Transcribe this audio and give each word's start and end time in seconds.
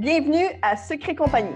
Bienvenue 0.00 0.46
à 0.62 0.78
Secret 0.78 1.14
Compagnie. 1.14 1.54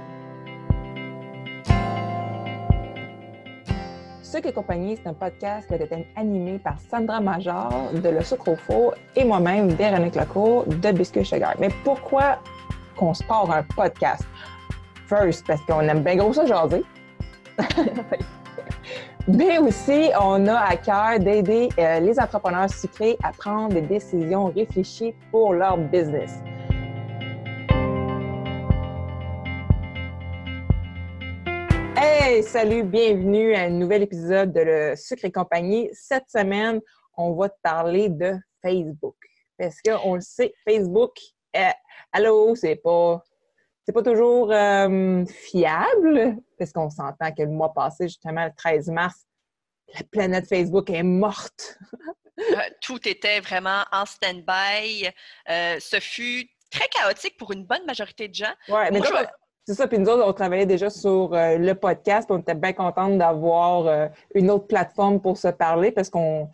Secret 4.21 4.53
Compagnie, 4.53 4.99
c'est 4.99 5.09
un 5.09 5.15
podcast 5.15 5.67
qui 5.67 5.73
être 5.73 6.07
animé 6.15 6.59
par 6.59 6.79
Sandra 6.79 7.21
Major 7.21 7.73
de 7.95 8.07
Le 8.07 8.23
Sucre 8.23 8.49
au 8.49 8.93
et 9.17 9.25
moi-même, 9.25 9.69
Véronique 9.69 10.17
Lecourt 10.17 10.67
de 10.67 10.93
Biscuit 10.93 11.25
Sugar. 11.25 11.55
Mais 11.59 11.71
pourquoi 11.85 12.39
qu'on 12.99 13.15
se 13.15 13.25
part 13.25 13.51
un 13.51 13.63
podcast? 13.63 14.27
First, 15.07 15.47
parce 15.47 15.63
qu'on 15.63 15.81
aime 15.81 16.03
bien 16.03 16.17
gros 16.17 16.35
ça. 16.35 16.45
Mais 19.27 19.57
aussi, 19.57 20.11
on 20.21 20.47
a 20.49 20.59
à 20.59 20.77
cœur 20.77 21.19
d'aider 21.19 21.71
euh, 21.79 21.99
les 22.01 22.21
entrepreneurs 22.21 22.69
sucrés 22.69 23.17
à 23.23 23.33
prendre 23.33 23.73
des 23.73 23.81
décisions 23.81 24.53
réfléchies 24.55 25.15
pour 25.31 25.55
leur 25.55 25.79
business. 25.79 26.43
Hey, 32.07 32.43
salut, 32.43 32.83
bienvenue 32.83 33.55
à 33.55 33.63
un 33.63 33.71
nouvel 33.71 34.03
épisode 34.03 34.53
de 34.53 34.61
Le 34.61 34.95
Sucre 34.95 35.25
et 35.25 35.33
compagnie. 35.33 35.89
Cette 35.95 36.29
semaine, 36.29 36.83
on 37.17 37.33
va 37.33 37.49
te 37.49 37.59
parler 37.63 38.11
de 38.11 38.35
Facebook. 38.61 39.17
Parce 39.57 39.77
qu'on 39.81 40.17
le 40.17 40.21
sait, 40.21 40.53
Facebook, 40.69 41.17
euh, 41.57 41.71
allô, 42.13 42.55
c'est 42.57 42.77
pas 42.77 43.25
c'est 43.87 43.93
pas 43.93 44.03
toujours 44.03 44.53
euh, 44.53 45.25
fiable, 45.25 46.37
parce 46.59 46.73
qu'on 46.73 46.91
s'entend 46.91 47.33
que 47.33 47.43
le 47.43 47.49
mois 47.49 47.73
passé, 47.73 48.07
justement, 48.07 48.45
le 48.45 48.53
13 48.55 48.89
mars, 48.89 49.25
la 49.95 50.03
planète 50.13 50.47
Facebook 50.47 50.91
est 50.91 51.03
morte. 51.03 51.79
Euh, 52.39 52.57
tout 52.83 53.09
était 53.09 53.41
vraiment 53.41 53.85
en 53.93 54.05
stand-by. 54.05 55.09
Euh, 55.49 55.77
ce 55.81 56.01
fut 56.01 56.51
très 56.71 56.89
chaotique 56.89 57.39
pour 57.39 57.53
une 57.53 57.65
bonne 57.65 57.87
majorité 57.87 58.29
de 58.29 58.35
gens. 58.35 58.53
Mais 58.69 59.01
c'est 59.67 59.75
ça. 59.75 59.87
Puis 59.87 59.99
nous 59.99 60.09
autres, 60.09 60.25
on 60.27 60.33
travaillait 60.33 60.67
déjà 60.67 60.91
sur 60.91 61.31
le 61.33 61.73
podcast, 61.73 62.31
on 62.31 62.39
était 62.39 62.55
bien 62.55 62.73
contents 62.73 63.09
d'avoir 63.09 64.11
une 64.35 64.51
autre 64.51 64.67
plateforme 64.67 65.21
pour 65.21 65.39
se 65.39 65.49
parler 65.49 65.91
parce 65.91 66.11
qu'on 66.11 66.49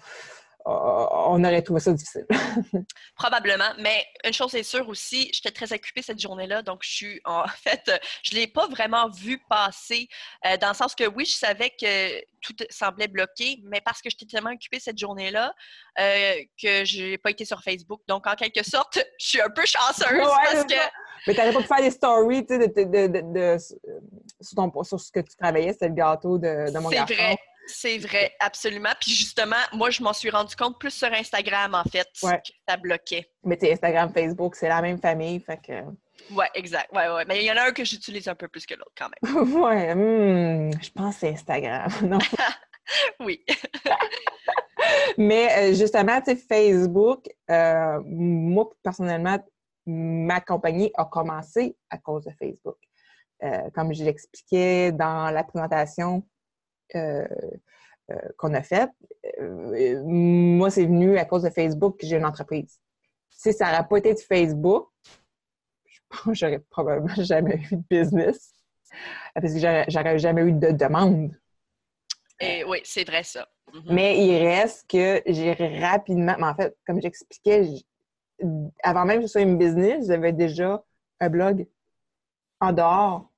on 0.65 1.43
aurait 1.45 1.63
trouvé 1.63 1.81
ça 1.81 1.93
difficile. 1.93 2.27
Probablement, 3.17 3.73
mais 3.79 4.07
une 4.25 4.33
chose 4.33 4.55
est 4.55 4.63
sûre 4.63 4.89
aussi, 4.89 5.31
j'étais 5.33 5.51
très 5.51 5.73
occupée 5.73 6.03
cette 6.03 6.21
journée-là, 6.21 6.63
donc 6.63 6.81
je 6.83 6.91
suis 6.91 7.21
en 7.25 7.47
fait, 7.63 7.91
je 8.23 8.35
l'ai 8.35 8.47
pas 8.47 8.67
vraiment 8.69 9.09
vu 9.09 9.43
passer, 9.49 10.09
euh, 10.47 10.57
dans 10.57 10.69
le 10.69 10.75
sens 10.75 10.95
que 10.95 11.05
oui, 11.05 11.25
je 11.25 11.35
savais 11.35 11.71
que 11.71 12.21
tout 12.41 12.57
semblait 12.71 13.09
bloqué, 13.09 13.61
mais 13.65 13.81
parce 13.81 14.01
que 14.01 14.11
j'étais 14.11 14.27
tellement 14.27 14.51
occupée 14.51 14.81
cette 14.81 14.99
journée-là 14.99 15.55
euh, 15.99 16.35
que 16.61 16.85
je 16.85 17.11
n'ai 17.11 17.19
pas 17.19 17.31
été 17.31 17.45
sur 17.45 17.63
Facebook. 17.63 18.01
Donc, 18.09 18.27
en 18.27 18.35
quelque 18.35 18.63
sorte, 18.63 18.99
je 19.19 19.27
suis 19.27 19.41
un 19.41 19.51
peu 19.51 19.65
chanceuse 19.65 20.29
parce 20.45 20.65
que... 20.65 20.75
Mais 21.27 21.35
tu 21.35 21.41
n'avais 21.41 21.53
pas 21.53 21.61
pu 21.61 21.67
faire 21.67 21.83
des 21.83 21.91
stories, 21.91 22.47
tu 22.47 22.59
sais, 22.59 22.69
de, 22.69 23.59
sur, 24.41 25.01
ce 25.01 25.13
que 25.13 25.21
tu 25.21 25.37
travaillais, 25.37 25.73
c'était 25.73 25.89
le 25.89 25.95
gâteau 25.95 26.39
de, 26.39 26.79
mon 26.79 26.89
garçon. 26.89 27.07
C'est 27.09 27.15
vrai. 27.15 27.39
C'est 27.73 27.99
vrai, 27.99 28.33
absolument. 28.41 28.91
Puis 29.01 29.13
justement, 29.13 29.57
moi, 29.73 29.91
je 29.91 30.03
m'en 30.03 30.13
suis 30.13 30.31
rendu 30.31 30.55
compte 30.57 30.79
plus 30.79 30.91
sur 30.91 31.13
Instagram, 31.13 31.75
en 31.75 31.85
fait, 31.85 32.09
que 32.21 32.53
ça 32.69 32.77
bloquait. 32.77 33.31
Mais 33.45 33.57
tu 33.57 33.71
Instagram, 33.71 34.13
Facebook, 34.13 34.55
c'est 34.55 34.69
la 34.69 34.83
même 34.83 34.99
famille, 34.99 35.41
fait 35.41 35.61
que... 35.61 36.35
Ouais, 36.35 36.49
exact. 36.55 36.93
Ouais, 36.93 37.09
ouais. 37.09 37.25
Mais 37.27 37.39
il 37.39 37.47
y 37.47 37.53
en 37.53 37.57
a 37.57 37.69
un 37.69 37.73
que 37.73 37.85
j'utilise 37.85 38.29
un 38.29 38.35
peu 38.35 38.49
plus 38.49 38.67
que 38.67 38.75
l'autre, 38.75 38.93
quand 38.97 39.09
même. 39.09 39.53
ouais, 39.63 39.95
hmm, 39.95 40.71
je 40.83 40.91
pense 40.91 41.15
que 41.15 41.21
c'est 41.21 41.29
Instagram, 41.31 41.91
non? 42.03 42.19
oui. 43.21 43.45
Mais 45.19 45.49
euh, 45.59 45.75
justement, 45.75 46.21
tu 46.21 46.33
sais, 46.33 46.37
Facebook, 46.37 47.29
euh, 47.51 48.01
moi, 48.05 48.71
personnellement, 48.83 49.39
ma 49.87 50.41
compagnie 50.41 50.91
a 50.95 51.05
commencé 51.05 51.77
à 51.89 51.99
cause 51.99 52.25
de 52.25 52.31
Facebook. 52.39 52.77
Euh, 53.43 53.71
comme 53.75 53.95
je 53.95 54.05
l'expliquais 54.05 54.93
dans 54.93 55.31
la 55.31 55.45
présentation, 55.45 56.23
qu'on 56.93 58.55
a 58.55 58.63
fait, 58.63 58.91
euh, 59.41 60.03
moi, 60.05 60.71
c'est 60.71 60.87
venu 60.87 61.19
à 61.19 61.25
cause 61.25 61.43
de 61.43 61.51
Facebook 61.51 61.99
que 61.99 62.07
j'ai 62.07 62.17
une 62.17 62.25
entreprise. 62.25 62.81
Si 63.31 63.53
ça 63.53 63.71
n'aurait 63.71 63.89
pas 63.89 63.99
été 63.99 64.15
de 64.15 64.21
Facebook, 64.21 64.89
je 65.87 66.01
pense 66.09 66.25
que 66.25 66.35
j'aurais 66.35 66.59
probablement 66.59 67.15
jamais 67.23 67.61
eu 67.71 67.77
de 67.77 67.85
business 67.89 68.53
parce 69.35 69.55
que 69.55 69.61
j'aurais 69.89 70.19
jamais 70.19 70.43
eu 70.43 70.53
de 70.53 70.73
demande. 70.73 71.31
Et 72.41 72.65
oui, 72.65 72.81
c'est 72.85 73.05
vrai 73.07 73.23
ça. 73.23 73.49
Mhm. 73.73 73.83
Mais 73.91 74.27
il 74.27 74.39
reste 74.39 74.89
que 74.89 75.23
j'ai 75.27 75.53
rapidement, 75.53 76.35
mais 76.39 76.47
en 76.47 76.55
fait, 76.55 76.77
comme 76.87 77.01
j'expliquais, 77.01 77.69
avant 78.83 79.05
même 79.05 79.21
que 79.21 79.27
ce 79.27 79.33
soit 79.33 79.43
une 79.43 79.59
business, 79.59 80.07
j'avais 80.07 80.33
déjà 80.33 80.83
un 81.21 81.29
blog 81.29 81.67
en 82.61 82.73
dehors 82.73 83.31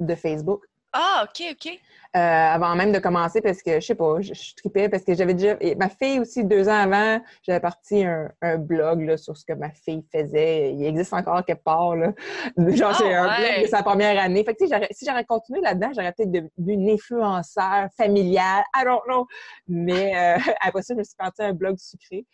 de 0.00 0.14
Facebook. 0.14 0.64
Ah, 0.96 1.24
OK, 1.24 1.44
OK. 1.50 1.80
Euh, 2.16 2.20
avant 2.20 2.76
même 2.76 2.92
de 2.92 3.00
commencer 3.00 3.40
parce 3.40 3.60
que, 3.60 3.80
je 3.80 3.86
sais 3.86 3.96
pas, 3.96 4.20
je, 4.20 4.32
tripais 4.54 4.88
parce 4.88 5.02
que 5.02 5.14
j'avais 5.14 5.34
déjà... 5.34 5.56
ma 5.76 5.88
fille 5.88 6.20
aussi, 6.20 6.44
deux 6.44 6.68
ans 6.68 6.82
avant, 6.82 7.20
j'avais 7.42 7.58
parti 7.58 8.04
un, 8.04 8.30
blog 8.58 9.00
là, 9.00 9.16
sur 9.16 9.36
ce 9.36 9.44
que 9.44 9.52
ma 9.54 9.70
fille 9.70 10.04
faisait. 10.12 10.72
Il 10.72 10.86
existe 10.86 11.12
encore 11.12 11.44
quelque 11.44 11.64
part, 11.64 11.96
là. 11.96 12.12
Genre, 12.56 12.94
c'est 12.94 13.12
un 13.12 13.24
blog 13.36 13.62
de 13.62 13.66
sa 13.66 13.82
première 13.82 14.22
année. 14.22 14.44
Fait 14.44 14.54
que, 14.54 14.64
si 14.92 15.04
j'aurais 15.04 15.24
continué 15.24 15.60
là-dedans, 15.60 15.90
j'aurais 15.92 16.12
peut-être 16.12 16.30
devenu 16.30 16.74
une 16.74 16.90
influenceur 16.90 17.88
familiale. 17.96 18.62
I 18.76 18.84
don't 18.84 19.02
know. 19.08 19.26
Mais 19.66 20.16
euh, 20.16 20.38
après 20.60 20.82
ça, 20.82 20.94
je 20.94 20.98
me 20.98 21.02
suis 21.02 21.16
partie 21.16 21.42
un 21.42 21.52
blog 21.52 21.76
sucré. 21.78 22.24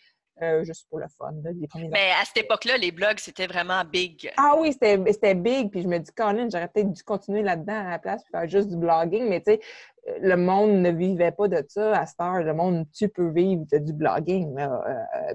Euh, 0.43 0.65
juste 0.65 0.87
pour 0.89 0.99
le 0.99 1.07
fun. 1.09 1.33
Mais 1.75 2.13
à 2.21 2.25
cette 2.25 2.45
époque-là, 2.45 2.79
les 2.79 2.93
blogs, 2.93 3.19
c'était 3.19 3.47
vraiment 3.47 3.85
big. 3.85 4.33
Ah 4.37 4.55
oui, 4.59 4.73
c'était 4.73 5.35
big. 5.35 5.71
Puis 5.71 5.83
je 5.83 5.89
me 5.89 5.99
dis, 5.99 6.11
Colin, 6.13 6.49
j'aurais 6.51 6.69
peut-être 6.69 6.93
dû 6.93 7.03
continuer 7.03 7.43
là-dedans 7.43 7.87
à 7.87 7.91
la 7.91 7.99
place, 7.99 8.23
faire 8.31 8.49
juste 8.49 8.69
du 8.69 8.77
blogging. 8.77 9.29
Mais 9.29 9.41
tu 9.41 9.53
sais, 9.53 9.61
euh, 10.09 10.19
le 10.23 10.37
monde 10.37 10.71
ne 10.81 10.91
vivait 10.91 11.33
pas 11.33 11.49
de 11.49 11.63
ça 11.69 11.99
à 11.99 12.07
cette 12.07 12.21
heure. 12.21 12.43
Le 12.43 12.55
monde, 12.55 12.87
tu 12.93 13.09
peux 13.09 13.31
vivre 13.31 13.65
de 13.71 13.79
du 13.79 13.93
blogging, 13.93 14.59
euh, 14.59 14.69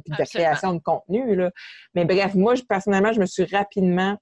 puis 0.03 0.13
de 0.13 0.17
la 0.17 0.25
création 0.25 0.73
de 0.73 0.79
contenu. 0.79 1.35
Là. 1.35 1.51
Mais 1.93 2.05
bref, 2.05 2.33
moi, 2.33 2.55
personnellement, 2.67 3.13
je 3.13 3.19
me 3.19 3.25
suis 3.25 3.45
rapidement 3.45 4.17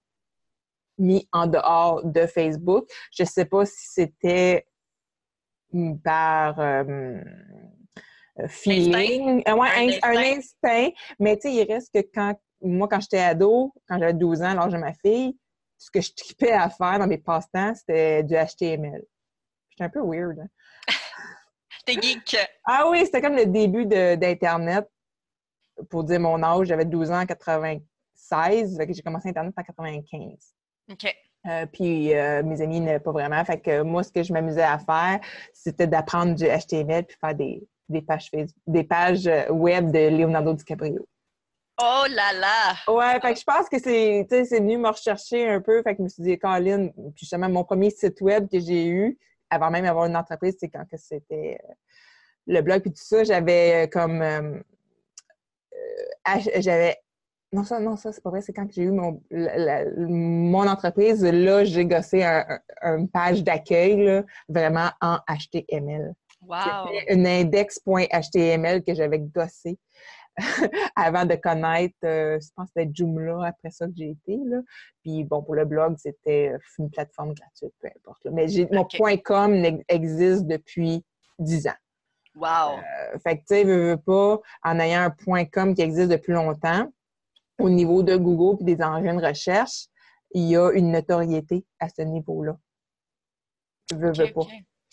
mis 0.97 1.27
en 1.31 1.47
dehors 1.47 2.03
de 2.03 2.25
Facebook. 2.25 2.87
Je 3.11 3.23
ne 3.23 3.27
sais 3.27 3.45
pas 3.45 3.65
si 3.65 3.87
c'était 3.87 4.67
par 6.03 6.59
euh, 6.59 7.21
feeling, 8.47 9.43
euh, 9.47 9.55
ouais, 9.55 9.99
un, 10.03 10.17
instinct. 10.17 10.89
Mais 11.19 11.37
tu 11.37 11.49
sais, 11.49 11.53
il 11.53 11.71
reste 11.71 11.93
que 11.93 12.01
quand 12.13 12.35
moi, 12.61 12.87
quand 12.87 13.01
j'étais 13.01 13.19
ado, 13.19 13.73
quand 13.87 13.99
j'avais 13.99 14.13
12 14.13 14.41
ans, 14.41 14.53
l'âge 14.53 14.71
de 14.71 14.77
ma 14.77 14.93
fille, 14.93 15.37
ce 15.77 15.91
que 15.91 16.01
je 16.01 16.13
tripais 16.13 16.53
à 16.53 16.69
faire 16.69 16.97
dans 16.97 17.07
mes 17.07 17.17
passe-temps, 17.17 17.75
c'était 17.75 18.23
du 18.23 18.35
HTML. 18.35 19.03
J'étais 19.69 19.83
un 19.83 19.89
peu 19.89 20.01
weird. 20.01 20.39
Hein. 20.39 20.47
T'es 21.85 21.93
geek. 21.93 22.37
Ah 22.65 22.87
oui, 22.89 23.01
c'était 23.05 23.21
comme 23.21 23.35
le 23.35 23.45
début 23.45 23.85
d'Internet. 23.85 24.87
Pour 25.89 26.03
dire 26.03 26.19
mon 26.19 26.41
âge, 26.41 26.67
j'avais 26.67 26.85
12 26.85 27.11
ans 27.11 27.21
en 27.21 27.25
96, 27.25 28.79
j'ai 28.87 29.01
commencé 29.01 29.29
Internet 29.29 29.53
en 29.57 29.63
95. 29.63 30.53
OK. 30.91 31.15
Euh, 31.45 31.65
puis 31.65 32.13
mes 32.13 32.61
amis 32.61 32.85
pas 33.03 33.11
vraiment. 33.11 33.43
Fait 33.43 33.59
que 33.59 33.81
moi, 33.81 34.03
ce 34.03 34.11
que 34.11 34.23
je 34.23 34.31
m'amusais 34.31 34.63
à 34.63 34.77
faire, 34.77 35.19
c'était 35.51 35.87
d'apprendre 35.87 36.35
du 36.35 36.45
HTML 36.45 37.05
puis 37.05 37.17
faire 37.19 37.35
des, 37.35 37.67
des 37.89 38.01
pages 38.01 38.31
des 38.67 38.83
pages 38.83 39.27
euh, 39.27 39.49
web 39.49 39.91
de 39.91 40.09
Leonardo 40.09 40.53
DiCaprio. 40.53 41.07
Oh 41.81 42.03
là 42.09 42.33
là! 42.39 42.93
Ouais, 42.93 43.19
fait 43.19 43.33
que 43.33 43.39
je 43.39 43.43
pense 43.43 43.67
que 43.67 43.79
c'est, 43.79 44.27
c'est 44.29 44.59
venu 44.59 44.77
me 44.77 44.89
rechercher 44.89 45.49
un 45.49 45.59
peu. 45.59 45.81
Fait 45.81 45.93
que 45.93 45.97
je 45.99 46.03
me 46.03 46.09
suis 46.09 46.23
dit, 46.23 46.37
Colin, 46.37 46.89
puis 46.89 47.21
justement, 47.21 47.49
mon 47.49 47.63
premier 47.63 47.89
site 47.89 48.21
web 48.21 48.47
que 48.47 48.59
j'ai 48.59 48.87
eu, 48.87 49.17
avant 49.49 49.71
même 49.71 49.85
d'avoir 49.85 50.05
une 50.05 50.15
entreprise, 50.15 50.55
c'est 50.59 50.69
quand 50.69 50.85
que 50.89 50.97
c'était 50.97 51.59
euh, 51.63 51.73
le 52.47 52.61
blog 52.61 52.81
puis 52.81 52.91
tout 52.91 53.03
ça, 53.03 53.23
j'avais 53.23 53.85
euh, 53.85 53.87
comme 53.87 54.23
j'avais 56.57 56.97
non, 57.53 57.63
ça, 57.63 57.79
non, 57.79 57.95
ça, 57.95 58.11
c'est 58.11 58.21
pas 58.21 58.31
vrai. 58.31 58.41
C'est 58.41 58.51
quand 58.51 58.67
j'ai 58.71 58.81
eu 58.81 58.91
mon, 58.91 59.21
mon 59.29 60.67
entreprise, 60.67 61.23
là, 61.23 61.63
j'ai 61.63 61.85
gossé 61.85 62.23
une 62.81 63.07
page 63.07 63.43
d'accueil, 63.43 64.23
vraiment 64.49 64.89
en 65.01 65.19
HTML. 65.29 66.15
C'était 66.61 67.13
une 67.13 67.27
index.html 67.27 68.83
que 68.83 68.93
j'avais 68.93 69.19
gossé 69.19 69.77
avant 70.95 71.25
de 71.25 71.35
connaître, 71.35 71.95
euh, 72.03 72.39
je 72.41 72.47
pense 72.55 72.67
que 72.67 72.81
c'était 72.81 72.91
Joomla 72.93 73.47
après 73.47 73.69
ça 73.69 73.87
que 73.87 73.93
j'ai 73.95 74.11
été. 74.11 74.39
Là. 74.45 74.61
Puis 75.01 75.23
bon, 75.23 75.43
pour 75.43 75.55
le 75.55 75.65
blog, 75.65 75.95
c'était 75.97 76.53
euh, 76.53 76.57
une 76.79 76.89
plateforme 76.89 77.33
gratuite, 77.33 77.73
peu 77.79 77.87
importe. 77.87 78.25
Mais 78.31 78.47
mon 78.71 78.85
point 78.85 79.17
.com 79.17 79.53
existe 79.87 80.45
depuis 80.47 81.03
10 81.39 81.67
ans. 81.67 81.71
Wow! 82.35 82.79
Euh, 82.79 83.19
fait 83.19 83.37
que 83.37 83.41
tu 83.41 83.55
sais, 83.55 83.63
veux, 83.63 83.97
pas, 83.97 84.39
en 84.63 84.79
ayant 84.79 85.01
un 85.01 85.11
point 85.11 85.45
.com 85.45 85.75
qui 85.75 85.81
existe 85.81 86.09
depuis 86.09 86.33
longtemps, 86.33 86.91
au 87.59 87.69
niveau 87.69 88.01
de 88.01 88.15
Google 88.17 88.61
et 88.61 88.75
des 88.75 88.83
engins 88.83 89.15
de 89.15 89.23
recherche, 89.23 89.85
il 90.31 90.49
y 90.49 90.57
a 90.57 90.71
une 90.71 90.91
notoriété 90.91 91.63
à 91.79 91.89
ce 91.89 92.01
niveau-là. 92.01 92.57
Veux, 93.93 94.11
veux 94.11 94.33
pas. 94.33 94.47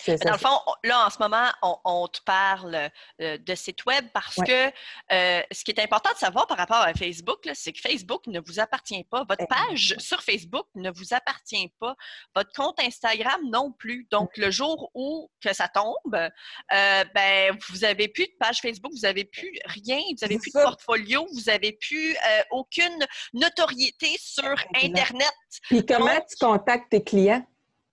Dans 0.06 0.32
le 0.32 0.38
fond, 0.38 0.58
là, 0.84 1.06
en 1.06 1.10
ce 1.10 1.18
moment, 1.18 1.48
on, 1.84 2.08
te 2.08 2.20
parle 2.24 2.90
euh, 3.20 3.38
de 3.38 3.54
site 3.54 3.84
web 3.84 4.06
parce 4.12 4.36
que 4.36 4.66
euh, 5.12 5.42
ce 5.52 5.64
qui 5.64 5.70
est 5.70 5.80
important 5.80 6.10
de 6.12 6.18
savoir 6.18 6.46
par 6.46 6.56
rapport 6.56 6.80
à 6.80 6.92
Facebook, 6.94 7.48
c'est 7.54 7.72
que 7.72 7.80
Facebook 7.80 8.26
ne 8.26 8.40
vous 8.40 8.58
appartient 8.58 9.04
pas. 9.04 9.24
Votre 9.28 9.46
page 9.46 9.94
sur 9.98 10.22
Facebook 10.22 10.66
ne 10.74 10.90
vous 10.90 11.14
appartient 11.14 11.72
pas. 11.78 11.94
Votre 12.34 12.52
compte 12.52 12.80
Instagram 12.80 13.40
non 13.50 13.72
plus. 13.72 14.06
Donc, 14.10 14.36
le 14.36 14.50
jour 14.50 14.90
où 14.94 15.30
que 15.40 15.52
ça 15.52 15.68
tombe, 15.68 15.94
euh, 16.14 17.04
ben, 17.14 17.58
vous 17.68 17.78
n'avez 17.78 18.08
plus 18.08 18.26
de 18.26 18.34
page 18.38 18.60
Facebook, 18.60 18.92
vous 18.92 19.02
n'avez 19.02 19.24
plus 19.24 19.52
rien, 19.66 19.98
vous 19.98 20.18
n'avez 20.22 20.38
plus 20.38 20.52
de 20.52 20.62
portfolio, 20.62 21.26
vous 21.32 21.42
n'avez 21.46 21.72
plus 21.72 22.16
aucune 22.50 23.06
notoriété 23.32 24.16
sur 24.18 24.54
Internet. 24.82 25.32
Puis 25.62 25.84
comment 25.84 26.20
tu 26.28 26.36
contactes 26.38 26.90
tes 26.90 27.02
clients? 27.02 27.44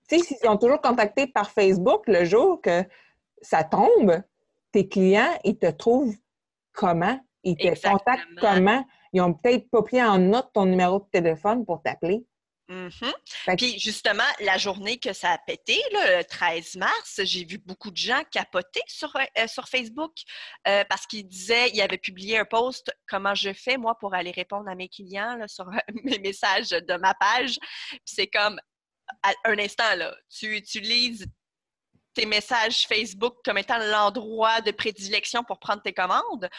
Tu 0.07 0.19
sais, 0.19 0.25
s'ils 0.25 0.49
ont 0.49 0.57
toujours 0.57 0.81
contacté 0.81 1.27
par 1.27 1.51
Facebook, 1.51 2.03
le 2.07 2.25
jour 2.25 2.61
que 2.61 2.83
ça 3.41 3.63
tombe, 3.63 4.21
tes 4.71 4.87
clients, 4.87 5.37
ils 5.43 5.57
te 5.57 5.69
trouvent 5.69 6.15
comment? 6.73 7.19
Ils 7.43 7.55
te 7.55 7.87
contactent 7.87 8.27
comment? 8.39 8.85
Ils 9.13 9.21
ont 9.21 9.33
peut-être 9.33 9.69
pas 9.69 9.83
pris 9.83 10.01
en 10.01 10.17
note 10.17 10.51
ton 10.53 10.65
numéro 10.65 10.99
de 10.99 11.05
téléphone 11.11 11.65
pour 11.65 11.81
t'appeler. 11.81 12.25
Mm-hmm. 12.69 13.55
Puis 13.55 13.79
justement, 13.79 14.27
la 14.41 14.57
journée 14.57 14.97
que 14.97 15.13
ça 15.13 15.31
a 15.31 15.37
pété, 15.37 15.81
le 15.91 16.23
13 16.23 16.75
mars, 16.75 17.21
j'ai 17.23 17.45
vu 17.45 17.59
beaucoup 17.59 17.91
de 17.91 17.97
gens 17.97 18.21
capoter 18.29 18.81
sur, 18.87 19.15
euh, 19.15 19.47
sur 19.47 19.69
Facebook 19.69 20.11
euh, 20.67 20.83
parce 20.89 21.07
qu'ils 21.07 21.25
disaient, 21.25 21.69
ils 21.69 21.81
avaient 21.81 21.97
publié 21.97 22.37
un 22.37 22.45
post, 22.45 22.91
comment 23.07 23.35
je 23.35 23.53
fais 23.53 23.77
moi 23.77 23.95
pour 23.97 24.13
aller 24.13 24.31
répondre 24.31 24.69
à 24.69 24.75
mes 24.75 24.89
clients 24.89 25.37
sur 25.47 25.65
mes 26.03 26.19
messages 26.19 26.69
de 26.69 26.97
ma 26.97 27.13
page. 27.13 27.57
Puis 27.89 28.01
c'est 28.03 28.27
comme, 28.27 28.59
un 29.45 29.59
instant, 29.59 29.95
là, 29.97 30.13
tu 30.29 30.55
utilises 30.55 31.25
tes 32.13 32.25
messages 32.25 32.87
Facebook 32.87 33.35
comme 33.45 33.59
étant 33.59 33.77
l'endroit 33.77 34.61
de 34.61 34.71
prédilection 34.71 35.43
pour 35.43 35.59
prendre 35.59 35.81
tes 35.81 35.93
commandes? 35.93 36.49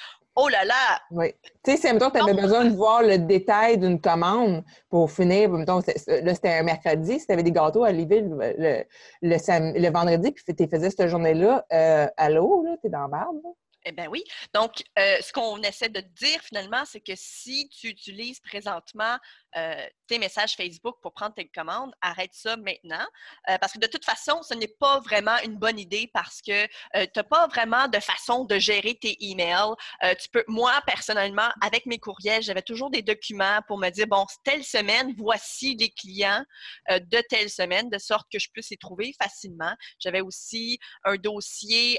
Oh 0.41 0.49
là 0.49 0.65
là! 0.65 1.01
Oui. 1.11 1.33
Tu 1.65 1.73
sais, 1.73 1.77
si, 1.77 1.99
tu 1.99 2.05
avais 2.05 2.41
besoin 2.41 2.65
de 2.65 2.77
voir 2.77 3.03
le 3.03 3.19
détail 3.19 3.77
d'une 3.77 4.01
commande 4.01 4.63
pour 4.89 5.11
finir, 5.11 5.51
mettons, 5.51 5.81
là, 5.81 6.35
c'était 6.35 6.59
un 6.59 6.63
mercredi, 6.63 7.19
si 7.19 7.27
tu 7.27 7.33
avais 7.33 7.43
des 7.43 7.51
gâteaux 7.51 7.83
à 7.83 7.91
livrer 7.91 8.21
le, 8.21 8.85
le, 9.21 9.91
vendredi, 9.91 10.31
puis 10.31 10.55
tu 10.55 10.69
faisais 10.69 10.91
cette 10.91 11.09
journée-là, 11.09 11.67
euh, 11.73 12.07
allô, 12.17 12.63
là, 12.63 12.77
t'es 12.81 12.89
dans 12.89 13.03
la 13.03 13.09
barbe, 13.09 13.41
eh 13.89 13.93
bien 13.93 14.07
oui. 14.09 14.23
Donc, 14.53 14.83
euh, 14.99 15.17
ce 15.21 15.33
qu'on 15.33 15.61
essaie 15.63 15.89
de 15.89 16.01
te 16.01 16.25
dire 16.25 16.41
finalement, 16.43 16.85
c'est 16.85 17.01
que 17.01 17.15
si 17.17 17.69
tu 17.71 17.89
utilises 17.89 18.41
présentement 18.41 19.17
euh, 19.57 19.87
tes 20.07 20.19
messages 20.19 20.55
Facebook 20.55 20.97
pour 21.03 21.15
prendre 21.15 21.35
tes 21.35 21.49
commandes, 21.49 21.93
arrête 22.03 22.33
ça 22.35 22.57
maintenant. 22.57 23.07
Euh, 23.49 23.57
parce 23.59 23.73
que 23.73 23.79
de 23.79 23.87
toute 23.87 24.05
façon, 24.05 24.43
ce 24.43 24.55
n'est 24.55 24.75
pas 24.79 25.01
vraiment 25.01 25.37
une 25.43 25.57
bonne 25.57 25.79
idée 25.79 26.11
parce 26.13 26.43
que 26.43 26.67
tu 26.67 27.11
n'as 27.17 27.23
pas 27.23 27.47
vraiment 27.47 27.89
de 27.89 27.99
façon 27.99 28.45
de 28.45 28.59
gérer 28.59 28.95
tes 28.95 29.17
emails. 29.21 29.75
tu 30.21 30.29
peux, 30.31 30.45
moi, 30.49 30.81
personnellement, 30.87 31.49
avec 31.63 31.87
mes 31.87 31.99
courriels, 31.99 32.43
j'avais 32.43 32.63
toujours 32.63 32.91
des 32.91 33.03
documents 33.03 33.61
pour 33.67 33.79
me 33.79 33.89
dire, 33.91 34.07
bon, 34.07 34.27
telle 34.45 34.65
semaine, 34.65 35.15
voici 35.17 35.77
les 35.77 35.91
clients 35.91 36.45
de 36.91 37.23
telle 37.29 37.49
semaine, 37.49 37.89
de 37.89 37.99
sorte 37.99 38.27
que 38.31 38.39
je 38.39 38.49
puisse 38.53 38.71
les 38.71 38.77
trouver 38.77 39.15
facilement. 39.21 39.75
J'avais 39.99 40.21
aussi 40.21 40.79
un 41.05 41.17
dossier 41.17 41.99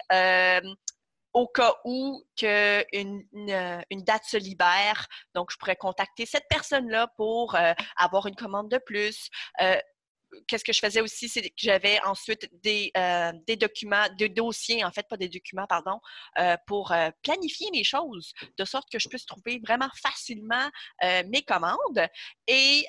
au 1.34 1.48
cas 1.48 1.76
où 1.86 2.24
que 2.40 2.86
une, 2.94 3.24
euh, 3.50 3.81
une, 3.90 4.04
date 4.04 4.24
se 4.26 4.38
libère. 4.38 5.08
Donc, 5.36 5.52
je 5.52 5.58
pourrais 5.58 5.76
contacter 5.76 6.26
cette 6.26 6.46
personne-là 6.50 7.08
pour 7.18 7.56
euh, 7.56 7.74
avoir 7.98 8.28
une 8.28 8.36
commande 8.36 8.70
de 8.70 8.78
plus. 8.78 9.30
Euh, 9.62 9.78
qu'est-ce 10.48 10.64
que 10.64 10.74
je 10.74 10.80
faisais 10.80 11.02
aussi, 11.02 11.28
c'est 11.28 11.42
que 11.42 11.56
j'avais 11.58 12.00
ensuite 12.04 12.50
des, 12.64 12.92
des, 13.48 13.56
documents, 13.56 14.06
des 14.18 14.30
dossiers, 14.30 14.86
en 14.86 14.92
fait, 14.92 15.08
pas 15.10 15.18
des 15.18 15.28
documents, 15.28 15.66
pardon, 15.68 16.00
pour 16.68 16.94
planifier 17.24 17.72
mes 17.72 17.84
choses, 17.84 18.34
de 18.56 18.64
sorte 18.64 18.92
que 18.92 19.00
je 19.00 19.10
puisse 19.10 19.25
trouver 19.25 19.60
vraiment 19.66 19.90
facilement 19.96 20.70
mes 21.02 21.42
commandes. 21.42 22.08
Et 22.46 22.86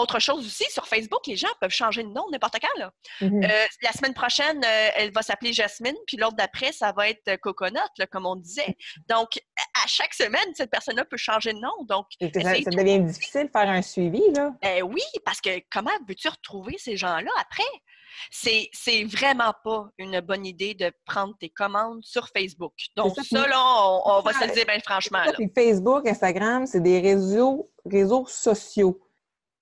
autre 0.00 0.18
chose 0.18 0.46
aussi, 0.46 0.64
sur 0.70 0.86
Facebook, 0.86 1.26
les 1.26 1.36
gens 1.36 1.48
peuvent 1.60 1.70
changer 1.70 2.02
de 2.02 2.08
nom 2.08 2.24
n'importe 2.30 2.56
quand. 2.60 2.90
Mm-hmm. 3.20 3.44
Euh, 3.44 3.66
la 3.82 3.92
semaine 3.92 4.14
prochaine, 4.14 4.62
euh, 4.64 4.88
elle 4.96 5.12
va 5.12 5.22
s'appeler 5.22 5.52
Jasmine, 5.52 5.96
puis 6.06 6.16
l'autre 6.16 6.36
d'après, 6.36 6.72
ça 6.72 6.92
va 6.92 7.08
être 7.08 7.36
Coconut, 7.36 7.78
comme 8.10 8.26
on 8.26 8.36
disait. 8.36 8.76
Donc, 9.08 9.40
à 9.82 9.86
chaque 9.86 10.14
semaine, 10.14 10.54
cette 10.54 10.70
personne-là 10.70 11.04
peut 11.04 11.16
changer 11.16 11.52
de 11.52 11.58
nom. 11.58 11.84
Donc, 11.88 12.06
ça, 12.20 12.28
devient 12.28 13.00
difficile 13.00 13.46
de 13.46 13.50
faire 13.50 13.68
un 13.68 13.82
suivi, 13.82 14.22
là. 14.34 14.52
Ben 14.62 14.82
oui, 14.82 15.02
parce 15.24 15.40
que 15.40 15.60
comment 15.70 15.90
veux-tu 16.08 16.28
retrouver 16.28 16.76
ces 16.78 16.96
gens-là 16.96 17.30
après? 17.40 17.62
C'est, 18.30 19.04
vraiment 19.04 19.54
pas 19.64 19.88
une 19.98 20.20
bonne 20.20 20.44
idée 20.44 20.74
de 20.74 20.92
prendre 21.06 21.36
tes 21.38 21.48
commandes 21.48 22.04
sur 22.04 22.28
Facebook. 22.28 22.72
Donc, 22.96 23.14
ça, 23.16 23.46
là, 23.46 23.58
on, 24.04 24.20
va 24.20 24.32
se 24.32 24.46
le 24.46 24.52
dire 24.52 24.66
bien 24.66 24.78
franchement. 24.84 25.22
Facebook, 25.54 26.06
Instagram, 26.06 26.66
c'est 26.66 26.80
des 26.80 27.00
réseaux, 27.00 27.70
réseaux 27.84 28.26
sociaux 28.26 29.00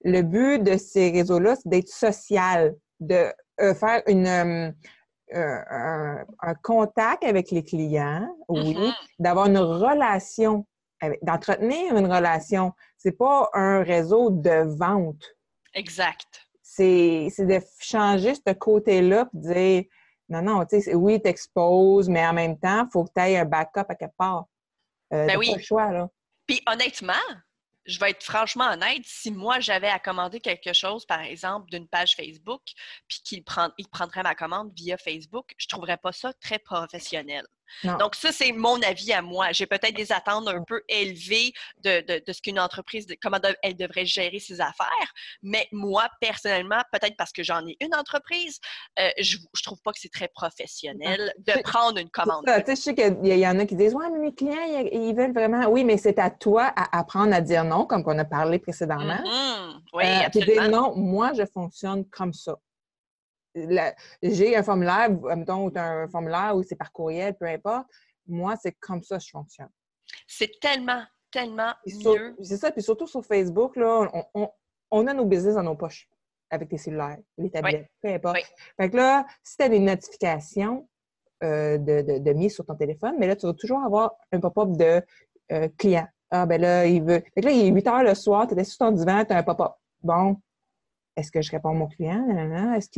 le 0.04 0.22
but 0.22 0.62
de 0.62 0.76
ces 0.76 1.10
réseaux-là, 1.10 1.56
c'est 1.56 1.68
d'être 1.68 1.88
social, 1.88 2.74
de 3.00 3.32
euh, 3.60 3.74
faire 3.74 4.02
une, 4.06 4.26
euh, 4.26 4.70
euh, 5.34 6.24
un, 6.40 6.54
contact 6.62 7.24
avec 7.24 7.50
les 7.50 7.64
clients, 7.64 8.28
oui, 8.48 8.74
mm-hmm. 8.74 8.92
d'avoir 9.18 9.46
une 9.46 9.58
relation, 9.58 10.66
d'entretenir 11.22 11.96
une 11.96 12.06
relation. 12.06 12.72
C'est 12.96 13.16
pas 13.16 13.50
un 13.54 13.82
réseau 13.82 14.30
de 14.30 14.76
vente. 14.78 15.24
Exact. 15.74 16.46
C'est 16.62 17.30
de 17.38 17.60
changer 17.80 18.34
ce 18.34 18.52
côté-là 18.52 19.28
et 19.32 19.36
dire 19.36 19.84
non, 20.28 20.42
non, 20.42 20.64
tu 20.66 20.80
sais, 20.80 20.94
oui, 20.94 21.20
t'exposes, 21.20 22.08
mais 22.08 22.24
en 22.24 22.34
même 22.34 22.58
temps, 22.58 22.84
il 22.84 22.90
faut 22.92 23.04
que 23.04 23.10
tu 23.16 23.20
aies 23.22 23.38
un 23.38 23.46
backup 23.46 23.86
à 23.88 23.94
quelque 23.94 24.16
part. 24.16 24.44
ben 25.10 25.36
oui. 25.38 25.50
Pas 25.50 25.56
le 25.56 25.62
choix, 25.62 25.90
là. 25.90 26.08
Puis 26.46 26.62
honnêtement, 26.66 27.12
je 27.88 27.98
vais 27.98 28.10
être 28.10 28.22
franchement 28.22 28.70
honnête, 28.70 29.02
si 29.04 29.30
moi 29.30 29.60
j'avais 29.60 29.88
à 29.88 29.98
commander 29.98 30.40
quelque 30.40 30.72
chose, 30.74 31.06
par 31.06 31.22
exemple, 31.22 31.70
d'une 31.70 31.88
page 31.88 32.14
Facebook, 32.14 32.62
puis 33.08 33.20
qu'il 33.24 33.42
prend, 33.42 33.70
il 33.78 33.88
prendrait 33.88 34.22
ma 34.22 34.34
commande 34.34 34.70
via 34.76 34.98
Facebook, 34.98 35.54
je 35.56 35.66
ne 35.66 35.68
trouverais 35.70 35.96
pas 35.96 36.12
ça 36.12 36.32
très 36.34 36.58
professionnel. 36.58 37.44
Donc, 37.84 38.14
ça, 38.14 38.32
c'est 38.32 38.52
mon 38.52 38.80
avis 38.82 39.12
à 39.12 39.22
moi. 39.22 39.52
J'ai 39.52 39.66
peut-être 39.66 39.94
des 39.94 40.12
attentes 40.12 40.48
un 40.48 40.62
peu 40.62 40.82
élevées 40.88 41.52
de, 41.82 42.02
ce 42.30 42.42
qu'une 42.42 42.58
entreprise, 42.58 43.06
comment 43.22 43.38
elle 43.62 43.76
devrait 43.76 44.06
gérer 44.06 44.38
ses 44.38 44.60
affaires. 44.60 45.12
Mais 45.42 45.68
moi, 45.72 46.08
personnellement, 46.20 46.80
peut-être 46.92 47.16
parce 47.16 47.32
que 47.32 47.42
j'en 47.42 47.66
ai 47.66 47.76
une 47.80 47.94
entreprise, 47.94 48.60
euh, 48.98 49.08
je, 49.18 49.36
ne 49.38 49.62
trouve 49.62 49.80
pas 49.82 49.92
que 49.92 50.00
c'est 50.00 50.12
très 50.12 50.28
professionnel 50.28 51.32
de 51.38 51.60
prendre 51.62 51.98
une 51.98 52.10
commande. 52.10 52.44
je 52.46 52.74
sais 52.74 52.94
qu'il 52.94 53.26
y, 53.26 53.46
en 53.46 53.58
a 53.58 53.66
qui 53.66 53.76
disent 53.76 53.94
Ouais, 53.94 54.10
mais 54.12 54.18
mes 54.18 54.34
clients, 54.34 54.88
ils, 54.92 55.14
veulent 55.14 55.32
vraiment. 55.32 55.66
Oui, 55.68 55.84
mais 55.84 55.96
c'est 55.96 56.18
à 56.18 56.30
toi 56.30 56.72
à 56.76 56.98
apprendre 56.98 57.34
à 57.34 57.40
dire 57.40 57.64
non, 57.64 57.86
comme 57.86 58.02
on 58.06 58.18
a 58.18 58.24
parlé 58.24 58.58
précédemment. 58.58 59.22
Mm-hmm. 59.24 59.80
Oui, 59.94 60.04
euh, 60.04 60.26
absolument. 60.26 60.68
non, 60.68 60.96
moi, 60.96 61.32
je 61.34 61.44
fonctionne 61.44 62.04
comme 62.06 62.32
ça 62.32 62.58
j'ai 63.54 64.56
un 64.56 64.62
formulaire, 64.62 65.10
mettons, 65.36 65.70
un 65.74 66.08
formulaire 66.08 66.54
où 66.56 66.62
c'est 66.62 66.76
par 66.76 66.92
courriel, 66.92 67.36
peu 67.36 67.46
importe. 67.46 67.86
Moi, 68.26 68.54
c'est 68.60 68.72
comme 68.72 69.02
ça 69.02 69.18
que 69.18 69.24
je 69.24 69.30
fonctionne. 69.30 69.70
C'est 70.26 70.50
tellement, 70.60 71.02
tellement 71.30 71.72
mieux. 71.86 72.36
C'est 72.42 72.56
ça, 72.56 72.70
puis 72.70 72.82
surtout 72.82 73.06
sur 73.06 73.24
Facebook, 73.24 73.76
là, 73.76 74.10
on, 74.90 75.06
a 75.06 75.14
nos 75.14 75.24
business 75.24 75.54
dans 75.54 75.62
nos 75.62 75.76
poches 75.76 76.08
avec 76.50 76.68
tes 76.68 76.78
cellulaires, 76.78 77.18
les 77.36 77.50
tablettes, 77.50 77.90
peu 78.00 78.08
importe. 78.08 78.38
Fait 78.76 78.90
que 78.90 78.96
là, 78.96 79.26
si 79.42 79.56
tu 79.56 79.62
as 79.62 79.68
des 79.68 79.80
notifications 79.80 80.88
euh, 81.44 81.78
de, 81.78 82.18
de, 82.18 82.32
mise 82.32 82.54
sur 82.54 82.64
ton 82.64 82.74
téléphone, 82.74 83.14
mais 83.18 83.26
là, 83.26 83.36
tu 83.36 83.46
vas 83.46 83.52
toujours 83.52 83.80
avoir 83.84 84.12
un 84.32 84.40
pop-up 84.40 84.70
de 84.72 85.02
euh, 85.52 85.68
client. 85.78 86.06
Ah, 86.30 86.46
ben 86.46 86.60
là, 86.60 86.86
il 86.86 87.02
veut. 87.02 87.22
Fait 87.34 87.40
que 87.40 87.46
là, 87.46 87.52
il 87.52 87.66
est 87.66 87.70
8 87.70 87.86
heures 87.86 88.02
le 88.02 88.14
soir, 88.14 88.46
tu 88.46 88.58
es 88.58 88.64
sur 88.64 88.78
ton 88.78 88.90
divan, 88.90 89.24
tu 89.24 89.32
as 89.32 89.38
un 89.38 89.42
pop-up. 89.42 89.72
Bon, 90.02 90.36
est-ce 91.18 91.32
que 91.32 91.42
je 91.42 91.50
réponds 91.50 91.70
à 91.70 91.74
mon 91.74 91.88
client? 91.88 92.24
Est-ce 92.76 92.88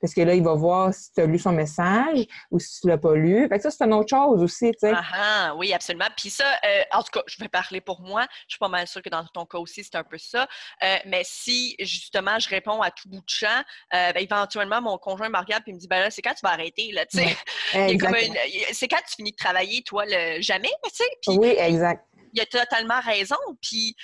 parce 0.00 0.14
que 0.14 0.20
là, 0.20 0.34
il 0.34 0.42
va 0.42 0.54
voir 0.54 0.92
si 0.92 1.12
tu 1.12 1.20
as 1.20 1.26
lu 1.26 1.38
son 1.38 1.52
message 1.52 2.26
ou 2.50 2.58
si 2.58 2.80
tu 2.80 2.86
ne 2.86 2.92
l'as 2.92 2.98
pas 2.98 3.14
lu. 3.14 3.48
Fait 3.48 3.56
que 3.56 3.62
ça, 3.62 3.70
c'est 3.70 3.84
une 3.84 3.94
autre 3.94 4.10
chose 4.10 4.42
aussi, 4.42 4.70
tu 4.72 4.78
sais. 4.80 4.92
Ah, 4.94 5.04
ah, 5.12 5.54
oui, 5.56 5.72
absolument. 5.72 6.08
Puis 6.16 6.30
ça, 6.30 6.44
euh, 6.64 6.82
en 6.92 7.02
tout 7.02 7.10
cas, 7.12 7.22
je 7.26 7.36
vais 7.40 7.48
parler 7.48 7.80
pour 7.80 8.02
moi. 8.02 8.26
Je 8.46 8.54
suis 8.54 8.58
pas 8.58 8.68
mal 8.68 8.86
sûre 8.86 9.02
que 9.02 9.08
dans 9.08 9.24
ton 9.32 9.46
cas 9.46 9.58
aussi, 9.58 9.82
c'est 9.82 9.96
un 9.96 10.04
peu 10.04 10.18
ça. 10.18 10.46
Euh, 10.82 10.96
mais 11.06 11.22
si, 11.24 11.74
justement, 11.80 12.38
je 12.38 12.48
réponds 12.48 12.82
à 12.82 12.90
tout 12.90 13.08
bout 13.08 13.20
de 13.20 13.28
champ, 13.28 13.62
euh, 13.94 14.12
ben, 14.12 14.22
éventuellement, 14.22 14.82
mon 14.82 14.98
conjoint 14.98 15.28
me 15.28 15.38
regarde 15.38 15.62
et 15.66 15.72
me 15.72 15.78
dit, 15.78 15.88
ben 15.88 16.00
là, 16.00 16.10
c'est 16.10 16.22
quand 16.22 16.34
tu 16.34 16.40
vas 16.42 16.52
arrêter, 16.52 16.92
là, 16.92 17.06
tu 17.06 17.18
sais? 17.18 17.36
c'est 18.72 18.88
quand 18.88 19.00
tu 19.08 19.14
finis 19.16 19.32
de 19.32 19.36
travailler, 19.36 19.82
toi, 19.82 20.04
le 20.06 20.40
jamais, 20.42 20.70
tu 20.84 20.90
sais? 20.92 21.38
oui, 21.38 21.54
exact. 21.58 22.04
Il 22.32 22.40
a 22.40 22.46
totalement 22.46 23.00
raison, 23.00 23.36
puis 23.60 23.96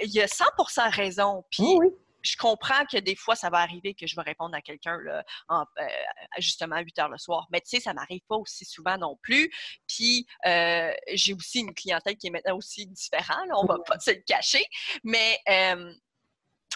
il 0.00 0.20
a 0.20 0.26
100% 0.26 0.94
raison. 0.94 1.44
Puis, 1.50 1.64
oui 1.64 1.88
je 2.22 2.36
comprends 2.36 2.84
que 2.86 2.98
des 2.98 3.16
fois, 3.16 3.36
ça 3.36 3.50
va 3.50 3.58
arriver 3.58 3.94
que 3.94 4.06
je 4.06 4.16
vais 4.16 4.22
répondre 4.22 4.54
à 4.54 4.62
quelqu'un 4.62 4.98
euh, 5.06 5.64
justement 6.38 6.76
à 6.76 6.80
8 6.80 6.98
heures 7.00 7.08
le 7.08 7.18
soir. 7.18 7.46
Mais 7.50 7.60
tu 7.60 7.70
sais, 7.70 7.80
ça 7.80 7.94
m'arrive 7.94 8.22
pas 8.28 8.36
aussi 8.36 8.64
souvent 8.64 8.96
non 8.98 9.18
plus. 9.22 9.50
Puis, 9.88 10.26
euh, 10.46 10.92
j'ai 11.12 11.34
aussi 11.34 11.60
une 11.60 11.74
clientèle 11.74 12.16
qui 12.16 12.28
est 12.28 12.30
maintenant 12.30 12.56
aussi 12.56 12.86
différente. 12.86 13.48
on 13.54 13.66
va 13.66 13.78
pas 13.86 13.98
se 13.98 14.10
le 14.10 14.22
cacher. 14.26 14.64
Mais 15.04 15.40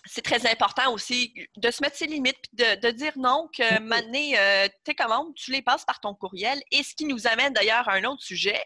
c'est 0.06 0.22
très 0.22 0.48
important 0.50 0.92
aussi 0.92 1.34
de 1.56 1.70
se 1.70 1.82
mettre 1.82 1.96
ses 1.96 2.06
limites 2.06 2.44
de, 2.52 2.80
de 2.80 2.90
dire 2.90 3.12
non, 3.16 3.48
que 3.56 3.80
maintenant, 3.80 4.36
euh, 4.38 4.68
tes 4.84 4.94
commandes, 4.94 5.34
tu 5.34 5.50
les 5.50 5.62
passes 5.62 5.84
par 5.84 6.00
ton 6.00 6.14
courriel. 6.14 6.60
Et 6.70 6.82
ce 6.82 6.94
qui 6.94 7.04
nous 7.04 7.26
amène 7.26 7.52
d'ailleurs 7.52 7.88
à 7.88 7.94
un 7.94 8.04
autre 8.04 8.22
sujet, 8.22 8.62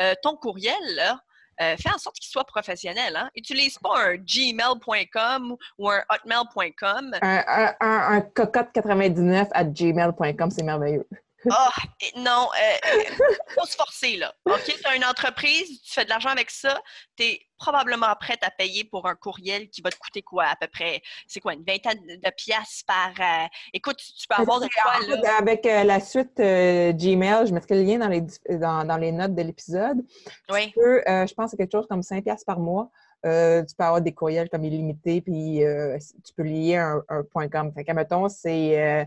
euh, 0.00 0.14
ton 0.22 0.36
courriel, 0.36 0.74
là, 0.94 1.20
euh, 1.60 1.76
fais 1.76 1.90
en 1.90 1.98
sorte 1.98 2.16
qu'il 2.16 2.30
soit 2.30 2.44
professionnel. 2.44 3.16
Hein? 3.16 3.30
Utilise 3.34 3.78
pas 3.78 4.08
un 4.08 4.16
gmail.com 4.16 5.56
ou 5.78 5.90
un 5.90 6.02
hotmail.com. 6.10 7.14
Un, 7.22 7.44
un, 7.46 7.74
un, 7.80 8.16
un 8.16 8.20
cocotte 8.20 8.72
99 8.72 9.48
à 9.52 9.64
gmail.com, 9.64 10.50
c'est 10.50 10.62
merveilleux. 10.62 11.06
Ah, 11.50 11.70
non, 12.16 12.48
euh, 12.54 13.14
faut 13.54 13.66
se 13.66 13.76
forcer, 13.76 14.16
là. 14.16 14.34
OK, 14.46 14.64
tu 14.64 14.86
as 14.86 14.96
une 14.96 15.04
entreprise, 15.04 15.82
tu 15.82 15.92
fais 15.92 16.04
de 16.04 16.10
l'argent 16.10 16.30
avec 16.30 16.50
ça, 16.50 16.80
tu 17.16 17.24
es 17.24 17.40
probablement 17.58 18.14
prête 18.20 18.42
à 18.42 18.50
payer 18.50 18.84
pour 18.84 19.06
un 19.06 19.14
courriel 19.14 19.68
qui 19.70 19.80
va 19.80 19.90
te 19.90 19.98
coûter 19.98 20.22
quoi, 20.22 20.44
à 20.44 20.56
peu 20.56 20.66
près, 20.66 21.00
c'est 21.26 21.40
quoi, 21.40 21.54
une 21.54 21.64
vingtaine 21.64 21.98
de 22.06 22.30
piastres 22.36 22.84
par... 22.86 23.10
Euh, 23.18 23.46
écoute, 23.72 23.96
tu 23.96 24.26
peux 24.28 24.40
avoir 24.40 24.60
de 24.60 24.68
quoi, 24.82 25.16
là. 25.16 25.36
Avec 25.38 25.64
euh, 25.66 25.84
la 25.84 26.00
suite 26.00 26.38
euh, 26.40 26.92
Gmail, 26.92 27.46
je 27.46 27.52
mettrai 27.52 27.76
le 27.76 27.82
lien 27.82 27.98
dans 27.98 28.08
les, 28.08 28.22
dans, 28.58 28.84
dans 28.84 28.96
les 28.96 29.12
notes 29.12 29.34
de 29.34 29.42
l'épisode. 29.42 30.04
Oui. 30.50 30.68
Tu 30.68 30.72
peux, 30.74 31.02
euh, 31.08 31.26
je 31.26 31.34
pense 31.34 31.52
que 31.52 31.56
quelque 31.56 31.72
chose 31.72 31.86
comme 31.88 32.02
5 32.02 32.24
piastres 32.24 32.46
par 32.46 32.58
mois. 32.58 32.90
Euh, 33.24 33.64
tu 33.64 33.74
peux 33.74 33.84
avoir 33.84 34.00
des 34.00 34.12
courriels 34.12 34.48
comme 34.48 34.64
illimités, 34.64 35.20
puis 35.20 35.64
euh, 35.64 35.98
tu 36.24 36.32
peux 36.34 36.44
lier 36.44 36.76
un, 36.76 37.02
un 37.08 37.22
point 37.24 37.48
.com. 37.48 37.72
Fait 37.74 37.84
que, 37.84 37.92
mettons, 37.92 38.28
c'est 38.28 38.78
euh, 38.78 39.02
euh, 39.02 39.04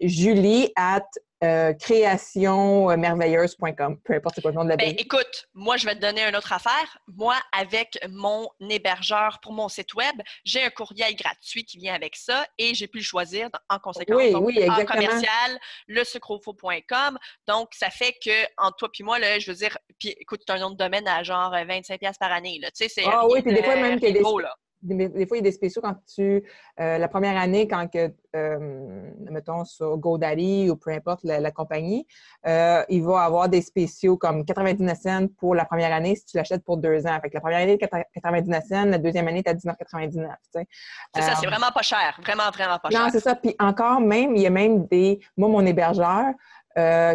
Julie 0.00 0.72
at 0.76 1.04
euh, 1.42 1.72
créationmerveilleuse.com, 1.74 3.98
peu 4.02 4.14
importe 4.14 4.40
quoi 4.40 4.50
le 4.50 4.54
nom 4.56 4.64
de 4.64 4.70
la 4.70 4.76
Ben, 4.76 4.94
écoute, 4.96 5.46
moi, 5.52 5.76
je 5.76 5.84
vais 5.86 5.94
te 5.94 6.00
donner 6.00 6.22
une 6.26 6.34
autre 6.36 6.52
affaire. 6.54 6.98
Moi, 7.06 7.34
avec 7.52 7.98
mon 8.08 8.48
hébergeur 8.70 9.40
pour 9.42 9.52
mon 9.52 9.68
site 9.68 9.92
web, 9.94 10.14
j'ai 10.44 10.62
un 10.62 10.70
courriel 10.70 11.14
gratuit 11.16 11.64
qui 11.64 11.76
vient 11.78 11.92
avec 11.94 12.16
ça 12.16 12.46
et 12.56 12.72
j'ai 12.74 12.86
pu 12.86 12.98
le 12.98 13.04
choisir 13.04 13.50
en 13.68 13.78
conséquence. 13.78 14.16
Oui, 14.16 14.32
Donc, 14.32 14.46
oui, 14.46 14.56
en 14.58 14.62
exactement. 14.72 15.02
commercial, 15.06 15.58
le 15.86 16.04
sucrofo.com. 16.04 17.18
Donc, 17.46 17.68
ça 17.74 17.90
fait 17.90 18.14
que, 18.24 18.44
entre 18.56 18.76
toi 18.76 18.88
puis 18.92 19.04
moi, 19.04 19.18
là, 19.18 19.38
je 19.38 19.50
veux 19.50 19.56
dire, 19.56 19.76
puis 19.98 20.14
écoute, 20.18 20.40
tu 20.46 20.52
as 20.52 20.56
un 20.56 20.60
nom 20.60 20.70
de 20.70 20.76
domaine 20.76 21.06
à 21.08 21.22
genre 21.22 21.52
25$ 21.54 21.98
piastres 21.98 22.18
par 22.20 22.32
année. 22.32 22.58
Là. 22.62 22.70
Tu 22.70 22.84
sais, 22.84 22.88
c'est 22.88 23.04
Ah 23.06 23.26
oui, 23.28 23.42
puis 23.42 23.52
des 23.52 23.60
de- 23.60 23.64
fois, 23.66 23.76
même 23.76 23.98
qu'il 24.00 24.08
y 24.08 24.10
a 24.10 24.12
rien 24.12 24.12
de 24.12 24.18
des- 24.18 24.22
gros, 24.22 24.38
là. 24.38 24.54
Des, 24.84 25.08
des 25.08 25.26
fois, 25.26 25.36
il 25.36 25.40
y 25.40 25.42
a 25.42 25.50
des 25.50 25.52
spéciaux 25.52 25.82
quand 25.82 25.96
tu. 26.14 26.44
euh, 26.80 26.98
la 26.98 27.08
première 27.08 27.36
année, 27.36 27.66
quand 27.66 27.88
que, 27.90 28.12
euh, 28.36 29.10
mettons, 29.30 29.64
sur 29.64 29.96
GoDaddy 29.96 30.68
ou 30.70 30.76
peu 30.76 30.90
importe 30.90 31.24
la, 31.24 31.40
la 31.40 31.50
compagnie, 31.50 32.06
euh, 32.46 32.82
il 32.88 33.02
va 33.02 33.22
avoir 33.22 33.48
des 33.48 33.62
spéciaux 33.62 34.16
comme 34.16 34.44
99 34.44 34.98
cents 34.98 35.26
pour 35.38 35.54
la 35.54 35.64
première 35.64 35.92
année 35.92 36.14
si 36.16 36.26
tu 36.26 36.36
l'achètes 36.36 36.62
pour 36.64 36.76
deux 36.76 37.06
ans. 37.06 37.18
Fait 37.22 37.30
que 37.30 37.34
la 37.34 37.40
première 37.40 37.60
année, 37.60 37.78
99 37.78 38.64
cents, 38.68 38.84
la 38.84 38.98
deuxième 38.98 39.26
année, 39.28 39.42
tu 39.42 39.50
as 39.50 39.54
19,99. 39.54 40.10
tu 40.12 40.18
sais. 40.52 40.66
C'est 41.14 41.22
ça, 41.22 41.34
c'est 41.40 41.46
vraiment 41.46 41.70
pas 41.74 41.82
cher. 41.82 42.18
Vraiment, 42.22 42.50
vraiment 42.52 42.78
pas 42.78 42.88
Non, 42.90 42.98
cher. 43.04 43.08
c'est 43.10 43.20
ça. 43.20 43.34
Puis 43.34 43.54
encore, 43.58 44.00
même, 44.00 44.36
il 44.36 44.42
y 44.42 44.46
a 44.46 44.50
même 44.50 44.86
des. 44.86 45.18
Moi, 45.36 45.48
mon 45.48 45.64
hébergeur 45.64 46.26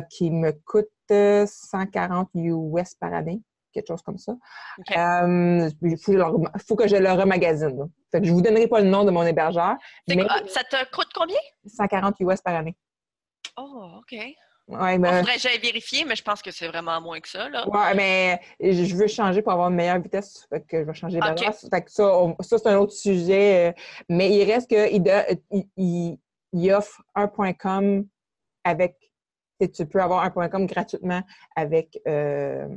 qui 0.09 0.31
me 0.31 0.51
coûte 0.65 0.88
euh, 1.11 1.45
140 1.47 2.29
US 2.35 2.93
par 2.95 3.13
année, 3.13 3.41
quelque 3.73 3.88
chose 3.88 4.01
comme 4.01 4.17
ça. 4.17 4.33
Euh, 4.97 5.69
il 5.81 5.97
faut, 5.97 6.75
que 6.75 6.88
je 6.88 6.95
le 6.95 7.11
remagasine. 7.11 7.77
là. 7.77 7.85
Fait 8.11 8.21
que 8.21 8.27
je 8.27 8.31
vous 8.31 8.41
donnerai 8.41 8.67
pas 8.67 8.79
le 8.81 8.89
nom 8.89 9.03
de 9.03 9.11
mon 9.11 9.23
hébergeur, 9.23 9.75
mais 10.07 10.25
ça 10.47 10.63
te 10.63 10.89
coûte 10.95 11.09
combien? 11.13 11.38
140 11.65 12.15
US 12.21 12.41
par 12.41 12.55
année. 12.55 12.75
Oh, 13.57 13.99
OK. 13.99 14.17
Ouais, 14.67 14.99
ben, 14.99 15.17
faudrait 15.17 15.33
que 15.35 15.39
j'aille 15.41 15.57
vérifier, 15.59 16.05
mais 16.05 16.15
je 16.15 16.21
pense 16.21 16.43
que 16.43 16.51
c'est 16.51 16.67
vraiment 16.67 17.01
moins 17.01 17.19
que 17.19 17.27
ça. 17.27 17.49
Là. 17.49 17.67
ouais, 17.67 17.95
mais 17.95 18.39
je 18.59 18.95
veux 18.95 19.07
changer 19.07 19.41
pour 19.41 19.51
avoir 19.51 19.69
une 19.69 19.75
meilleure 19.75 19.99
vitesse. 19.99 20.45
Fait 20.47 20.61
que 20.61 20.77
je 20.81 20.83
vais 20.83 20.93
changer 20.93 21.17
Ok. 21.17 21.23
d'hébergeur. 21.23 21.55
Fait 21.73 21.81
que 21.81 21.91
ça, 21.91 22.15
on- 22.15 22.35
ça 22.39 22.59
c'est 22.59 22.67
un 22.69 22.77
autre 22.77 22.93
sujet. 22.93 23.69
euh, 23.69 23.81
Mais 24.09 24.29
il 24.29 24.43
reste 24.43 24.69
qu'il 24.69 25.03
il, 25.51 25.65
il, 25.75 26.17
il 26.53 26.71
offre 26.71 27.01
un 27.15 27.27
point 27.27 27.53
.com 27.53 28.05
avec... 28.63 28.95
Tu 29.59 29.85
peux 29.88 30.01
avoir 30.01 30.23
un 30.23 30.29
point 30.29 30.49
.com 30.49 30.67
gratuitement 30.67 31.23
avec... 31.55 31.99
euh, 32.07 32.67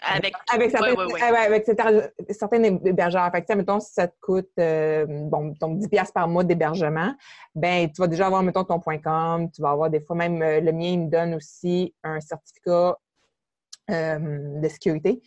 Avec, 0.00 0.32
Avec 0.52 0.70
certains, 0.70 0.94
Ouais, 0.94 1.04
ouais, 1.06 1.12
ouais. 1.12 1.22
avec- 1.22 1.40
avec 1.46 1.64
certains- 1.66 2.08
certains 2.30 2.62
hébergeurs. 2.62 3.28
Fait 3.32 3.42
que, 3.42 3.52
mettons, 3.54 3.80
si 3.80 3.92
ça 3.92 4.06
te 4.06 4.14
coûte 4.20 4.50
euh, 4.60 5.04
bon, 5.08 5.54
donc 5.60 5.78
10 5.78 5.88
piastres 5.88 6.12
par 6.14 6.28
mois 6.28 6.44
d'hébergement, 6.44 7.14
ben 7.54 7.90
tu 7.90 8.00
vas 8.00 8.06
déjà 8.06 8.26
avoir, 8.26 8.42
mettons, 8.44 8.62
ton 8.64 8.78
.com, 8.80 9.50
tu 9.50 9.60
vas 9.60 9.70
avoir 9.70 9.90
des 9.90 10.00
fois 10.00 10.14
même, 10.14 10.40
euh, 10.40 10.60
le 10.60 10.70
mien, 10.72 10.90
il 10.90 11.00
me 11.06 11.10
donne 11.10 11.34
aussi 11.34 11.94
un 12.04 12.20
certificat 12.20 12.96
euh, 13.90 14.60
de 14.60 14.68
sécurité. 14.68 15.20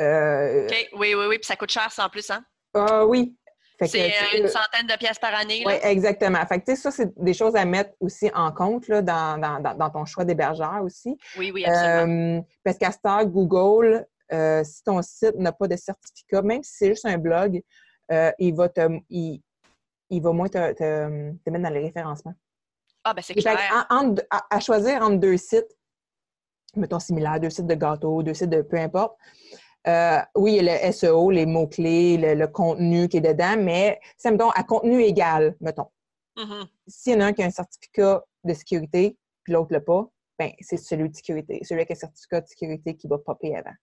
OK, 0.00 0.88
oui, 0.98 1.14
oui, 1.14 1.26
oui. 1.28 1.38
Puis 1.38 1.46
ça 1.46 1.56
coûte 1.56 1.70
cher, 1.70 1.90
ça 1.92 2.06
en 2.06 2.08
plus, 2.08 2.28
hein? 2.30 2.44
ah 2.74 3.06
oui. 3.06 3.36
C'est 3.84 4.38
une 4.38 4.48
centaine 4.48 4.86
de 4.86 4.96
pièces 4.98 5.18
par 5.18 5.34
année. 5.34 5.62
là? 5.64 5.72
oui, 5.72 5.74
exactement. 5.82 6.44
Fait 6.46 6.60
que, 6.60 6.74
ça, 6.74 6.90
c'est 6.90 7.12
des 7.22 7.34
choses 7.34 7.54
à 7.56 7.64
mettre 7.64 7.90
aussi 8.00 8.30
en 8.34 8.50
compte 8.52 8.88
là, 8.88 9.02
dans, 9.02 9.38
dans, 9.38 9.74
dans, 9.74 9.90
ton 9.90 10.04
choix 10.06 10.24
d'hébergeur 10.24 10.82
aussi. 10.82 11.16
Oui, 11.36 11.50
oui, 11.52 11.64
absolument. 11.64 12.38
Euh, 12.38 12.42
parce 12.64 12.78
qu'à 12.78 12.90
cette 12.90 13.04
heure, 13.04 13.26
Google, 13.26 14.06
euh, 14.32 14.64
si 14.64 14.82
ton 14.82 15.02
site 15.02 15.36
n'a 15.36 15.52
pas 15.52 15.68
de 15.68 15.76
certificat, 15.76 16.42
même 16.42 16.62
si 16.62 16.72
c'est 16.76 16.88
juste 16.88 17.04
un 17.06 17.18
blog, 17.18 17.62
euh, 18.12 18.32
il 18.38 18.54
va 18.54 18.68
te, 18.68 18.80
il, 19.10 19.42
il 20.08 20.22
va 20.22 20.32
moins 20.32 20.48
te, 20.48 20.72
te- 20.72 21.32
te 21.44 21.50
mettre 21.50 21.64
dans 21.64 21.70
les 21.74 21.80
référencements. 21.84 22.34
ah, 23.04 23.12
ben 23.12 23.22
c'est 23.22 23.34
Fait 23.34 23.40
clair. 23.40 23.86
en- 23.90 24.14
à, 24.30 24.46
à 24.56 24.60
choisir 24.60 25.02
entre 25.02 25.16
deux 25.18 25.36
sites, 25.36 25.76
mettons 26.76 26.98
similaires, 27.00 27.40
deux 27.40 27.50
sites 27.50 27.66
de 27.66 27.74
gâteaux, 27.74 28.22
deux 28.22 28.34
sites 28.34 28.50
de 28.50 28.62
peu 28.62 28.76
importe, 28.78 29.16
euh, 29.88 30.18
oui, 30.34 30.56
il 30.56 30.64
y 30.64 30.68
a 30.68 30.86
le 30.86 30.92
SEO, 30.92 31.30
les 31.30 31.46
mots-clés, 31.46 32.16
le, 32.18 32.34
le 32.34 32.46
contenu 32.48 33.08
qui 33.08 33.18
est 33.18 33.20
dedans, 33.20 33.56
mais 33.58 34.00
c'est, 34.16 34.30
mettons, 34.30 34.50
à 34.50 34.64
contenu 34.64 35.02
égal, 35.02 35.56
mettons. 35.60 35.90
Mhm. 36.36 36.66
S'il 36.86 37.12
y 37.14 37.16
en 37.16 37.20
a 37.20 37.26
un 37.26 37.32
qui 37.32 37.42
a 37.42 37.46
un 37.46 37.50
certificat 37.50 38.24
de 38.44 38.54
sécurité, 38.54 39.16
puis 39.44 39.52
l'autre 39.52 39.72
l'a 39.72 39.80
pas, 39.80 40.06
ben, 40.38 40.52
c'est 40.60 40.76
celui 40.76 41.08
de 41.08 41.16
sécurité, 41.16 41.60
celui 41.62 41.84
qui 41.86 41.92
a 41.92 41.96
un 41.96 41.98
certificat 41.98 42.40
de 42.40 42.48
sécurité 42.48 42.96
qui 42.96 43.06
va 43.08 43.18
popper 43.18 43.56
avant. 43.56 43.74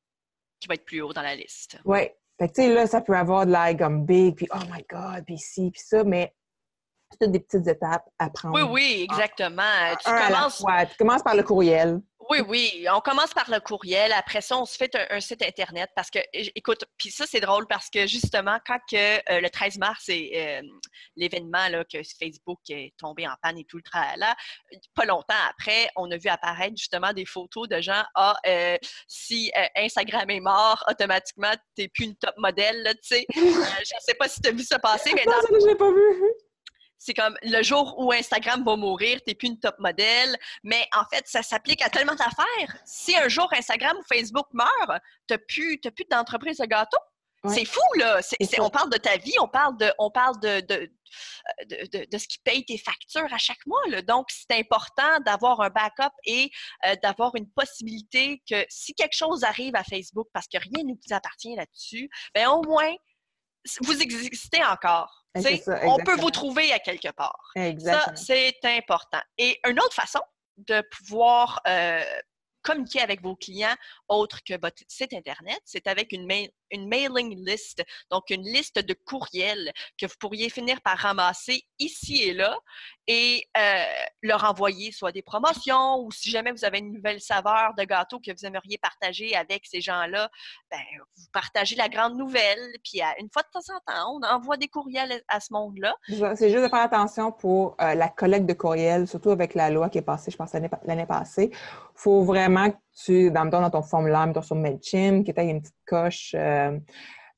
Qui 0.60 0.68
va 0.68 0.76
être 0.76 0.86
plus 0.86 1.02
haut 1.02 1.14
dans 1.14 1.22
la 1.22 1.36
liste. 1.36 1.80
Oui. 1.86 2.10
Fait 2.40 2.48
que, 2.48 2.54
tu 2.54 2.64
sais, 2.64 2.74
là, 2.74 2.88
ça 2.88 3.02
peut 3.02 3.16
avoir 3.16 3.46
de 3.46 3.52
l'air 3.52 3.78
comme 3.78 4.06
big, 4.06 4.36
puis 4.36 4.48
oh 4.54 4.64
my 4.72 4.84
God, 4.90 5.24
puis 5.26 5.38
ci, 5.38 5.72
puis 5.72 5.82
ça, 5.82 6.04
mais 6.04 6.34
c'est 7.14 7.26
toutes 7.26 7.32
des 7.32 7.40
petites 7.40 7.68
étapes 7.68 8.06
à 8.20 8.30
prendre. 8.30 8.56
Oui, 8.56 8.62
oui, 8.62 9.08
exactement. 9.10 9.64
Tu 10.04 10.12
la 10.12 10.28
commences 10.28 10.58
fois. 10.60 10.86
Tu 10.86 10.98
commences 10.98 11.24
par 11.24 11.36
le 11.36 11.44
courriel. 11.44 12.02
Oui, 12.30 12.40
oui. 12.48 12.86
On 12.92 13.02
commence 13.02 13.34
par 13.34 13.50
le 13.50 13.60
courriel. 13.60 14.12
Après 14.14 14.42
ça, 14.42 14.58
on 14.58 14.66
se 14.66 14.78
fait 14.78 14.96
un, 14.96 15.18
un 15.18 15.20
site 15.20 15.44
Internet 15.44 15.90
parce 15.96 16.10
que, 16.10 16.20
écoute, 16.34 16.86
puis 16.98 17.12
ça, 17.12 17.26
c'est 17.28 17.40
drôle 17.40 17.68
parce 17.68 17.90
que 17.90 18.08
justement, 18.08 18.58
quand 18.66 18.80
que, 18.90 19.18
euh, 19.32 19.42
le 19.42 19.50
13 19.50 19.78
mars, 19.78 20.04
c'est 20.06 20.32
euh, 20.36 20.62
l'événement 21.16 21.68
là, 21.70 21.84
que 21.84 22.00
Facebook 22.20 22.60
est 22.70 22.94
tombé 22.98 23.28
en 23.28 23.36
panne 23.42 23.58
et 23.58 23.66
tout 23.66 23.78
le 23.78 23.84
tralala, 23.84 24.36
pas 24.96 25.06
longtemps 25.06 25.34
après, 25.50 25.90
on 25.96 26.10
a 26.12 26.18
vu 26.18 26.30
apparaître 26.30 26.78
justement 26.78 27.14
des 27.14 27.26
photos 27.26 27.68
de 27.68 27.82
gens, 27.82 28.04
ah, 28.16 28.36
euh, 28.48 28.78
si 29.08 29.52
euh, 29.58 29.66
Instagram 29.76 30.30
est 30.30 30.40
mort, 30.40 30.84
automatiquement, 30.90 31.52
t'es 31.76 31.90
plus 31.90 32.06
une 32.06 32.16
top 32.16 32.36
modèle, 32.38 32.84
tu 33.04 33.18
sais. 33.18 33.26
Je 33.34 33.96
sais 34.00 34.16
pas 34.16 34.30
si 34.30 34.42
tu 34.42 34.50
as 34.50 34.54
vu 34.54 34.64
ça 34.64 34.80
passer, 34.80 35.12
mais 35.14 35.24
dans 35.26 35.32
Non, 35.32 35.42
ça, 35.42 35.48
je 35.62 35.68
l'ai 35.68 35.76
pas 35.76 35.92
vu. 35.92 36.24
C'est 37.04 37.14
comme 37.14 37.36
le 37.42 37.62
jour 37.64 37.96
où 38.00 38.14
Instagram 38.14 38.64
va 38.64 38.78
mourir, 38.78 39.20
t'es 39.26 39.36
plus 39.36 39.50
une 39.50 39.60
top 39.60 39.78
modèle. 39.78 40.38
Mais 40.64 40.88
en 40.96 41.04
fait, 41.14 41.28
ça 41.28 41.44
s'applique 41.44 41.82
à 41.82 41.90
tellement 41.90 42.16
d'affaires. 42.16 42.78
Si 42.86 43.14
un 43.18 43.28
jour 43.28 43.52
Instagram 43.52 43.98
ou 43.98 44.04
Facebook 44.04 44.48
meurt, 44.54 45.02
t'as 45.28 45.38
plus, 45.38 45.78
plus 45.80 46.06
d'entreprise 46.10 46.60
de 46.60 46.66
gâteau. 46.66 46.98
Ouais. 47.44 47.56
C'est 47.56 47.66
fou, 47.66 47.82
là. 47.98 48.22
On 48.60 48.70
parle 48.70 48.90
de 48.90 48.98
ta 48.98 49.18
vie, 49.18 49.34
on 49.42 49.50
parle 49.50 49.76
de, 49.78 49.92
on 50.00 50.10
parle 50.12 50.40
de, 50.40 50.62
de, 50.62 50.90
de, 52.10 52.18
ce 52.18 52.26
qui 52.26 52.40
paye 52.40 52.64
tes 52.64 52.78
factures 52.78 53.34
à 53.34 53.38
chaque 53.38 53.66
mois. 53.66 53.86
Là. 53.90 54.02
Donc, 54.02 54.28
c'est 54.30 54.58
important 54.58 55.20
d'avoir 55.26 55.60
un 55.60 55.70
backup 55.70 56.14
et 56.24 56.50
euh, 56.86 56.96
d'avoir 57.04 57.36
une 57.36 57.52
possibilité 57.52 58.42
que 58.50 58.64
si 58.70 58.94
quelque 58.96 59.18
chose 59.18 59.44
arrive 59.44 59.76
à 59.76 59.84
Facebook, 59.84 60.28
parce 60.32 60.48
que 60.48 60.58
rien 60.58 60.86
ne 60.86 60.94
vous 60.94 61.14
appartient 61.14 61.54
là-dessus, 61.54 62.10
ben 62.34 62.48
au 62.48 62.62
moins, 62.62 62.94
vous 63.82 64.02
existez 64.02 64.64
encore. 64.64 65.23
Ça, 65.36 65.50
on 65.86 65.98
peut 65.98 66.16
vous 66.16 66.30
trouver 66.32 66.72
à 66.74 66.80
quelque 66.80 67.12
part. 67.12 67.52
Ça, 67.56 67.68
Exactement. 67.68 68.16
c'est 68.16 68.66
important. 68.66 69.22
Et 69.38 69.60
une 69.68 69.80
autre 69.80 69.94
façon 69.94 70.22
de 70.58 70.82
pouvoir 70.92 71.60
euh, 71.68 72.04
communiquer 72.62 73.02
avec 73.02 73.22
vos 73.22 73.36
clients 73.36 73.76
autre 74.08 74.40
que 74.44 74.54
votre 74.62 74.84
site 74.88 75.14
Internet, 75.14 75.60
c'est 75.66 75.88
avec 75.88 76.12
une, 76.12 76.26
mail- 76.26 76.52
une 76.74 76.88
mailing 76.88 77.46
list, 77.46 77.84
donc 78.12 78.30
une 78.30 78.44
liste 78.44 78.80
de 78.80 78.94
courriels 79.06 79.72
que 79.98 80.06
vous 80.06 80.16
pourriez 80.20 80.50
finir 80.50 80.82
par 80.82 80.98
ramasser 80.98 81.64
ici 81.80 82.24
et 82.24 82.34
là 82.34 82.58
et 83.08 83.44
euh, 83.58 83.84
leur 84.22 84.44
envoyer 84.46 84.92
soit 84.92 85.12
des 85.12 85.22
promotions 85.22 86.00
ou 86.00 86.12
si 86.12 86.30
jamais 86.30 86.52
vous 86.52 86.64
avez 86.64 86.80
une 86.80 86.94
nouvelle 86.94 87.20
saveur 87.20 87.74
de 87.78 87.84
gâteau 87.84 88.20
que 88.20 88.32
vous 88.32 88.46
aimeriez 88.46 88.78
partager 88.78 89.36
avec 89.36 89.66
ces 89.66 89.82
gens-là, 89.82 90.30
ben, 90.72 90.80
vous 91.18 91.26
partagez 91.34 91.76
la 91.76 91.90
grande 91.90 92.16
nouvelle. 92.18 92.60
Puis 92.84 93.02
à- 93.02 93.14
une 93.20 93.30
fois 93.32 93.44
de 93.44 93.50
temps 93.52 93.74
en 93.76 93.80
temps, 93.94 94.16
on 94.16 94.26
envoie 94.26 94.58
des 94.58 94.68
courriels 94.68 95.22
à 95.28 95.40
ce 95.40 95.52
monde-là. 95.52 95.94
C'est 96.08 96.50
juste 96.50 96.64
de 96.64 96.70
faire 96.70 96.82
attention 96.82 97.32
pour 97.32 97.76
euh, 97.82 97.94
la 97.94 98.08
collecte 98.08 98.46
de 98.46 98.54
courriels, 98.54 99.08
surtout 99.08 99.32
avec 99.32 99.54
la 99.54 99.70
loi 99.70 99.90
qui 99.90 99.98
est 99.98 100.02
passée, 100.04 100.32
je 100.32 100.38
pense, 100.38 100.54
l'année 100.54 101.06
passée. 101.06 101.50
Il 101.52 102.00
faut 102.00 102.24
vraiment 102.24 102.70
tu, 102.96 103.32
dans, 103.32 103.46
dans 103.46 103.70
ton 103.70 103.82
formulaire, 103.82 104.28
mettons, 104.28 104.42
sur 104.42 104.56
MailChimp, 104.56 105.26
que 105.26 105.32
tu 105.32 105.40
aies 105.40 105.50
une 105.50 105.62
petite 105.62 105.76
coche 105.86 106.36
euh, 106.36 106.78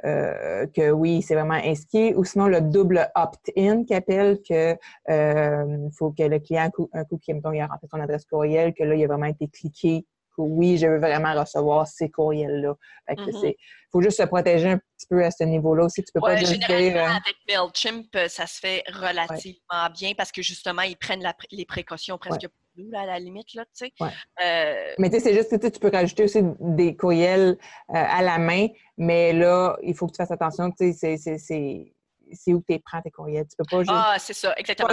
euh, 0.03 0.67
que 0.67 0.91
oui, 0.91 1.21
c'est 1.21 1.35
vraiment 1.35 1.53
inscrit, 1.55 2.13
ou 2.13 2.23
sinon 2.23 2.47
le 2.47 2.61
double 2.61 3.09
opt-in 3.15 3.85
qui 3.85 3.93
appelle 3.93 4.39
que 4.47 4.77
euh, 5.09 5.89
faut 5.97 6.11
que 6.11 6.23
le 6.23 6.39
client, 6.39 6.69
un 6.93 7.03
coup, 7.05 7.17
qu'il 7.17 7.39
il 7.53 7.61
a 7.61 7.67
rentré 7.67 7.87
son 7.89 7.99
adresse 7.99 8.25
courriel, 8.25 8.73
que 8.73 8.83
là, 8.83 8.95
il 8.95 9.03
a 9.03 9.07
vraiment 9.07 9.25
été 9.25 9.47
cliqué 9.47 10.05
que 10.35 10.41
oui, 10.41 10.77
je 10.77 10.87
veux 10.87 10.99
vraiment 10.99 11.33
recevoir 11.33 11.87
ces 11.87 12.09
courriels-là. 12.09 12.75
Que 13.07 13.31
Mhm. 13.31 13.53
faut 13.91 14.01
juste 14.01 14.17
se 14.17 14.23
protéger 14.23 14.71
un 14.71 14.77
petit 14.77 15.07
peu 15.09 15.23
à 15.23 15.31
ce 15.31 15.45
niveau-là 15.45 15.85
aussi. 15.85 16.03
Tu 16.03 16.11
peux 16.13 16.19
pas 16.19 16.31
Ouais, 16.33 16.37
juste 16.37 16.53
dire, 16.53 16.67
généralement, 16.67 17.15
euh, 17.15 17.17
avec 17.25 17.35
MailChimp, 17.47 18.29
ça 18.29 18.45
se 18.45 18.59
fait 18.59 18.83
relativement 18.91 19.89
bien 19.93 20.11
parce 20.15 20.31
que 20.31 20.41
justement, 20.41 20.81
ils 20.81 20.97
prennent 20.97 21.23
la 21.23 21.33
les 21.51 21.65
précautions 21.65 22.17
presque 22.17 22.41
pour 22.41 22.64
nous, 22.77 22.89
là, 22.91 23.01
à 23.01 23.05
la 23.05 23.19
limite, 23.19 23.53
là, 23.53 23.65
tu 23.65 23.85
sais. 23.85 23.91
Ouais. 23.99 24.09
Euh, 24.43 24.93
Mais 24.97 25.09
tu 25.09 25.15
sais, 25.15 25.21
c'est 25.21 25.33
juste, 25.33 25.49
sais, 25.61 25.71
tu 25.71 25.79
peux 25.79 25.89
rajouter 25.91 26.23
aussi 26.23 26.41
des 26.59 26.95
courriels 26.95 27.57
euh, 27.89 27.93
à 27.93 28.21
la 28.21 28.37
main, 28.37 28.67
mais 28.97 29.33
là, 29.33 29.77
il 29.83 29.93
faut 29.95 30.07
que 30.07 30.11
tu 30.11 30.17
fasses 30.17 30.31
attention, 30.31 30.71
tu 30.71 30.93
sais, 30.93 31.17
c'est- 31.37 31.94
c'est- 32.33 32.53
où 32.53 32.63
tu 32.67 32.79
prends 32.79 33.01
tes 33.01 33.11
courriels. 33.11 33.45
Tu 33.47 33.55
peux 33.57 33.63
pas 33.69 33.79
juste. 33.83 33.91
ah, 33.93 34.15
c'est 34.19 34.33
ça, 34.33 34.53
exactement. 34.57 34.89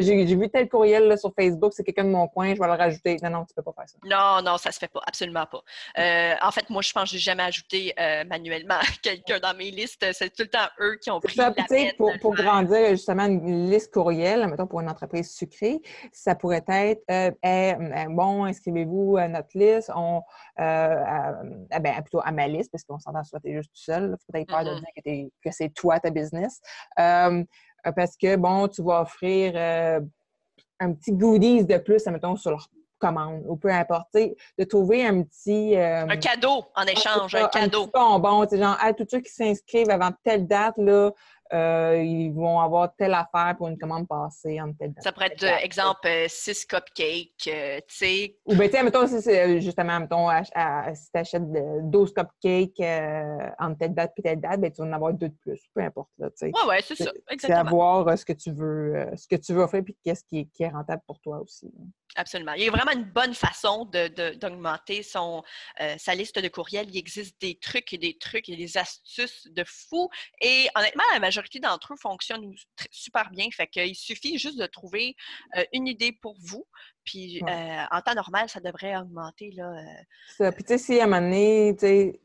J'ai 0.00 0.24
vu 0.36 0.48
tel 0.50 0.68
courriel 0.68 1.04
là, 1.08 1.16
sur 1.16 1.32
Facebook, 1.38 1.72
c'est 1.74 1.84
quelqu'un 1.84 2.04
de 2.04 2.10
mon 2.10 2.28
coin, 2.28 2.54
je 2.54 2.60
vais 2.60 2.66
le 2.66 2.72
rajouter. 2.72 3.16
Non, 3.22 3.30
non, 3.30 3.44
tu 3.44 3.54
peux 3.54 3.62
pas 3.62 3.72
faire 3.72 3.88
ça. 3.88 3.98
Non, 4.04 4.42
non, 4.50 4.58
ça 4.58 4.72
se 4.72 4.78
fait 4.78 4.88
pas, 4.90 5.00
absolument 5.06 5.46
pas. 5.46 5.62
Euh, 5.98 6.34
en 6.42 6.50
fait, 6.50 6.68
moi, 6.70 6.82
je 6.82 6.92
pense 6.92 7.04
que 7.04 7.10
j'ai 7.16 7.18
jamais 7.22 7.42
ajouté 7.42 7.94
euh, 7.98 8.24
manuellement 8.24 8.78
quelqu'un 9.02 9.38
dans 9.40 9.56
mes 9.56 9.70
listes. 9.70 10.04
C'est 10.12 10.30
tout 10.30 10.42
le 10.42 10.48
temps 10.48 10.66
eux 10.80 10.96
qui 11.00 11.10
ont 11.10 11.20
pris 11.20 11.36
ça, 11.36 11.52
la 11.56 11.64
peine 11.64 11.92
pour, 11.96 12.12
pour 12.20 12.34
grandir 12.34 12.88
justement 12.90 13.24
une 13.26 13.70
liste 13.70 13.92
courriel, 13.92 14.46
mettons 14.48 14.66
pour 14.66 14.80
une 14.80 14.88
entreprise 14.90 15.32
sucrée, 15.34 15.80
ça 16.12 16.34
pourrait 16.34 16.64
être 16.68 17.02
euh, 17.10 17.30
Eh, 17.42 17.74
bon, 18.08 18.44
inscrivez-vous 18.44 19.16
à 19.16 19.28
notre 19.28 19.48
liste, 19.54 19.90
on, 19.94 20.22
à- 20.56 21.32
ah 21.70 21.78
ben, 21.80 21.94
plutôt 22.02 22.20
à 22.24 22.32
ma 22.32 22.46
liste, 22.48 22.70
parce 22.72 22.84
qu'on 22.84 22.98
s'entend 22.98 23.24
soit 23.24 23.40
tu 23.40 23.50
es 23.50 23.54
juste 23.54 23.70
tout 23.70 23.80
seul, 23.82 24.04
il 24.04 24.24
faut 24.24 24.32
peut-être 24.32 24.48
peur 24.48 24.64
de 24.64 24.70
Mhm. 24.70 24.80
dire 25.04 25.30
que 25.44 25.50
c'est 25.50 25.68
toi 25.70 25.98
ta 26.00 26.10
business. 26.10 26.45
Euh, 26.98 27.44
euh, 27.86 27.92
parce 27.94 28.16
que 28.16 28.36
bon, 28.36 28.68
tu 28.68 28.82
vas 28.82 29.02
offrir 29.02 29.52
euh, 29.54 30.00
un 30.80 30.92
petit 30.92 31.12
goodies 31.12 31.64
de 31.64 31.78
plus, 31.78 32.04
mettons, 32.06 32.36
sur 32.36 32.50
leur 32.50 32.68
commande, 32.98 33.42
ou 33.46 33.56
peu 33.56 33.70
importe, 33.70 34.08
de 34.14 34.64
trouver 34.64 35.06
un 35.06 35.22
petit. 35.22 35.76
euh, 35.76 36.06
Un 36.08 36.16
cadeau 36.16 36.64
en 36.74 36.84
échange, 36.84 37.34
un 37.34 37.48
cadeau. 37.48 37.86
petit 37.86 37.90
bonbon, 37.92 38.46
genre, 38.50 38.76
ah, 38.80 38.92
tous 38.94 39.06
ceux 39.10 39.20
qui 39.20 39.30
s'inscrivent 39.32 39.90
avant 39.90 40.10
telle 40.24 40.46
date, 40.46 40.74
là, 40.78 41.10
euh, 41.52 42.02
ils 42.02 42.30
vont 42.32 42.58
avoir 42.60 42.94
telle 42.96 43.14
affaire 43.14 43.54
pour 43.56 43.68
une 43.68 43.78
commande 43.78 44.06
passée 44.08 44.60
en 44.60 44.72
telle 44.72 44.92
date. 44.92 45.04
Ça 45.04 45.12
pourrait 45.12 45.26
être, 45.26 45.38
telle 45.38 45.54
euh, 45.54 45.58
exemple, 45.58 46.08
6 46.28 46.66
cupcakes, 46.66 47.48
euh, 47.48 47.78
tu 47.88 47.96
sais. 47.96 48.36
Ou 48.46 48.54
bien, 48.54 48.66
tu 48.68 48.72
sais, 48.76 48.82
mettons, 48.82 49.06
si 49.06 49.20
c'est 49.22 49.60
justement, 49.60 50.00
mettons, 50.00 50.28
à- 50.28 50.94
si 50.94 51.10
tu 51.10 51.18
achètes 51.18 51.42
12 51.90 52.12
cupcakes 52.12 52.80
euh, 52.80 53.48
entre 53.58 53.78
telle 53.78 53.94
date 53.94 54.12
et 54.18 54.22
telle 54.22 54.40
date, 54.40 54.60
ben, 54.60 54.70
tu 54.72 54.82
vas 54.82 54.88
en 54.88 54.92
avoir 54.92 55.12
deux 55.12 55.28
de 55.28 55.36
plus, 55.40 55.60
peu 55.74 55.82
importe, 55.82 56.10
là, 56.18 56.28
tu 56.30 56.36
sais. 56.36 56.46
Ouais, 56.46 56.68
ouais, 56.68 56.82
c'est 56.82 56.96
ça, 56.96 57.10
C'est 57.14 57.32
exactement. 57.32 57.70
voir 57.70 58.08
euh, 58.08 58.16
ce 58.16 58.24
que 58.24 58.32
tu 58.32 58.52
veux, 58.52 59.06
ce 59.16 59.26
que 59.28 59.36
tu 59.36 59.52
veux 59.52 59.62
offrir 59.62 59.82
puis 59.84 59.96
qu'est-ce 60.04 60.24
qui 60.24 60.40
est, 60.40 60.44
qui 60.46 60.62
est 60.62 60.68
rentable 60.68 61.02
pour 61.06 61.20
toi 61.20 61.38
aussi. 61.40 61.66
là. 61.66 61.84
Absolument. 62.18 62.52
Il 62.54 62.62
y 62.62 62.68
a 62.68 62.70
vraiment 62.70 62.92
une 62.92 63.04
bonne 63.04 63.34
façon 63.34 63.84
de- 63.84 64.08
de- 64.08 64.34
d'augmenter 64.38 65.02
son 65.02 65.42
euh, 65.82 65.96
sa 65.98 66.14
liste 66.14 66.38
de 66.38 66.48
courriels. 66.48 66.86
Il 66.88 66.96
existe 66.96 67.38
des 67.42 67.58
trucs 67.58 67.92
et 67.92 67.98
des 67.98 68.16
trucs 68.16 68.48
et 68.48 68.56
des 68.56 68.78
astuces 68.78 69.46
de 69.50 69.62
fou. 69.66 70.08
Et 70.40 70.66
honnêtement, 70.74 71.02
la 71.12 71.18
majorité 71.18 71.35
d'entre 71.60 71.94
eux 71.94 71.96
fonctionnent 71.96 72.52
super 72.90 73.30
bien. 73.30 73.46
Fait 73.52 73.66
qu'il 73.66 73.94
suffit 73.94 74.38
juste 74.38 74.58
de 74.58 74.66
trouver 74.66 75.14
euh, 75.56 75.64
une 75.72 75.86
idée 75.86 76.12
pour 76.12 76.36
vous. 76.40 76.66
Puis 77.04 77.42
Ouais. 77.42 77.52
euh, 77.52 77.84
en 77.90 78.00
temps 78.00 78.14
normal, 78.14 78.48
ça 78.48 78.60
devrait 78.60 78.96
augmenter. 78.96 79.50
Là, 79.52 79.72
euh, 79.72 80.02
Ça. 80.36 80.52
Puis, 80.52 80.64
tu 80.64 80.68
sais, 80.72 80.78
si 80.78 81.00
à 81.00 81.04
un 81.04 81.06
moment 81.06 81.22
donné, 81.22 81.74
tu 81.78 81.86
sais, 81.86 82.20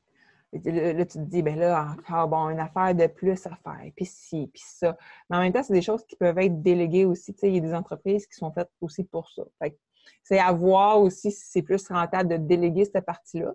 là, 0.53 0.93
là, 0.93 1.05
tu 1.05 1.17
te 1.17 1.23
dis, 1.23 1.41
ben 1.41 1.57
là, 1.57 1.95
encore, 1.97 2.27
bon, 2.27 2.49
une 2.49 2.59
affaire 2.59 2.93
de 2.95 3.07
plus 3.07 3.45
à 3.45 3.55
faire, 3.63 3.91
puis 3.95 4.05
ci, 4.05 4.49
puis 4.53 4.63
ça. 4.65 4.97
Mais 5.29 5.37
en 5.37 5.39
même 5.41 5.53
temps, 5.53 5.63
c'est 5.63 5.73
des 5.73 5.81
choses 5.81 6.05
qui 6.05 6.15
peuvent 6.15 6.37
être 6.39 6.61
déléguées 6.61 7.05
aussi. 7.05 7.33
Tu 7.33 7.39
sais, 7.39 7.47
il 7.49 7.55
y 7.55 7.57
a 7.57 7.61
des 7.61 7.73
entreprises 7.73 8.27
qui 8.27 8.35
sont 8.35 8.51
faites 8.51 8.71
aussi 8.81 9.03
pour 9.03 9.29
ça. 9.29 9.43
Fait 9.59 9.71
que 9.71 9.77
c'est 10.23 10.39
à 10.39 10.51
voir 10.51 10.99
aussi 10.99 11.31
si 11.31 11.45
c'est 11.45 11.61
plus 11.61 11.87
rentable 11.87 12.29
de 12.29 12.37
déléguer 12.37 12.85
cette 12.85 13.05
partie-là. 13.05 13.53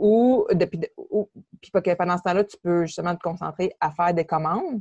Ou, 0.00 0.46
pendant 1.98 2.16
ce 2.16 2.22
temps-là, 2.22 2.44
tu 2.44 2.56
peux 2.62 2.86
justement 2.86 3.14
te 3.14 3.20
concentrer 3.20 3.72
à 3.80 3.90
faire 3.90 4.14
des 4.14 4.24
commandes 4.24 4.80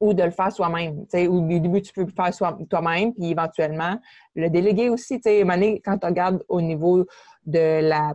ou 0.00 0.14
de 0.14 0.22
le 0.22 0.30
faire 0.30 0.50
soi-même. 0.50 1.06
Au 1.28 1.40
début, 1.40 1.82
tu 1.82 1.92
peux 1.92 2.04
le 2.04 2.12
faire 2.12 2.56
toi-même, 2.68 3.12
puis 3.12 3.30
éventuellement 3.30 3.98
le 4.34 4.48
déléguer 4.48 4.88
aussi. 4.88 5.20
Tu 5.20 5.30
sais, 5.30 5.38
à 5.38 5.42
un 5.42 5.44
moment 5.44 5.54
donné, 5.54 5.80
quand 5.84 5.98
tu 5.98 6.06
regardes 6.06 6.42
au 6.48 6.60
niveau 6.60 7.06
de 7.44 7.80
la 7.82 8.14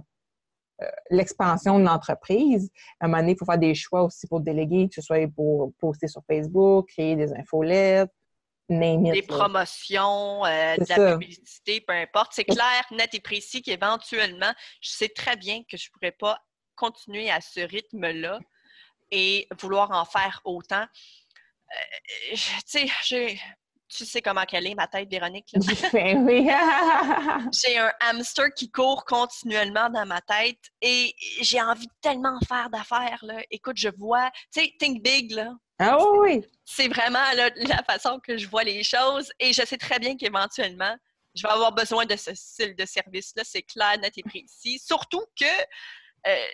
euh, 0.81 0.85
l'expansion 1.09 1.77
de 1.77 1.83
l'entreprise, 1.83 2.71
à 2.99 3.05
un 3.05 3.07
moment 3.09 3.19
donné, 3.19 3.33
il 3.33 3.37
faut 3.37 3.45
faire 3.45 3.57
des 3.57 3.75
choix 3.75 4.03
aussi 4.03 4.27
pour 4.27 4.39
déléguer, 4.39 4.87
que 4.87 4.95
ce 4.95 5.01
soit 5.01 5.27
pour 5.27 5.73
poster 5.77 6.07
sur 6.07 6.21
Facebook, 6.25 6.87
créer 6.87 7.15
des 7.17 7.33
infolettes, 7.33 8.11
it, 9.07 9.13
des 9.13 9.21
promotions, 9.23 10.45
euh, 10.45 10.75
de 10.77 10.85
la 10.89 10.95
publicité, 11.17 11.81
peu 11.81 11.93
importe. 11.93 12.33
C'est 12.33 12.45
clair, 12.45 12.83
net 12.91 13.13
et 13.13 13.19
précis 13.19 13.61
qu'éventuellement, 13.61 14.53
je 14.81 14.89
sais 14.89 15.09
très 15.09 15.35
bien 15.35 15.63
que 15.63 15.77
je 15.77 15.87
ne 15.87 15.91
pourrais 15.93 16.11
pas 16.11 16.39
continuer 16.75 17.29
à 17.31 17.41
ce 17.41 17.59
rythme-là 17.61 18.39
et 19.11 19.47
vouloir 19.59 19.91
en 19.91 20.05
faire 20.05 20.39
autant. 20.45 20.85
Euh, 21.71 22.35
je- 22.35 23.37
tu 23.91 24.05
sais, 24.05 24.21
comment 24.21 24.43
qu'elle 24.45 24.67
est, 24.67 24.75
ma 24.75 24.87
tête, 24.87 25.09
Véronique. 25.09 25.51
Ben 25.93 26.23
oui. 26.27 26.47
J'ai 27.59 27.77
un 27.79 27.91
hamster 28.01 28.45
qui 28.55 28.69
court 28.69 29.03
continuellement 29.05 29.89
dans 29.89 30.05
ma 30.05 30.21
tête 30.21 30.59
et 30.81 31.15
j'ai 31.41 31.59
envie 31.59 31.87
de 31.87 31.91
tellement 31.99 32.39
faire 32.47 32.69
d'affaires. 32.69 33.23
Écoute, 33.49 33.77
je 33.77 33.89
vois, 33.97 34.29
tu 34.53 34.61
sais, 34.61 34.73
Think 34.79 35.01
Big, 35.03 35.31
là 35.31 35.53
ah 35.79 35.97
oui, 36.17 36.45
c'est 36.65 36.89
vraiment 36.89 37.23
la 37.33 37.83
façon 37.83 38.19
que 38.19 38.37
je 38.37 38.47
vois 38.47 38.63
les 38.63 38.83
choses 38.83 39.31
et 39.39 39.53
je 39.53 39.65
sais 39.65 39.77
très 39.77 39.97
bien 39.97 40.17
qu'éventuellement, 40.17 40.95
je 41.35 41.43
vais 41.43 41.53
avoir 41.53 41.71
besoin 41.71 42.05
de 42.05 42.15
ce 42.15 42.33
style 42.33 42.75
de 42.75 42.85
service-là. 42.85 43.43
C'est 43.45 43.61
clair, 43.61 43.97
net 43.99 44.17
et 44.17 44.23
précis. 44.23 44.79
Surtout 44.79 45.23
que 45.39 45.45
euh, 46.27 46.45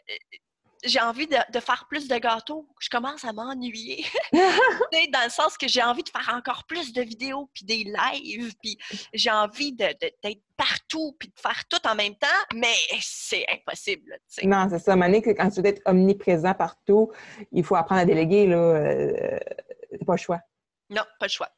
j'ai 0.85 0.99
envie 1.01 1.27
de, 1.27 1.37
de 1.51 1.59
faire 1.59 1.85
plus 1.89 2.07
de 2.07 2.17
gâteaux. 2.17 2.67
Je 2.79 2.89
commence 2.89 3.23
à 3.25 3.33
m'ennuyer. 3.33 4.05
Sais, 4.33 5.07
dans 5.11 5.23
le 5.23 5.29
sens 5.29 5.57
que 5.57 5.67
j'ai 5.67 5.83
envie 5.83 6.03
de 6.03 6.09
faire 6.09 6.33
encore 6.35 6.63
plus 6.65 6.93
de 6.93 7.01
vidéos, 7.01 7.49
puis 7.53 7.65
des 7.65 7.83
lives, 7.83 8.53
puis 8.61 8.77
j'ai 9.13 9.31
envie 9.31 9.73
de- 9.73 9.85
de- 10.01 10.11
d'être 10.23 10.41
partout, 10.57 11.15
puis 11.19 11.29
de 11.29 11.39
faire 11.39 11.63
tout 11.69 11.79
en 11.87 11.95
même 11.95 12.15
temps, 12.15 12.27
mais 12.53 12.73
c'est 13.01 13.45
impossible. 13.51 14.17
Non, 14.43 14.67
c'est 14.69 14.79
ça. 14.79 14.95
Que 14.95 15.31
quand 15.31 15.49
tu 15.49 15.61
veux 15.61 15.67
être 15.67 15.81
omniprésent 15.85 16.53
partout, 16.53 17.11
il 17.51 17.63
faut 17.63 17.75
apprendre 17.75 18.01
à 18.01 18.05
déléguer. 18.05 18.47
Là. 18.47 18.57
Euh, 18.57 19.39
c'est 19.91 20.05
pas 20.05 20.13
le 20.13 20.17
choix. 20.17 20.39
Non, 20.89 21.01
pas 21.19 21.25
le 21.25 21.31
choix. 21.31 21.49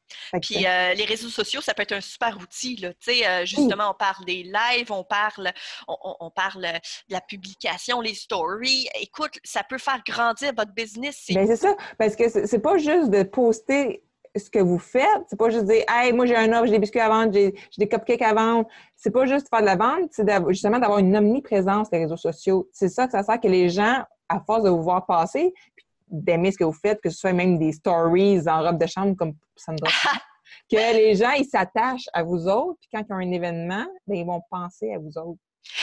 Puis 0.41 0.65
euh, 0.65 0.93
les 0.93 1.03
réseaux 1.03 1.29
sociaux, 1.29 1.59
ça 1.61 1.73
peut 1.73 1.81
être 1.83 1.93
un 1.93 2.01
super 2.01 2.37
outil. 2.37 2.77
Là. 2.77 2.93
Tu 2.93 3.13
sais, 3.13 3.27
euh, 3.27 3.45
justement, 3.45 3.91
on 3.91 3.93
parle 3.93 4.23
des 4.25 4.43
lives, 4.43 4.91
on 4.91 5.03
parle, 5.03 5.51
on, 5.87 6.31
parle 6.31 6.63
euh, 6.63 6.73
de 7.09 7.13
la 7.13 7.21
publication, 7.21 7.99
les 7.99 8.13
stories. 8.13 8.87
Écoute, 9.01 9.37
ça 9.43 9.63
peut 9.63 9.77
faire 9.77 10.01
grandir 10.07 10.53
votre 10.55 10.73
business. 10.73 11.23
C'est- 11.25 11.33
Ben, 11.33 11.45
c'est 11.45 11.57
ça, 11.57 11.75
parce 11.97 12.15
que 12.15 12.47
c'est 12.47 12.59
pas 12.59 12.77
juste 12.77 13.09
de 13.09 13.23
poster 13.23 14.03
ce 14.35 14.49
que 14.49 14.59
vous 14.59 14.79
faites, 14.79 15.23
c'est 15.29 15.37
pas 15.39 15.49
juste 15.49 15.65
dire 15.65 15.83
Hey, 15.89 16.13
moi 16.13 16.25
j'ai 16.25 16.35
un 16.35 16.51
offre, 16.53 16.65
j'ai 16.65 16.73
des 16.73 16.79
biscuits 16.79 16.99
à 16.99 17.09
vendre, 17.09 17.33
j'ai 17.33 17.53
des 17.77 17.89
cupcakes 17.89 18.21
à 18.21 18.33
vendre. 18.33 18.67
C'est 18.95 19.11
pas 19.11 19.25
juste 19.25 19.49
faire 19.49 19.61
de 19.61 19.65
la 19.65 19.75
vente, 19.75 20.09
c'est 20.11 20.25
justement 20.49 20.79
d'avoir 20.79 20.99
une 20.99 21.15
omniprésence 21.15 21.89
des 21.89 21.97
réseaux 21.97 22.17
sociaux. 22.17 22.69
C'est 22.71 22.89
ça 22.89 23.07
que 23.07 23.13
ça 23.13 23.23
sert 23.23 23.39
que 23.39 23.47
les 23.47 23.69
gens, 23.69 24.03
à 24.29 24.39
force 24.45 24.63
de 24.63 24.69
vous 24.69 24.83
voir 24.83 25.05
passer, 25.05 25.53
puis 25.75 25.86
d'aimer 26.07 26.51
ce 26.51 26.57
que 26.57 26.63
vous 26.63 26.73
faites, 26.73 27.01
que 27.01 27.09
ce 27.09 27.17
soit 27.17 27.33
même 27.33 27.57
des 27.59 27.73
stories 27.73 28.47
en 28.47 28.61
robe 28.63 28.79
de 28.79 28.87
chambre 28.87 29.15
comme 29.15 29.33
Sandra, 29.55 29.89
que 30.71 30.75
les 30.93 31.15
gens 31.15 31.31
ils 31.31 31.45
s'attachent 31.45 32.09
à 32.13 32.23
vous 32.23 32.47
autres, 32.47 32.77
puis 32.79 32.89
quand 32.93 33.01
il 33.01 33.09
y 33.09 33.13
a 33.13 33.15
un 33.15 33.31
événement, 33.31 33.85
ben, 34.05 34.17
ils 34.17 34.25
vont 34.25 34.41
penser 34.49 34.93
à 34.93 34.99
vous 34.99 35.17
autres. 35.17 35.39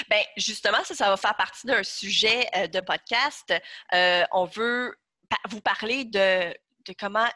Ben, 0.09 0.23
justement, 0.37 0.79
ça, 0.85 0.95
ça 0.95 1.11
va 1.11 1.17
faire 1.17 1.37
partie 1.37 1.67
d'un 1.67 1.83
sujet 1.83 2.47
euh, 2.57 2.67
de 2.69 2.81
podcast. 2.81 3.53
Euh, 3.93 4.23
on 4.33 4.47
veut 4.47 4.95
pa- 5.29 5.37
vous 5.51 5.61
parler 5.61 6.05
de, 6.07 6.51
de 6.87 6.95
comment 6.99 7.29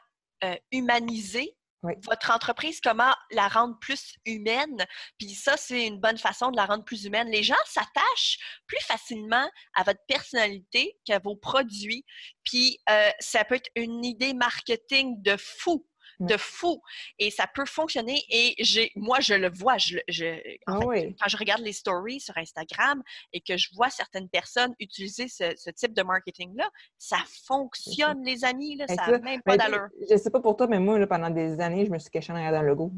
euh, 0.44 0.54
humaniser 0.72 1.54
Votre 1.82 2.32
entreprise, 2.32 2.80
comment 2.80 3.14
la 3.30 3.46
rendre 3.46 3.78
plus 3.78 4.14
humaine? 4.24 4.84
Puis 5.18 5.30
ça, 5.30 5.56
c'est 5.56 5.86
une 5.86 6.00
bonne 6.00 6.18
façon 6.18 6.50
de 6.50 6.56
la 6.56 6.66
rendre 6.66 6.84
plus 6.84 7.04
humaine. 7.04 7.28
Les 7.30 7.44
gens 7.44 7.54
s'attachent 7.66 8.38
plus 8.66 8.80
facilement 8.80 9.48
à 9.74 9.84
votre 9.84 10.00
personnalité 10.08 10.98
qu'à 11.04 11.20
vos 11.20 11.36
produits. 11.36 12.04
Puis 12.44 12.78
euh, 12.90 13.10
ça 13.20 13.44
peut 13.44 13.54
être 13.54 13.70
une 13.76 14.04
idée 14.04 14.34
marketing 14.34 15.22
de 15.22 15.36
fou 15.36 15.86
de 16.20 16.36
fou 16.36 16.82
et 17.18 17.30
ça 17.30 17.46
peut 17.52 17.64
fonctionner 17.66 18.22
et 18.28 18.54
j'ai 18.58 18.90
moi 18.96 19.20
je 19.20 19.34
le 19.34 19.50
vois 19.50 19.78
je, 19.78 19.98
je 20.08 20.24
en 20.66 20.74
Ah 20.74 20.80
fait, 20.80 20.86
oui. 20.86 21.16
quand 21.20 21.28
je 21.28 21.36
regarde 21.36 21.60
les 21.62 21.72
stories 21.72 22.20
sur 22.20 22.36
Instagram 22.36 23.02
et 23.32 23.40
que 23.40 23.56
je 23.56 23.68
vois 23.74 23.90
certaines 23.90 24.28
personnes 24.28 24.74
utiliser 24.80 25.28
ce, 25.28 25.54
ce 25.56 25.70
type 25.70 25.92
de 25.94 26.02
marketing-là, 26.02 26.68
ça 26.98 27.18
fonctionne, 27.46 28.24
les 28.24 28.44
amis, 28.44 28.76
là, 28.76 28.86
Ben, 28.88 28.96
ça 28.96 29.10
n'a 29.10 29.18
même 29.18 29.42
pas 29.42 29.56
Ben, 29.56 29.70
d'allure. 29.70 29.88
Je 30.10 30.16
sais 30.16 30.30
pas 30.30 30.40
pour 30.40 30.56
toi, 30.56 30.66
mais 30.66 30.78
moi, 30.78 30.98
là, 30.98 31.06
pendant 31.06 31.30
des 31.30 31.60
années, 31.60 31.86
je 31.86 31.90
me 31.90 31.98
suis 31.98 32.10
cachée 32.10 32.32
dans 32.32 32.62
le 32.62 32.66
logo. 32.68 32.92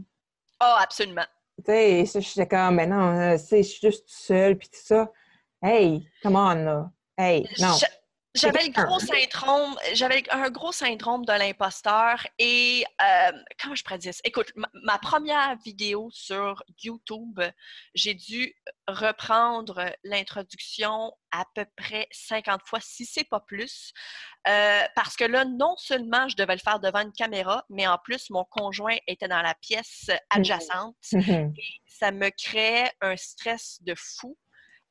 Ah, 0.58 0.78
absolument. 0.82 1.24
Tu 1.58 1.64
sais, 1.72 2.06
ça, 2.06 2.20
j'étais 2.20 2.46
comme, 2.48 2.76
mais 2.76 2.86
non, 2.86 3.36
tu 3.36 3.44
sais, 3.44 3.62
je 3.62 3.68
suis 3.68 3.80
juste 3.82 4.04
seule, 4.08 4.56
puis 4.56 4.68
tout 4.68 4.80
ça. 4.82 5.10
Hey, 5.62 6.08
come 6.22 6.36
on, 6.36 6.54
là. 6.54 6.90
Hey, 7.18 7.46
non. 7.58 7.74
Je, 7.74 7.86
J'avais 8.34 8.64
le 8.64 8.72
gros 8.72 9.00
syndrome, 9.00 9.76
j'avais 9.92 10.22
un 10.30 10.50
gros 10.50 10.70
syndrome 10.70 11.24
de 11.24 11.32
l'imposteur 11.32 12.24
et 12.38 12.84
euh, 13.02 13.32
comment 13.60 13.74
je 13.74 13.82
ça? 13.82 14.20
Écoute, 14.22 14.52
ma, 14.84 14.98
première 14.98 15.56
vidéo 15.56 16.10
sur 16.12 16.62
YouTube, 16.82 17.40
j'ai 17.94 18.14
dû 18.14 18.54
reprendre 18.86 19.84
l'introduction 20.04 21.12
à 21.32 21.44
peu 21.56 21.64
près 21.76 22.06
50 22.12 22.60
fois, 22.64 22.78
si 22.80 23.04
c'est 23.04 23.24
pas 23.24 23.40
plus, 23.40 23.92
euh, 24.46 24.82
parce 24.94 25.16
que 25.16 25.24
là, 25.24 25.44
non 25.44 25.74
seulement 25.76 26.28
je 26.28 26.36
devais 26.36 26.54
le 26.54 26.60
faire 26.60 26.78
devant 26.78 27.00
une 27.00 27.12
caméra, 27.12 27.64
mais 27.68 27.88
en 27.88 27.98
plus, 27.98 28.30
mon 28.30 28.44
conjoint 28.44 28.96
était 29.08 29.28
dans 29.28 29.42
la 29.42 29.54
pièce 29.54 30.06
mmh. 30.08 30.38
adjacente 30.38 30.96
mmh 31.12 31.30
et 31.56 31.80
ça 31.86 32.12
me 32.12 32.30
créait 32.30 32.90
un 33.00 33.16
stress 33.16 33.78
de 33.82 33.94
fou. 33.96 34.38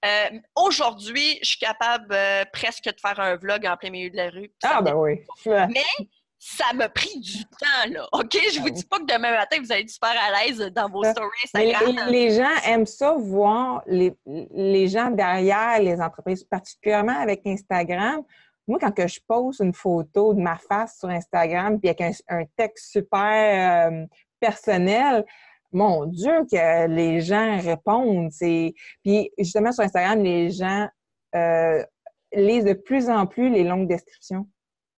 Euh, 0.05 0.39
aujourd'hui, 0.55 1.39
je 1.41 1.49
suis 1.49 1.59
capable 1.59 2.13
euh, 2.13 2.43
presque 2.53 2.85
de 2.85 2.99
faire 2.99 3.19
un 3.19 3.35
vlog 3.35 3.65
en 3.65 3.75
plein 3.75 3.89
milieu 3.89 4.09
de 4.09 4.15
la 4.15 4.29
rue. 4.29 4.51
Ah, 4.63 4.81
ben 4.81 4.95
oui. 4.95 5.21
Mais 5.45 6.07
ça 6.37 6.71
m'a 6.73 6.87
pris 6.87 7.19
du 7.19 7.43
temps, 7.43 7.91
là. 7.91 8.07
OK? 8.13 8.37
Je 8.53 8.61
vous 8.61 8.69
dis 8.69 8.85
pas 8.85 8.99
que 8.99 9.05
demain 9.05 9.31
matin, 9.31 9.57
vous 9.59 9.71
allez 9.71 9.81
être 9.81 9.89
super 9.89 10.11
à 10.11 10.45
l'aise 10.45 10.59
dans 10.73 10.89
vos 10.89 11.03
stories 11.03 11.29
Instagram. 11.43 12.09
les, 12.09 12.31
gens 12.31 12.55
aiment 12.65 12.85
ça, 12.85 13.13
voir 13.13 13.83
les, 13.87 14.13
les, 14.25 14.87
gens 14.87 15.11
derrière 15.11 15.79
les 15.81 15.99
entreprises, 15.99 16.45
particulièrement 16.45 17.19
avec 17.19 17.45
Instagram. 17.45 18.23
Moi, 18.69 18.79
quand 18.79 18.91
que 18.91 19.07
je 19.07 19.19
pose 19.27 19.59
une 19.59 19.73
photo 19.73 20.33
de 20.33 20.39
ma 20.39 20.55
face 20.57 20.99
sur 20.99 21.09
Instagram, 21.09 21.77
puis 21.77 21.89
avec 21.89 22.21
un, 22.29 22.45
texte 22.55 22.91
super 22.91 23.91
euh, 23.91 24.05
personnel, 24.39 25.25
mon 25.71 26.05
Dieu, 26.05 26.45
que 26.51 26.87
les 26.87 27.21
gens 27.21 27.59
répondent. 27.59 28.31
Puis 28.39 29.31
justement, 29.37 29.71
sur 29.71 29.83
Instagram, 29.83 30.21
les 30.23 30.49
gens 30.49 30.87
euh, 31.35 31.83
lisent 32.33 32.65
de 32.65 32.73
plus 32.73 33.09
en 33.09 33.27
plus 33.27 33.49
les 33.49 33.63
longues 33.63 33.87
descriptions. 33.87 34.47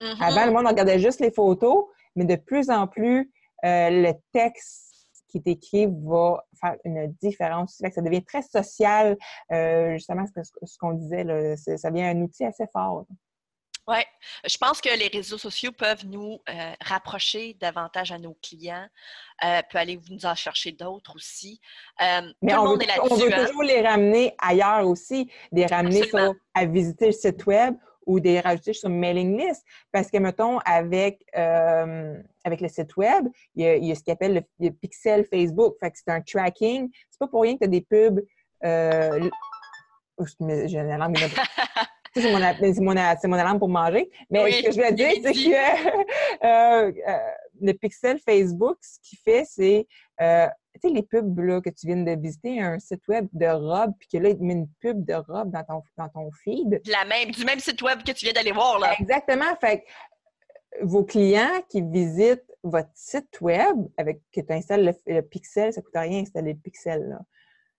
Mm-hmm. 0.01 0.23
Avant, 0.23 0.45
le 0.45 0.51
monde 0.51 0.67
regardait 0.67 0.99
juste 0.99 1.19
les 1.19 1.31
photos, 1.31 1.85
mais 2.15 2.25
de 2.25 2.35
plus 2.35 2.69
en 2.69 2.87
plus, 2.87 3.31
euh, 3.63 3.89
le 3.89 4.13
texte 4.33 4.91
qui 5.27 5.37
est 5.37 5.47
écrit 5.47 5.87
va 5.87 6.43
faire 6.59 6.75
une 6.83 7.13
différence. 7.21 7.81
Ça 7.93 8.01
devient 8.01 8.23
très 8.23 8.41
social, 8.41 9.17
euh, 9.51 9.93
justement, 9.93 10.25
ce 10.25 10.77
qu'on 10.77 10.93
disait, 10.93 11.23
là, 11.23 11.55
ça 11.55 11.89
devient 11.89 12.03
un 12.03 12.21
outil 12.21 12.43
assez 12.43 12.65
fort. 12.73 13.05
Oui, 13.87 13.97
je 14.47 14.57
pense 14.57 14.79
que 14.79 14.95
les 14.95 15.07
réseaux 15.07 15.39
sociaux 15.39 15.71
peuvent 15.71 16.05
nous 16.05 16.39
euh, 16.49 16.73
rapprocher 16.81 17.55
davantage 17.59 18.11
à 18.11 18.19
nos 18.19 18.37
clients, 18.41 18.85
euh, 19.43 19.61
peut 19.71 19.79
aller 19.79 19.99
nous 20.09 20.25
en 20.25 20.35
chercher 20.35 20.71
d'autres 20.71 21.15
aussi. 21.15 21.59
Euh, 21.99 22.21
Mais 22.43 22.53
on, 22.55 22.75
veut, 22.75 22.79
on 23.01 23.15
veut 23.15 23.33
hein. 23.33 23.45
toujours 23.45 23.63
les 23.63 23.81
ramener 23.81 24.35
ailleurs 24.37 24.87
aussi, 24.87 25.31
les 25.51 25.65
ramener 25.65 26.03
à 26.53 26.65
visiter 26.65 27.07
le 27.07 27.11
site 27.11 27.43
web 27.47 27.75
ou 28.05 28.19
des 28.19 28.39
rajouter 28.39 28.73
sur 28.73 28.89
mailing 28.89 29.39
list. 29.39 29.65
Parce 29.91 30.11
que, 30.11 30.17
mettons, 30.17 30.59
avec, 30.59 31.25
avec 31.33 32.61
le 32.61 32.67
site 32.67 32.95
web, 32.97 33.27
il 33.55 33.63
y 33.83 33.91
a, 33.91 33.95
ce 33.95 34.03
qu'on 34.03 34.13
appelle 34.13 34.45
le, 34.59 34.69
pixel 34.71 35.25
Facebook. 35.25 35.75
Fait 35.79 35.89
que 35.89 35.97
c'est 35.97 36.11
un 36.11 36.21
tracking. 36.21 36.89
C'est 37.09 37.19
pas 37.19 37.27
pour 37.27 37.41
rien 37.41 37.53
que 37.55 37.59
tu 37.59 37.65
as 37.65 37.67
des 37.67 37.81
pubs. 37.81 38.21
Oh, 40.17 40.25
j'ai 40.37 40.77
une 40.77 41.13
c'est 42.13 42.31
mon, 42.31 42.39
mon, 42.39 42.93
mon, 42.93 43.37
alarme 43.37 43.59
pour 43.59 43.69
manger. 43.69 44.09
Mais 44.29 44.51
ce 44.51 44.63
que 44.63 44.71
je 44.71 44.81
veux 44.81 44.91
dire, 44.91 45.11
c'est 45.23 45.33
que 45.33 46.45
euh, 46.45 46.91
euh, 47.07 47.17
le 47.61 47.73
pixel 47.73 48.19
Facebook, 48.19 48.77
ce 48.81 48.99
qu'il 49.01 49.19
fait, 49.19 49.45
c'est, 49.45 49.87
euh, 50.21 50.47
tu 50.81 50.87
sais, 50.87 50.93
les 50.93 51.03
pubs 51.03 51.39
là, 51.39 51.61
que 51.61 51.69
tu 51.69 51.87
viens 51.87 51.97
de 51.97 52.21
visiter, 52.21 52.59
un 52.61 52.79
site 52.79 53.07
web 53.07 53.27
de 53.33 53.47
robe, 53.47 53.93
puis 53.99 54.09
que 54.11 54.17
là, 54.17 54.29
il 54.29 54.37
te 54.37 54.43
met 54.43 54.53
une 54.53 54.69
pub 54.81 55.05
de 55.05 55.13
robe 55.13 55.51
dans 55.51 55.63
ton, 55.63 55.83
dans 55.97 56.09
ton 56.09 56.29
feed. 56.43 56.81
La 56.87 57.05
même, 57.05 57.31
du 57.31 57.45
même 57.45 57.59
site 57.59 57.81
web 57.81 58.03
que 58.03 58.11
tu 58.11 58.25
viens 58.25 58.33
d'aller 58.33 58.51
voir, 58.51 58.79
là. 58.79 58.93
Exactement. 58.99 59.55
Fait 59.59 59.83
vos 60.81 61.03
clients 61.03 61.61
qui 61.69 61.81
visitent 61.81 62.45
votre 62.63 62.91
site 62.93 63.41
web, 63.41 63.75
avec 63.97 64.21
que 64.33 64.41
tu 64.41 64.53
installes 64.53 64.95
le, 65.05 65.21
pixel, 65.21 65.73
ça 65.73 65.81
ne 65.81 65.85
coûte 65.85 65.95
rien 65.95 66.19
d'installer 66.19 66.53
le 66.53 66.59
pixel, 66.59 67.09
là. 67.09 67.19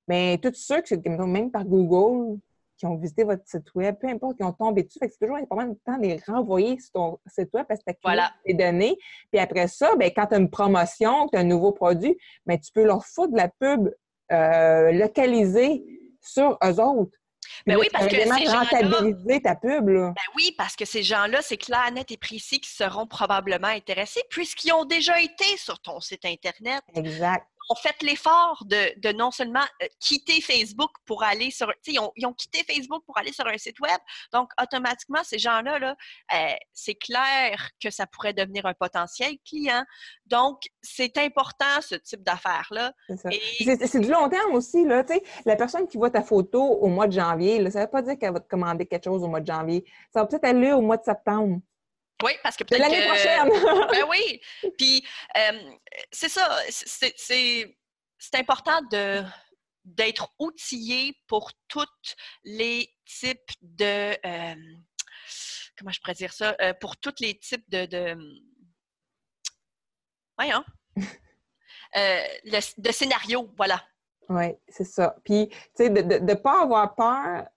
Mais 0.09 0.39
tous 0.43 0.55
ceux 0.55 0.83
qui, 0.83 0.97
même 1.09 1.51
par 1.51 1.65
Google, 1.65 2.41
qui 2.83 2.87
ont 2.87 2.97
visité 2.97 3.23
votre 3.23 3.47
site 3.47 3.73
web, 3.77 3.95
peu 4.01 4.09
importe, 4.09 4.39
qui 4.39 4.43
ont 4.43 4.53
tombé 4.53 4.83
dessus. 4.83 4.99
c'est 5.01 5.17
toujours 5.17 5.37
important 5.37 5.69
de 5.69 5.79
temps 5.87 5.99
de 5.99 6.03
les 6.03 6.21
renvoyer 6.27 6.81
sur 6.81 6.91
ton 6.91 7.21
site 7.29 7.49
web 7.55 7.65
parce 7.69 7.79
que 7.79 7.93
tu 7.93 7.99
voilà. 8.03 8.33
les 8.45 8.55
données. 8.55 8.97
Puis 9.31 9.41
après 9.41 9.69
ça, 9.69 9.95
ben, 9.95 10.11
quand 10.11 10.27
tu 10.27 10.35
as 10.35 10.39
une 10.39 10.51
promotion, 10.51 11.29
tu 11.29 11.39
as 11.39 11.43
un 11.43 11.45
nouveau 11.45 11.71
produit, 11.71 12.17
ben, 12.45 12.59
tu 12.59 12.73
peux 12.73 12.83
leur 12.85 13.05
foutre 13.07 13.35
de 13.35 13.37
la 13.37 13.47
pub 13.49 13.89
euh, 14.33 14.91
localisée 14.91 15.85
sur 16.21 16.59
eux 16.65 16.81
autres. 16.81 17.17
Ben 17.67 17.77
oui, 17.77 17.87
parce 17.93 18.09
que 18.09 18.17
ces 18.17 18.47
gens 18.47 19.41
ta 19.41 19.55
pub, 19.55 19.89
là. 19.89 20.09
Ben 20.09 20.33
oui, 20.37 20.53
parce 20.59 20.75
que 20.75 20.85
ces 20.85 21.05
gens-là, 21.05 21.41
c'est 21.41 21.59
clair, 21.59 21.89
net 21.93 22.11
et 22.11 22.17
précis 22.17 22.59
qui 22.59 22.71
seront 22.71 23.07
probablement 23.07 23.69
intéressés 23.69 24.23
puisqu'ils 24.29 24.73
ont 24.73 24.85
déjà 24.85 25.21
été 25.21 25.45
sur 25.57 25.79
ton 25.81 26.01
site 26.01 26.25
Internet. 26.25 26.83
Exact 26.97 27.47
ont 27.69 27.75
fait 27.75 28.01
l'effort 28.03 28.65
de, 28.67 29.13
non 29.13 29.31
seulement 29.31 29.65
euh, 29.83 29.87
quitter 30.01 30.41
Facebook 30.41 30.91
pour 31.07 31.23
aller 31.23 31.51
sur. 31.51 31.73
Ils 31.87 31.99
ont, 31.99 32.13
ils 32.17 32.27
ont 32.27 32.33
quitté 32.33 32.65
Facebook 32.65 33.03
pour 33.05 33.17
aller 33.19 33.33
sur 33.33 33.47
un 33.47 33.59
site 33.59 33.81
web. 33.81 33.99
Donc, 34.33 34.51
automatiquement, 34.61 35.23
ces 35.25 35.39
gens-là, 35.39 35.79
là, 35.79 35.97
euh, 36.35 36.55
c'est 36.73 36.95
clair 36.95 37.71
que 37.83 37.91
ça 37.91 38.07
pourrait 38.07 38.33
devenir 38.33 38.67
un 38.67 38.75
potentiel 38.75 39.37
client. 39.47 39.85
Donc, 40.27 40.63
c'est 40.81 41.17
important, 41.19 41.81
ce 41.81 41.95
type 41.97 42.23
d'affaires-là. 42.23 42.93
C'est 43.25 44.01
du 44.01 44.11
long 44.11 44.29
terme 44.29 44.55
aussi. 44.55 44.85
Là, 44.85 45.05
la 45.45 45.57
personne 45.57 45.87
qui 45.87 45.99
voit 45.99 46.11
ta 46.11 46.23
photo 46.23 46.63
au 46.63 46.89
mois 46.89 47.07
de 47.07 47.13
janvier, 47.13 47.61
là, 47.61 47.71
ça 47.71 47.81
ne 47.81 47.85
veut 47.85 47.91
pas 47.91 48.03
dire 48.03 48.19
qu'elle 48.19 48.33
va 48.33 48.41
te 48.41 48.49
commander 48.49 48.87
quelque 48.87 49.05
chose 49.05 49.23
au 49.23 49.29
mois 49.29 49.41
de 49.41 49.47
janvier. 49.47 49.85
Ça 50.13 50.21
va 50.21 50.27
peut-être 50.27 50.45
aller 50.45 50.73
au 50.73 50.81
mois 50.81 50.97
de 50.97 51.05
septembre. 51.05 51.61
Oui, 52.23 52.33
parce 52.43 52.57
que 52.57 52.65
peut-être. 52.65 52.81
L'année 52.81 53.07
prochaine! 53.07 53.49
ben 53.91 54.05
oui. 54.09 54.41
Puis, 54.79 55.07
euh, 55.37 55.73
c'est 56.11 56.29
ça. 56.29 56.59
C'est 56.69 57.75
important 58.35 58.81
de 58.91 59.23
d'être 59.85 60.33
outillé 60.39 61.17
pour 61.27 61.51
tous 61.69 61.87
les 62.45 62.89
types 63.05 63.51
de. 63.61 64.17
Euh, 64.25 64.77
comment 65.77 65.91
je 65.91 66.01
pourrais 66.01 66.15
dire 66.15 66.33
ça? 66.33 66.55
Euh, 66.61 66.73
pour 66.75 66.97
tous 66.97 67.15
les 67.21 67.39
types 67.39 67.69
de. 67.69 67.87
de 67.87 68.17
voyons. 70.39 70.65
de 71.97 72.93
scénarios, 72.93 73.53
voilà. 73.57 73.83
Oui, 74.29 74.55
c'est 74.69 74.85
ça. 74.85 75.17
Puis, 75.25 75.49
tu 75.49 75.59
sais, 75.75 75.91
de 75.91 76.01
ne 76.01 76.35
pas 76.35 76.63
avoir 76.63 76.95
peur. 76.95 77.49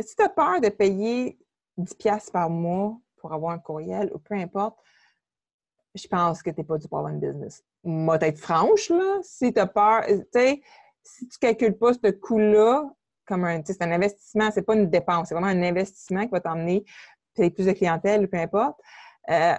Si 0.00 0.16
tu 0.16 0.22
as 0.22 0.28
peur 0.28 0.60
de 0.60 0.68
payer 0.68 1.38
10$ 1.78 2.32
par 2.32 2.50
mois 2.50 2.98
pour 3.24 3.32
avoir 3.32 3.52
un 3.54 3.58
courriel 3.58 4.10
ou 4.12 4.18
peu 4.18 4.34
importe, 4.34 4.76
je 5.94 6.06
pense 6.06 6.42
que 6.42 6.50
tu 6.50 6.58
n'es 6.58 6.64
pas 6.64 6.76
du 6.76 6.86
pour 6.86 7.08
business. 7.08 7.64
Moi, 7.82 8.18
être 8.20 8.38
franche, 8.38 8.90
là, 8.90 9.18
si 9.22 9.50
tu 9.50 9.58
as 9.58 9.66
peur, 9.66 10.04
tu 10.06 10.26
sais, 10.30 10.60
si 11.02 11.26
tu 11.26 11.36
ne 11.36 11.48
calcules 11.48 11.78
pas 11.78 11.94
ce 11.94 12.10
coût-là 12.10 12.84
comme 13.24 13.46
un, 13.46 13.62
c'est 13.64 13.80
un 13.80 13.92
investissement, 13.92 14.50
c'est 14.50 14.60
pas 14.60 14.74
une 14.74 14.90
dépense, 14.90 15.28
c'est 15.28 15.34
vraiment 15.34 15.46
un 15.46 15.62
investissement 15.62 16.24
qui 16.26 16.32
va 16.32 16.40
t'emmener 16.40 16.84
plus 17.34 17.64
de 17.64 17.72
clientèle 17.72 18.24
ou 18.24 18.28
peu 18.28 18.36
importe, 18.36 18.78
euh, 19.30 19.54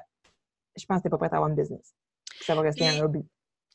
je 0.78 0.86
pense 0.86 0.98
que 0.98 1.02
tu 1.02 1.08
n'es 1.08 1.10
pas 1.10 1.18
prêt 1.18 1.30
à 1.32 1.38
avoir 1.38 1.50
un 1.50 1.56
business. 1.56 1.96
Ça 2.42 2.54
va 2.54 2.62
rester 2.62 2.88
un 2.88 3.00
hobby. 3.00 3.26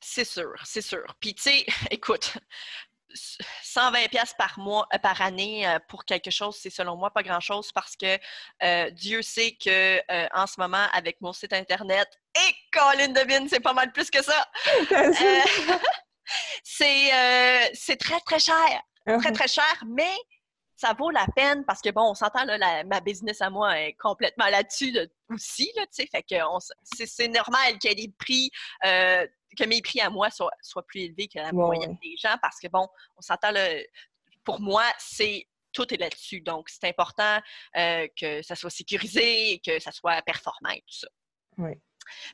C'est 0.01 0.25
sûr, 0.25 0.55
c'est 0.65 0.83
sûr. 0.83 1.17
Puis, 1.19 1.35
tu 1.35 1.43
sais, 1.43 1.67
écoute, 1.91 2.39
120 3.71 4.09
pièces 4.09 4.35
par 4.37 4.59
mois, 4.59 4.87
euh, 4.93 4.99
par 4.99 5.21
année 5.21 5.67
euh, 5.67 5.79
pour 5.89 6.05
quelque 6.05 6.31
chose, 6.31 6.57
c'est 6.61 6.71
selon 6.71 6.97
moi 6.97 7.11
pas 7.11 7.23
grand-chose 7.23 7.71
parce 7.73 7.97
que 7.97 8.19
euh, 8.63 8.91
Dieu 8.91 9.23
sait 9.23 9.53
que 9.53 10.01
en 10.37 10.47
ce 10.47 10.61
moment, 10.61 10.87
avec 10.93 11.21
mon 11.21 11.33
site 11.33 11.53
internet 11.53 12.09
et 12.35 12.55
Colin 12.73 13.09
Devine, 13.09 13.49
c'est 13.49 13.61
pas 13.61 13.73
mal 13.73 13.93
plus 13.93 14.11
que 14.11 14.23
ça. 14.23 14.47
c'est 16.63 17.97
très 17.99 18.21
très 18.21 18.39
cher, 18.39 18.83
très 19.07 19.17
uh-huh. 19.17 19.33
très 19.33 19.49
cher, 19.49 19.85
mais 19.87 20.15
ça 20.81 20.95
vaut 20.95 21.11
la 21.11 21.27
peine 21.37 21.65
parce 21.67 21.83
que, 21.83 21.91
bon, 21.91 22.11
on 22.11 22.15
s'entend, 22.15 22.45
là, 22.45 22.85
ma 22.85 23.01
business 23.01 23.43
à 23.43 23.51
moi 23.51 23.79
est 23.79 23.93
complètement 23.95 24.47
là-dessus 24.47 24.97
aussi, 25.29 25.71
là, 25.77 25.83
tu 25.83 26.03
sais, 26.03 26.07
fait 26.07 26.23
que 26.23 26.37
c'est 26.83 27.29
normal 27.29 27.79
qu'il 27.79 27.91
y 27.91 27.93
ait 27.93 28.07
des 28.07 28.13
prix, 28.19 28.51
euh, 28.87 29.27
que 29.59 29.65
mes 29.65 29.83
prix 29.83 30.01
à 30.01 30.09
moi 30.09 30.31
soient, 30.31 30.51
plus 30.87 31.03
élevés 31.03 31.29
que 31.29 31.39
la 31.39 31.53
moyenne 31.53 31.99
des 32.03 32.17
gens 32.17 32.37
parce 32.41 32.59
que, 32.59 32.69
bon, 32.69 32.89
on 33.19 33.21
s'entend, 33.21 33.53
pour 34.43 34.59
moi, 34.61 34.85
c'est 34.99 35.47
tout 35.73 35.93
est 35.93 35.99
là-dessus. 35.99 36.41
Donc, 36.41 36.71
c'est 36.71 36.89
important 36.89 37.39
euh, 37.77 38.09
que 38.19 38.41
ça 38.41 38.55
soit 38.57 38.71
sécurisé 38.71 39.61
que 39.65 39.79
ça 39.81 39.93
soit 39.93 40.23
performant 40.23 40.71
et 40.71 40.81
tout 40.81 40.99
ça. 41.01 41.09
Oui. 41.59 41.73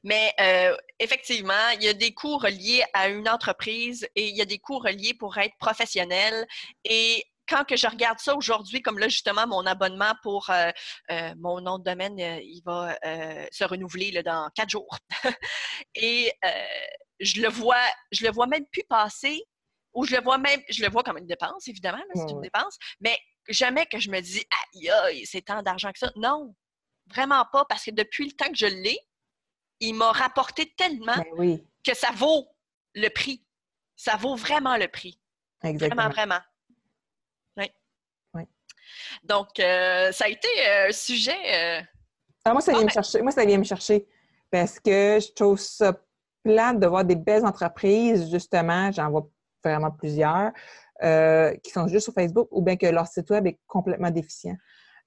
Mais 0.04 0.32
euh, 0.40 0.76
effectivement, 1.00 1.68
il 1.74 1.82
y 1.82 1.88
a 1.88 1.92
des 1.92 2.14
coûts 2.14 2.38
reliés 2.38 2.85
à 2.94 3.09
une 3.09 3.28
entreprise 3.28 4.09
et 4.14 4.28
il 4.28 4.37
y 4.37 4.40
a 4.40 4.46
des 4.46 4.59
coûts 4.59 4.78
reliés 4.78 5.14
pour 5.14 5.37
être 5.37 5.56
professionnel. 5.59 6.46
Et 6.85 7.26
quand 7.48 7.64
que 7.64 7.76
je 7.76 7.87
regarde 7.87 8.18
ça 8.18 8.35
aujourd'hui, 8.35 8.82
comme 8.82 8.98
là, 8.98 9.09
justement, 9.09 9.46
mon 9.46 9.64
abonnement 9.66 10.12
pour 10.22 10.50
euh, 10.50 10.70
euh, 11.11 11.35
mon 11.38 11.61
nom 11.61 11.78
de 11.78 11.85
domaine, 11.85 12.18
euh, 12.20 12.40
il 12.42 12.62
va 12.64 12.96
se 13.52 13.64
renouveler 13.64 14.11
là, 14.11 14.22
dans 14.22 14.50
quatre 14.54 14.70
jours. 14.70 14.98
Et 15.94 16.32
je 17.20 17.40
le 17.40 17.48
vois, 17.48 17.82
je 18.12 18.24
le 18.24 18.32
vois 18.32 18.46
même 18.46 18.66
plus 18.66 18.85
passer, 18.85 19.42
ou 19.94 20.04
je 20.04 20.14
le 20.14 20.22
vois 20.22 20.38
même, 20.38 20.61
je 20.68 20.82
le 20.82 20.90
vois 20.90 21.02
comme 21.02 21.18
une 21.18 21.26
dépense, 21.26 21.68
évidemment, 21.68 22.02
c'est 22.14 22.30
une 22.30 22.42
dépense, 22.42 22.76
mais 23.00 23.18
jamais 23.48 23.87
que 23.87 23.98
je 23.98 24.11
me 24.11 24.20
dis, 24.20 24.44
aïe, 24.74 24.90
aïe, 24.90 25.26
c'est 25.26 25.42
tant 25.42 25.62
d'argent 25.62 25.90
que 25.92 25.98
ça. 25.98 26.12
Non, 26.16 26.54
vraiment 27.06 27.44
pas, 27.50 27.64
parce 27.64 27.85
que 27.85 27.90
depuis 27.90 28.26
le 28.26 28.32
temps 28.32 28.50
que 28.50 28.56
je 28.56 28.66
l'ai, 28.66 28.98
il 29.80 29.94
m'a 29.94 30.12
rapporté 30.12 30.74
tellement 30.76 31.16
Ben 31.37 31.59
que 31.85 31.94
ça 31.94 32.11
vaut 32.12 32.48
le 32.94 33.09
prix. 33.09 33.44
Ça 33.94 34.16
vaut 34.16 34.37
vraiment 34.37 34.76
le 34.76 34.88
prix. 34.88 35.20
Exactement. 35.62 36.09
Vraiment, 36.09 36.14
vraiment. 36.14 36.40
Donc, 39.22 39.59
euh, 39.61 40.12
ça 40.12 40.24
a 40.26 40.28
été 40.28 40.48
euh, 40.66 40.88
un 40.88 40.92
sujet. 40.92 41.37
euh, 41.54 41.82
Ah, 42.44 42.52
moi, 42.52 42.61
ça 42.61 42.72
vient 42.72 42.82
Ah, 42.82 42.85
me 42.85 42.90
chercher. 42.90 43.22
Moi, 43.22 43.32
ça 43.32 43.44
vient 43.44 43.59
me 43.59 43.64
chercher. 43.64 44.06
Parce 44.50 44.78
que 44.78 45.18
je 45.20 45.32
trouve 45.32 45.59
ça 45.59 45.92
plate 46.44 46.78
de 46.78 46.87
voir 46.87 47.04
des 47.04 47.16
belles 47.16 47.44
entreprises, 47.44 48.30
justement, 48.30 48.92
j'en 48.92 49.11
vois 49.11 49.28
vraiment 49.64 49.90
plusieurs, 49.90 50.52
euh, 51.02 51.54
qui 51.56 51.70
sont 51.72 51.88
juste 51.88 52.04
sur 52.04 52.12
Facebook 52.14 52.48
ou 52.52 52.62
bien 52.62 52.76
que 52.76 52.87
leur 52.87 53.06
site 53.09 53.28
web 53.30 53.46
est 53.48 53.59
complètement 53.66 54.11
déficient. 54.11 54.56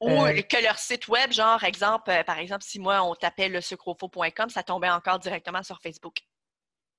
Ou 0.02 0.10
Euh, 0.10 0.42
que 0.44 0.62
leur 0.62 0.78
site 0.78 1.08
web, 1.08 1.32
genre, 1.32 1.64
exemple, 1.64 2.10
euh, 2.12 2.24
par 2.24 2.40
exemple, 2.40 2.64
si 2.64 2.80
moi, 2.80 3.02
on 3.04 3.16
tapait 3.16 3.50
le 3.50 3.62
sucrofo.com, 3.62 4.50
ça 4.50 4.64
tombait 4.64 4.90
encore 4.90 5.20
directement 5.20 5.64
sur 5.64 5.80
Facebook. 5.82 6.18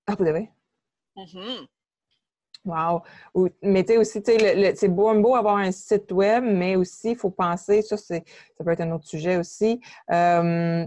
Ah, 0.07 0.15
vous 0.19 0.25
devez? 0.25 0.51
Mhm. 1.17 1.67
Wow! 2.65 3.03
Mais 3.63 3.85
tu 3.85 3.93
sais 3.95 3.99
aussi, 3.99 4.23
c'est 4.25 4.89
beau, 4.89 5.15
beau 5.21 5.35
avoir 5.35 5.57
un 5.57 5.73
site 5.73 6.13
web, 6.13 6.45
mais 6.45 6.77
aussi, 6.77 7.13
il 7.13 7.17
faut 7.17 7.31
penser, 7.31 7.81
ça, 7.83 7.97
ça 7.97 8.21
peut 8.63 8.71
être 8.71 8.83
un 8.83 8.93
autre 8.93 9.07
sujet 9.07 9.37
aussi. 9.39 9.81
euh, 10.13 10.85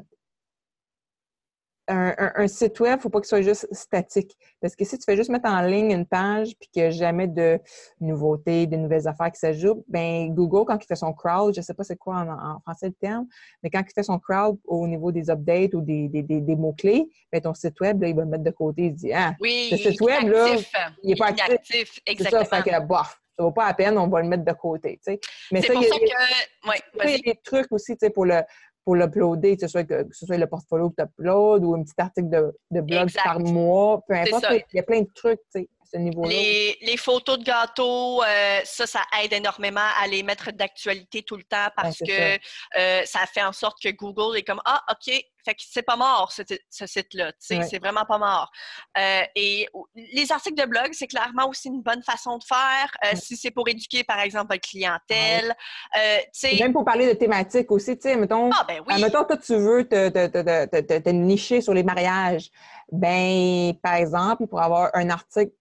un, 1.94 2.16
un- 2.18 2.32
un 2.36 2.48
site 2.48 2.80
web, 2.80 2.94
il 2.94 2.96
ne 2.98 3.02
faut 3.02 3.10
pas 3.10 3.20
qu'il 3.20 3.28
soit 3.28 3.42
juste 3.42 3.68
statique. 3.74 4.36
Parce 4.62 4.76
que 4.76 4.84
si 4.86 4.98
tu 4.98 5.04
fais 5.06 5.16
juste 5.16 5.30
mettre 5.30 5.50
en 5.50 5.62
ligne 5.62 5.92
une 5.92 6.06
page 6.06 6.54
puis 6.60 6.70
qu'il 6.72 6.82
n'y 6.84 6.88
a 6.88 6.92
jamais 6.92 7.28
de 7.28 7.60
nouveautés, 8.00 8.68
de 8.68 8.76
nouvelles 8.76 9.08
affaires 9.08 9.32
qui 9.32 9.40
s'ajoutent, 9.40 9.84
ben 9.88 10.34
Google, 10.34 10.66
quand 10.66 10.78
il 10.82 10.86
fait 10.88 10.96
son 10.96 11.14
crowd, 11.14 11.54
je 11.54 11.60
ne 11.60 11.64
sais 11.64 11.74
pas 11.74 11.84
c'est 11.84 11.96
quoi 11.98 12.16
en, 12.18 12.30
en 12.56 12.60
français 12.62 12.88
le 12.88 12.94
terme, 12.94 13.28
mais 13.62 13.70
quand 13.70 13.82
il 13.88 13.94
fait 13.94 14.04
son 14.04 14.20
crowd 14.20 14.58
au 14.66 14.88
niveau 14.88 15.12
des 15.12 15.30
updates 15.30 15.74
ou 15.74 15.82
des, 15.82 16.08
des- 16.10 16.24
des- 16.24 16.42
des 16.42 16.56
mots-clés, 16.56 17.08
ben 17.32 17.42
ton 17.42 17.54
site 17.54 17.80
web, 17.80 18.02
là, 18.02 18.08
il 18.10 18.16
va 18.16 18.24
le 18.24 18.30
mettre 18.30 18.44
de 18.44 18.52
côté. 18.52 18.84
Il 18.86 18.92
se 18.92 18.96
dit 19.06 19.14
Ah, 19.14 19.36
Oui, 19.40 19.70
est 19.72 19.78
site 19.78 20.02
web, 20.02 20.28
là, 20.28 20.56
il 21.04 21.12
est 21.12 21.16
pas 21.16 21.28
actif. 21.28 21.58
c'est 22.06 22.12
exactement. 22.12 22.46
ça, 22.46 22.62
fait 22.64 22.70
que 22.72 22.80
bof, 22.86 23.20
ça 23.38 23.44
vaut 23.44 23.52
pas 23.52 23.68
la 23.68 23.74
peine, 23.74 23.98
on 23.98 24.08
va 24.08 24.22
le 24.22 24.28
mettre 24.28 24.46
de 24.46 24.52
côté. 24.54 25.00
tu 25.06 25.14
sais. 25.14 25.20
Mais 25.52 25.62
C'est 25.62 25.68
ça, 25.68 25.74
pour 25.74 25.82
il 25.84 25.88
y 25.88 25.90
a- 25.90 25.94
ça 25.94 26.00
que. 26.00 26.70
Oui, 26.70 26.76
il 26.94 26.98
y 26.98 27.02
a 27.02 27.06
vas-y. 27.06 27.22
des 27.22 27.40
trucs 27.44 27.72
aussi 27.72 27.96
pour 28.14 28.26
le 28.26 28.42
pour 28.84 28.96
l'uploader, 28.96 29.56
que 29.56 29.62
ce 29.62 29.68
soit, 29.68 29.84
que, 29.84 30.04
que 30.04 30.16
ce 30.16 30.26
soit 30.26 30.38
le 30.38 30.48
portfolio 30.48 30.90
que 30.90 30.96
tu 30.98 31.04
uploads 31.04 31.64
ou 31.64 31.76
un 31.76 31.84
petit 31.84 31.94
article 31.98 32.30
de, 32.30 32.54
de 32.72 32.82
blog 32.82 33.04
Exact. 33.04 33.24
par 33.24 33.40
mois, 33.40 34.02
peu 34.08 34.14
importe. 34.14 34.46
Il 34.52 34.76
y 34.76 34.80
a 34.80 34.84
plein 34.84 35.02
de 35.02 35.10
trucs 35.14 35.40
tu 35.54 35.62
sais, 35.62 35.70
ce 35.94 35.98
niveau-là? 36.00 36.30
Les, 36.30 36.78
les 36.82 36.98
photos 36.98 37.38
de 37.38 37.44
gâteaux, 37.44 38.24
euh, 38.24 38.60
ça, 38.64 38.88
ça 38.88 39.02
aide 39.22 39.34
énormément 39.34 39.88
à 40.02 40.08
les 40.08 40.24
mettre 40.24 40.52
d'actualité 40.52 41.22
tout 41.24 41.36
le 41.38 41.44
temps 41.44 41.68
parce 41.76 42.00
que 42.00 42.38
euh, 42.78 43.02
ça 43.06 43.20
fait 43.32 43.44
en 43.44 43.54
sorte 43.54 43.82
que 43.82 43.90
Google 43.90 44.38
est 44.38 44.44
comme 44.44 44.62
Ah, 44.66 44.82
OK, 44.92 45.06
fait 45.46 45.54
que 45.56 45.62
c'est 45.70 45.84
pas 45.84 45.98
mort, 45.98 46.32
ce, 46.32 46.42
ce 46.70 46.88
site-là. 46.88 47.32
tu 47.34 47.38
sais, 47.40 47.58
Ouais. 47.58 47.68
C'est 47.70 47.80
vraiment 47.80 48.06
pas 48.06 48.18
mort. 48.18 48.50
Euh, 48.98 49.22
et 49.36 49.68
les 49.96 50.32
articles 50.32 50.60
de 50.62 50.66
blog, 50.68 50.90
c'est 50.94 51.08
clairement 51.08 51.48
aussi 51.50 51.68
une 51.68 51.82
bonne 51.82 52.02
façon 52.02 52.38
de 52.38 52.44
faire. 52.44 52.90
Ouais. 53.04 53.16
Si 53.16 53.36
c'est 53.38 53.52
pour 53.52 53.68
éduquer, 53.68 54.04
par 54.04 54.20
exemple, 54.22 54.54
votre 54.54 54.68
clientèle. 54.68 55.54
Et 55.96 56.22
sais, 56.32 56.56
même 56.60 56.74
pour 56.74 56.86
parler 56.86 57.08
de 57.08 57.14
thématiques 57.14 57.72
aussi, 57.72 57.96
tu 57.98 58.04
sais, 58.10 58.16
mettons, 58.16 58.50
ah, 58.58 58.64
ben 58.68 58.82
oui. 58.88 58.94
Admettons, 58.96 59.26
toi, 59.26 59.38
tu 59.38 59.56
veux 59.56 59.88
te, 59.88 60.10
te, 60.10 60.28
te, 60.28 60.66
te, 60.66 60.80
te- 60.82 61.00
te 61.00 61.10
nicher 61.10 61.62
sur 61.62 61.74
les 61.74 61.84
mariages. 61.84 62.50
Ben, 62.92 63.74
par 63.82 63.96
exemple, 63.96 64.44
il 64.44 64.48
pourrait 64.48 64.64
y 64.64 64.66
avoir 64.66 64.90
un 64.94 65.10
article 65.10 65.52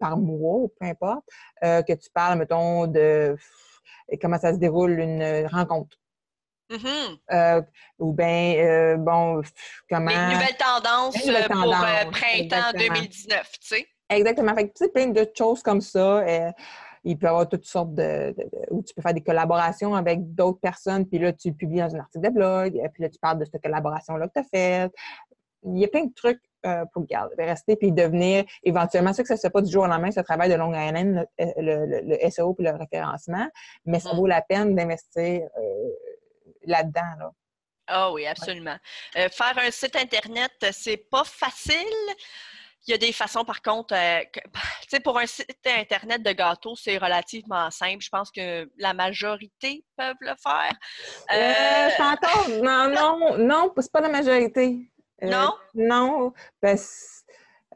par 0.00 0.16
mois, 0.16 0.56
ou 0.56 0.72
peu 0.80 0.86
importe, 0.86 1.24
euh, 1.62 1.82
que 1.82 1.92
tu 1.92 2.08
parles, 2.12 2.38
mettons, 2.38 2.86
de 2.88 3.36
comment 4.20 4.38
ça 4.38 4.52
se 4.52 4.58
déroule 4.58 4.98
une 4.98 5.46
rencontre. 5.46 5.96
Mhm. 6.70 7.18
Euh, 7.32 7.62
ou 7.98 8.12
bien, 8.12 8.54
euh, 8.58 8.96
bon, 8.96 9.42
comment... 9.88 10.10
Les 10.10 10.34
nouvelles 10.34 10.56
tendances 10.56 11.16
Les 11.20 11.26
nouvelles 11.26 11.48
pour 11.48 11.62
tendances, 11.62 12.10
printemps 12.12 12.70
exactement. 12.72 12.94
2019, 12.94 13.50
tu 13.52 13.58
sais. 13.66 13.86
Exactement. 14.08 14.54
Fait 14.54 14.68
que, 14.68 14.72
tu 14.74 14.84
sais, 14.84 14.88
plein 14.90 15.06
de 15.08 15.28
choses 15.36 15.62
comme 15.62 15.80
ça. 15.80 16.24
il 17.02 17.16
peut 17.18 17.26
y 17.26 17.28
avoir 17.28 17.48
toutes 17.48 17.64
sortes 17.64 17.94
de, 17.94 18.34
de- 18.36 18.42
de- 18.44 18.66
où 18.70 18.82
tu 18.82 18.92
peux 18.94 19.02
faire 19.02 19.14
des 19.14 19.22
collaborations 19.22 19.94
avec 19.94 20.34
d'autres 20.34 20.60
personnes, 20.60 21.06
puis 21.06 21.18
là, 21.18 21.32
tu 21.32 21.52
publies 21.52 21.78
dans 21.80 21.94
un 21.94 22.00
article 22.00 22.24
de 22.24 22.30
blog, 22.30 22.72
puis 22.92 23.02
là, 23.02 23.08
tu 23.08 23.18
parles 23.18 23.38
de 23.38 23.44
cette 23.44 23.62
collaboration-là 23.62 24.28
que 24.28 24.32
tu 24.34 24.40
as 24.40 24.44
faite. 24.44 24.92
Il 25.64 25.78
y 25.78 25.84
a 25.84 25.88
plein 25.88 26.04
de 26.04 26.12
trucs 26.14 26.42
euh, 26.66 26.84
pour 26.92 27.06
garder, 27.06 27.34
rester, 27.44 27.76
puis 27.76 27.92
devenir 27.92 28.44
éventuellement, 28.62 29.12
sûr 29.12 29.24
que 29.24 29.28
ça 29.28 29.34
ne 29.34 29.38
se 29.38 29.46
fait 29.46 29.50
pas 29.50 29.62
du 29.62 29.70
jour 29.72 29.84
au 29.84 29.86
lendemain, 29.86 30.10
ce 30.10 30.20
travail 30.20 30.48
de 30.50 30.54
longue 30.54 30.74
haleine, 30.74 31.26
le, 31.38 31.86
le, 31.86 32.00
le- 32.02 32.30
SEO 32.30 32.54
puis 32.54 32.64
le 32.66 32.72
référencement, 32.76 33.48
mais 33.84 34.00
ça 34.00 34.10
Mhm. 34.12 34.16
vaut 34.18 34.26
la 34.26 34.42
peine 34.42 34.74
d'investir 34.74 35.42
euh, 35.58 35.88
là-dedans. 36.64 37.00
Là. 37.18 37.30
Ah 37.86 38.12
oui, 38.12 38.26
absolument. 38.26 38.76
Euh, 39.16 39.28
faire 39.30 39.54
un 39.58 39.70
site 39.70 39.96
Internet, 39.96 40.52
euh, 40.64 40.68
c'est 40.72 40.98
pas 41.10 41.24
facile. 41.24 41.76
Il 42.86 42.92
y 42.92 42.94
a 42.94 42.98
des 42.98 43.12
façons, 43.12 43.44
par 43.44 43.60
contre, 43.60 43.94
euh, 43.94 44.20
que- 44.32 44.40
tu 44.82 44.88
sais, 44.88 45.00
pour 45.00 45.18
un 45.18 45.26
site 45.26 45.50
Internet 45.66 46.22
de 46.22 46.32
gâteau, 46.32 46.76
c'est 46.76 46.96
relativement 46.98 47.70
simple. 47.70 48.00
Je 48.00 48.08
pense 48.08 48.30
que 48.30 48.70
la 48.78 48.94
majorité 48.94 49.84
peuvent 49.96 50.16
le 50.20 50.32
faire. 50.42 50.72
Euh, 51.32 51.34
Euh, 51.36 51.90
c'est 51.96 52.02
encore. 52.02 52.48
Non, 52.62 52.88
non, 52.88 53.38
non, 53.38 53.72
c'est 53.78 53.92
pas 53.92 54.00
la 54.00 54.08
majorité. 54.08 54.89
Euh, 55.22 55.30
Non? 55.30 55.54
Non, 55.74 56.32
parce 56.60 57.24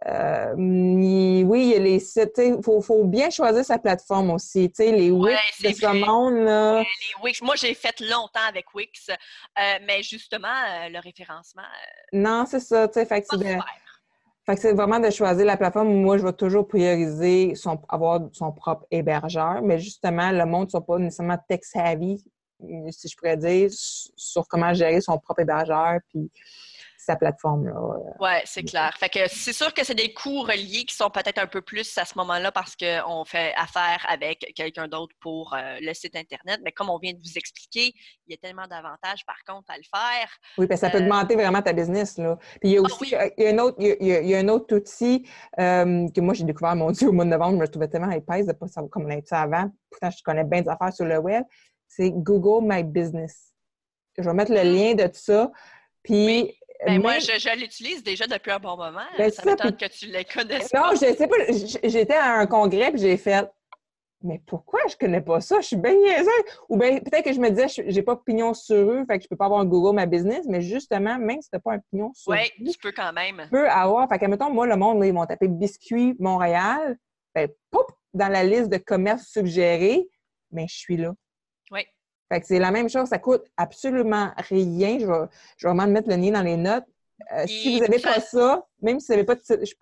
euh, 0.07 0.55
il- 0.59 1.45
oui, 1.45 1.63
il 1.63 1.69
y 1.71 1.75
a 1.77 1.79
les 1.79 2.01
sites. 2.01 2.33
Il 2.39 2.59
faut, 2.63 2.81
faut 2.83 3.05
bien 3.05 3.31
choisir 3.31 3.65
sa 3.65 3.79
plateforme 3.79 4.31
aussi. 4.33 4.69
Tu 4.71 4.85
sais, 4.85 4.93
les 4.93 5.11
Ouais, 5.11 5.31
Wix 5.33 5.63
de 5.63 5.69
c'est 5.69 5.73
ce 5.75 5.87
vrai. 5.87 5.99
monde, 5.99 6.35
là. 6.45 6.81
les 6.81 7.23
Wix, 7.23 7.41
moi, 7.43 7.55
j'ai 7.57 7.73
fait 7.75 7.99
longtemps 8.01 8.45
avec 8.49 8.75
Wix, 8.75 9.09
euh, 9.09 9.63
mais 9.87 10.03
justement, 10.03 10.49
euh, 10.49 10.89
le 10.91 10.99
référencement, 10.99 11.63
Non, 12.13 12.45
c'est 12.47 12.61
ça. 12.61 12.89
Tu 12.89 12.95
sais, 12.95 13.07
fait 13.07 13.23
que 13.23 13.27
pas 13.29 13.37
c'est 13.39 13.45
de- 13.45 13.51
super. 13.51 13.65
fait 14.47 14.55
que 14.57 14.61
c'est 14.61 14.73
vraiment 14.75 15.01
de 15.01 15.09
choisir 15.11 15.47
la 15.47 15.57
plateforme. 15.57 15.95
Moi, 15.95 16.19
je 16.19 16.25
vais 16.25 16.33
toujours 16.35 16.69
prioriser 16.69 17.55
son, 17.55 17.81
avoir 17.89 18.21
son 18.33 18.53
propre 18.53 18.85
hébergeur, 18.91 19.63
mais 19.63 19.79
justement, 19.79 20.31
le 20.33 20.45
monde 20.45 20.67
ne 20.67 20.71
sont 20.71 20.83
pas 20.83 20.99
nécessairement 20.99 21.39
tech-savvy, 21.49 22.23
si 22.91 23.09
je 23.09 23.17
pourrais 23.17 23.37
dire, 23.39 23.71
sur 23.71 24.47
comment 24.49 24.75
gérer 24.75 25.01
son 25.01 25.17
propre 25.19 25.41
hébergeur 25.41 26.01
puis 26.11 26.31
sa 27.05 27.17
plateforme. 27.17 27.67
Là. 27.67 27.75
Oui, 28.21 28.31
c'est 28.45 28.63
clair. 28.65 28.95
Fait 28.99 29.09
que 29.09 29.21
c'est 29.29 29.53
sûr 29.53 29.73
que 29.75 29.85
c'est 29.85 29.95
des 29.95 30.13
coûts 30.13 30.43
reliés 30.43 30.85
qui 30.85 30.95
sont 30.95 31.11
peut-être 31.11 31.39
un 31.39 31.47
peu 31.47 31.61
plus 31.63 31.97
à 31.99 32.05
ce 32.05 32.17
moment-là 32.19 32.51
parce 32.53 32.75
qu'on 32.77 33.25
fait 33.25 33.53
affaire 33.57 34.05
avec 34.09 34.53
quelqu'un 34.55 34.89
d'autre 34.89 35.15
pour 35.21 35.55
euh, 35.55 35.79
le 35.81 35.93
site 35.95 36.17
Internet. 36.17 36.61
Mais 36.65 36.73
comme 36.73 36.91
on 36.91 36.99
vient 36.99 37.13
de 37.13 37.19
vous 37.19 37.37
expliquer, 37.39 37.93
il 38.27 38.33
y 38.33 38.35
a 38.35 38.37
tellement 38.39 38.67
d'avantages 38.67 39.25
par 39.27 39.37
contre 39.47 39.71
à 39.71 39.77
le 39.77 39.83
faire. 39.85 40.29
Oui, 40.59 40.67
parce 40.67 40.81
que 40.81 40.87
ça 40.87 40.91
peut 40.91 40.99
Euh, 40.99 41.03
augmenter 41.07 41.35
vraiment 41.35 41.63
ta 41.63 41.73
business. 41.73 42.19
Là. 42.19 42.37
Puis 42.61 42.71
il 42.71 42.71
y 42.73 42.77
a 42.77 42.81
Ah 42.81 42.87
aussi 42.87 42.97
oui. 43.01 43.15
euh, 43.15 43.31
il 43.39 43.45
y 43.45 43.47
a 43.47 43.51
un, 43.51 43.59
autre, 43.59 43.77
il 43.79 43.87
y 43.87 43.91
a- 43.93 43.97
il 44.01 44.07
y 44.07 44.13
a, 44.15 44.21
il 44.21 44.29
y 44.29 44.35
a 44.35 44.39
un 44.39 44.49
autre 44.49 44.75
outil 44.77 45.29
euh, 45.59 46.09
que 46.15 46.21
moi 46.21 46.35
j'ai 46.35 46.45
découvert, 46.45 46.75
mon 46.77 46.91
Dieu, 46.91 47.09
au 47.09 47.13
mois 47.13 47.25
de 47.25 47.31
novembre, 47.31 47.53
je 47.57 47.61
me 47.61 47.69
trouvais 47.69 47.89
tellement 47.89 48.11
épaisse 48.11 48.47
de 48.47 48.53
ne 48.53 48.57
pas 48.57 48.67
savoir 48.69 48.91
comment 48.91 49.07
on 49.07 49.11
avait 49.11 49.23
ça 49.27 49.43
avant. 49.43 49.71
Pourtant, 49.91 50.11
je 50.11 50.23
connais 50.23 50.45
bien 50.45 50.63
des 50.63 50.69
affaires 50.69 50.93
sur 50.93 51.05
le 51.05 51.19
web. 51.19 51.45
C'est 51.89 52.11
Google 52.11 52.67
My 52.67 52.83
Business. 52.83 53.53
Je 54.19 54.23
vais 54.23 54.33
mettre 54.35 54.53
le 54.53 54.63
lien 54.63 54.95
de 54.95 55.09
ça. 55.13 55.51
Puis. 56.03 56.27
Oui. 56.27 56.59
Ben, 56.87 57.01
moi, 57.01 57.13
même- 57.13 57.21
je, 57.21 57.39
je 57.39 57.59
l'utilise 57.59 58.03
déjà 58.03 58.27
depuis 58.27 58.51
un 58.51 58.59
bon 58.59 58.77
moment. 58.77 59.01
Ben, 59.17 59.31
ça 59.31 59.43
ça, 59.43 59.51
m'étonne 59.51 59.77
que 59.77 59.87
tu 59.87 60.07
les 60.07 60.25
connaisses 60.25 60.73
Non, 60.75 60.83
pas. 60.83 60.95
je 60.95 61.15
sais 61.15 61.29
pas. 61.29 61.37
J'étais 61.89 62.15
à 62.15 62.35
un 62.35 62.47
congrès 62.47 62.91
puis 62.91 63.01
j'ai 63.01 63.17
fait. 63.17 63.49
Mais 64.27 64.41
pourquoi 64.47 64.81
je 64.89 64.97
connais 64.97 65.21
pas 65.21 65.41
ça? 65.43 65.61
Je 65.61 65.67
suis 65.67 65.77
bien 65.77 65.95
niaiseuse. 65.95 66.29
Ou 66.71 66.79
bien 66.79 66.99
peut-être 67.01 67.25
que 67.27 67.33
je 67.35 67.39
me 67.41 67.51
disais, 67.51 67.69
je- 67.69 67.91
j'ai 67.91 68.03
pas 68.03 68.15
de 68.15 68.21
pignon 68.21 68.55
sur 68.55 68.75
eux, 68.91 69.05
fait 69.07 69.19
que 69.19 69.25
je 69.25 69.29
peux 69.29 69.37
pas 69.37 69.45
avoir 69.45 69.61
un 69.61 69.67
Google 69.67 69.95
My 69.99 70.07
Business, 70.07 70.47
mais 70.49 70.63
justement, 70.63 71.19
même 71.19 71.43
si 71.43 71.51
t'as 71.51 71.59
pas 71.59 71.75
un 71.75 71.79
pignon 71.91 72.11
sur 72.15 72.33
Oui, 72.33 72.39
eux, 72.61 72.73
tu 72.73 72.79
peux 72.79 72.93
quand 72.93 73.13
même. 73.13 73.43
tu 73.45 73.51
peux 73.51 73.69
avoir. 73.69 74.09
Fait 74.09 74.19
que, 74.19 74.25
mettons, 74.27 74.51
moi, 74.51 74.67
le 74.67 74.77
monde, 74.77 75.01
là, 75.01 75.07
ils 75.07 75.13
vont 75.15 75.27
taper 75.27 75.47
Biscuit 75.49 76.17
Montréal. 76.19 76.97
Ben, 77.35 77.49
pop, 77.71 77.91
dans 78.15 78.29
la 78.29 78.45
liste 78.45 78.69
de 78.71 78.79
commerces 78.79 79.27
suggérés, 79.29 80.09
mais 80.51 80.67
je 80.69 80.75
suis 80.77 80.97
là. 80.97 81.13
Oui. 81.71 81.87
Fait 82.33 82.41
que 82.41 82.47
c'est 82.47 82.59
la 82.59 82.71
même 82.71 82.89
chose, 82.89 83.09
ça 83.09 83.19
coûte 83.19 83.45
absolument 83.57 84.31
rien. 84.49 84.99
Je 84.99 85.07
vais, 85.07 85.27
je 85.57 85.67
vais 85.69 85.75
vraiment 85.75 85.91
mettre 85.93 86.09
le 86.09 86.17
lien 86.17 86.31
dans 86.33 86.43
les 86.43 86.57
notes. 86.57 86.85
Euh, 87.33 87.47
si 87.47 87.75
vous 87.79 87.85
n'avez 87.85 88.01
pas 88.01 88.21
ça, 88.21 88.67
même 88.83 88.99
si 89.01 89.07
vous 89.09 89.13
n'avez 89.13 89.25
pas 89.25 89.35
de 89.37 89.43
site, 89.43 89.61
je, 89.65 89.73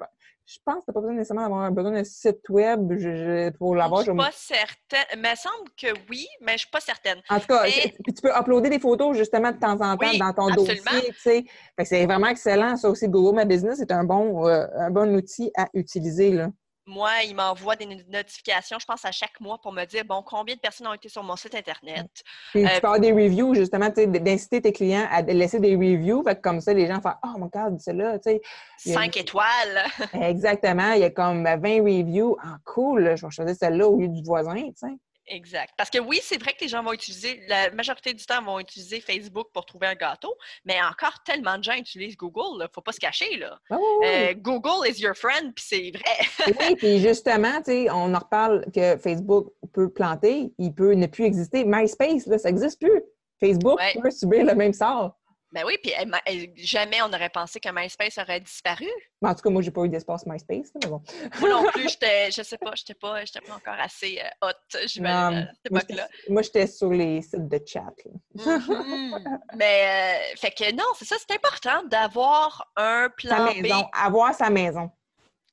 je 0.44 0.58
pense 0.64 0.80
que 0.80 0.84
tu 0.84 0.90
n'as 0.90 0.94
pas 0.94 1.00
besoin 1.00 1.14
nécessairement 1.14 1.42
d'avoir 1.42 1.70
besoin 1.72 1.92
d'un 1.92 2.04
site 2.04 2.46
web 2.50 2.92
je- 2.98 2.98
je- 3.16 3.50
pour 3.56 3.74
l'avoir. 3.74 4.02
Je 4.02 4.06
Je 4.06 4.10
suis 4.10 4.18
pas 4.18 4.30
certaine. 4.32 5.06
Il 5.14 5.20
me 5.20 5.34
semble 5.36 5.70
que 5.80 5.86
oui, 6.10 6.26
mais 6.42 6.52
je 6.52 6.58
suis 6.58 6.70
pas 6.70 6.80
certaine. 6.80 7.18
En 7.30 7.40
tout 7.40 7.46
cas, 7.46 7.62
puis 7.62 8.12
tu 8.12 8.20
peux 8.22 8.30
uploader 8.36 8.68
des 8.68 8.78
photos 8.80 9.16
justement 9.16 9.50
de 9.52 9.56
temps 9.58 9.80
en 9.80 9.96
temps 9.96 9.98
Oui, 10.10 10.18
dans 10.18 10.32
ton 10.34 10.48
absolument. 10.48 10.90
dossier. 10.92 11.12
tu 11.12 11.20
sais. 11.20 11.44
Fait 11.76 11.82
que 11.84 11.88
c'est 11.88 12.04
vraiment 12.06 12.26
excellent. 12.26 12.76
Ça 12.76 12.90
aussi, 12.90 13.08
Google 13.08 13.38
My 13.38 13.46
Business 13.46 13.80
est 13.80 13.92
un 13.92 14.04
bon, 14.04 14.46
euh, 14.46 14.66
un 14.76 14.90
bon 14.90 15.14
outil 15.14 15.50
à 15.56 15.68
utiliser. 15.74 16.30
Là. 16.32 16.50
Moi, 16.86 17.10
il 17.26 17.36
m'envoie 17.36 17.76
des 17.76 17.86
notifications, 18.08 18.78
je 18.80 18.86
pense, 18.86 19.04
à 19.04 19.12
chaque 19.12 19.38
mois 19.40 19.58
pour 19.62 19.72
me 19.72 19.84
dire, 19.84 20.04
bon, 20.04 20.22
combien 20.26 20.56
de 20.56 20.60
personnes 20.60 20.88
ont 20.88 20.94
été 20.94 21.08
sur 21.08 21.22
mon 21.22 21.36
site 21.36 21.54
Internet? 21.54 22.10
Puis 22.50 22.64
Euh, 22.64 22.68
tu 22.74 22.80
peux 22.80 22.86
avoir 22.86 23.00
des 23.00 23.12
reviews, 23.12 23.54
justement, 23.54 23.88
d'inciter 23.88 24.60
tes 24.60 24.72
clients 24.72 25.06
à 25.10 25.22
laisser 25.22 25.60
des 25.60 25.76
reviews. 25.76 26.22
Fait 26.24 26.34
que 26.34 26.40
comme 26.40 26.60
ça, 26.60 26.74
les 26.74 26.88
gens 26.88 27.00
font 27.00 27.12
Oh 27.24 27.38
mon 27.38 27.46
God, 27.46 27.78
c'est 27.78 27.92
là, 27.92 28.18
tu 28.18 28.30
sais. 28.30 28.40
Cinq 28.78 29.16
étoiles. 29.16 29.84
Exactement. 30.12 30.92
Il 30.94 31.00
y 31.00 31.04
a 31.04 31.10
comme 31.10 31.44
20 31.44 31.82
reviews. 31.82 32.36
Ah, 32.42 32.56
cool, 32.64 33.16
je 33.16 33.26
vais 33.26 33.30
choisir 33.30 33.54
celle-là 33.54 33.86
au 33.86 33.98
lieu 33.98 34.08
du 34.08 34.22
voisin, 34.24 34.54
tu 34.54 34.72
sais. 34.76 34.98
Exact. 35.32 35.72
Parce 35.78 35.88
que 35.88 35.98
oui, 35.98 36.20
c'est 36.22 36.40
vrai 36.40 36.52
que 36.52 36.60
les 36.60 36.68
gens 36.68 36.82
vont 36.82 36.92
utiliser, 36.92 37.40
la 37.48 37.70
majorité 37.70 38.12
du 38.12 38.24
temps 38.26 38.42
vont 38.42 38.60
utiliser 38.60 39.00
Facebook 39.00 39.48
pour 39.54 39.64
trouver 39.64 39.86
un 39.86 39.94
gâteau, 39.94 40.36
mais 40.66 40.76
encore 40.82 41.22
tellement 41.24 41.56
de 41.56 41.64
gens 41.64 41.72
utilisent 41.74 42.18
Google, 42.18 42.60
ne 42.60 42.66
faut 42.72 42.82
pas 42.82 42.92
se 42.92 43.00
cacher. 43.00 43.38
Là. 43.38 43.58
Ah 43.70 43.78
oui. 44.00 44.06
Euh, 44.06 44.34
Google 44.36 44.86
is 44.86 45.00
your 45.00 45.16
friend, 45.16 45.54
puis 45.54 45.64
c'est 45.66 45.90
vrai. 45.90 46.52
oui, 46.68 46.76
puis 46.76 46.98
justement, 46.98 47.56
tu 47.58 47.72
sais, 47.72 47.90
on 47.90 48.14
en 48.14 48.18
reparle 48.18 48.66
que 48.74 48.98
Facebook 48.98 49.48
peut 49.72 49.90
planter, 49.90 50.52
il 50.58 50.74
peut 50.74 50.92
ne 50.92 51.06
plus 51.06 51.24
exister. 51.24 51.64
MySpace, 51.64 52.26
là, 52.26 52.36
ça 52.36 52.50
n'existe 52.50 52.78
plus. 52.80 53.02
Facebook 53.40 53.78
Ouais. 53.78 54.00
peut 54.00 54.10
subir 54.10 54.44
le 54.44 54.54
même 54.54 54.74
sort. 54.74 55.16
Ben 55.52 55.64
oui, 55.66 55.76
puis 55.82 55.92
m'a- 56.06 56.22
elle- 56.24 56.50
jamais 56.56 57.02
on 57.02 57.08
n'aurait 57.08 57.28
pensé 57.28 57.60
que 57.60 57.68
MySpace 57.70 58.16
aurait 58.16 58.40
disparu. 58.40 58.86
Mais 59.20 59.28
en 59.28 59.34
tout 59.34 59.42
cas, 59.42 59.50
moi, 59.50 59.60
j'ai 59.60 59.70
pas 59.70 59.82
eu 59.84 59.88
d'espace 59.90 60.24
MySpace, 60.26 60.70
mais 60.82 60.88
bon. 60.88 61.02
Moi 61.40 61.48
non 61.50 61.64
plus, 61.70 61.88
je 62.34 62.42
sais 62.42 62.56
pas, 62.58 62.72
j'étais 62.74 62.94
pas, 62.94 63.22
pas 63.46 63.54
encore 63.54 63.78
assez 63.78 64.18
euh, 64.18 64.46
hot, 64.48 64.78
j'imagine, 64.86 65.38
à 65.48 65.52
cette 65.62 65.70
moi, 65.72 66.42
j'étais- 66.42 66.66
sur 66.66 66.90
les 66.90 67.20
sites 67.20 67.48
de 67.48 67.60
chat. 67.66 67.84
là. 68.04 68.12
Mhm. 68.56 69.40
Mais, 69.56 70.32
euh, 70.32 70.36
fait 70.38 70.50
que 70.52 70.72
non, 70.74 70.84
c'est 70.96 71.04
ça, 71.04 71.16
c'est 71.18 71.34
important 71.36 71.82
d'avoir 71.86 72.72
un 72.76 73.08
Sa 73.20 73.36
plan 73.36 73.52
B. 73.52 73.62
maison, 73.62 73.86
avoir 73.92 74.34
sa 74.34 74.48
maison, 74.48 74.90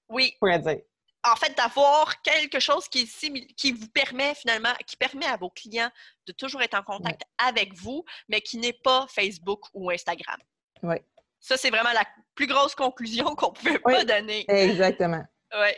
Oui, 0.10 0.34
pourrait 0.40 0.60
dire. 0.60 0.80
En 1.24 1.36
fait, 1.36 1.56
d'avoir 1.58 2.22
quelque 2.22 2.60
chose 2.60 2.88
qui, 2.88 3.02
est 3.02 3.06
simil- 3.06 3.54
qui 3.56 3.72
vous 3.74 3.88
permet 3.90 4.34
finalement, 4.36 4.74
qui 4.88 4.96
permet 4.96 5.26
à 5.26 5.36
vos 5.38 5.50
clients 5.50 5.90
de 6.26 6.32
toujours 6.32 6.62
être 6.62 6.76
en 6.76 6.84
contact 6.84 7.22
avec 7.38 7.74
vous, 7.74 8.06
mais 8.30 8.42
qui 8.42 8.58
n'est 8.58 8.74
pas 8.74 9.06
Facebook 9.10 9.66
ou 9.74 9.90
Instagram. 9.92 10.38
Oui. 10.84 10.96
Ça, 11.42 11.58
c'est 11.58 11.70
vraiment 11.70 11.92
la 11.94 12.06
plus 12.36 12.48
grosse 12.48 12.76
conclusion 12.76 13.26
qu'on 13.36 13.52
pouvait 13.52 13.80
pas 13.80 14.00
Oui. 14.00 14.06
donner. 14.06 14.46
Exactement. 14.48 15.24
Ouais. 15.54 15.78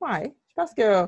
Ouais, 0.00 0.34
je 0.48 0.54
pense 0.54 0.74
que. 0.74 1.06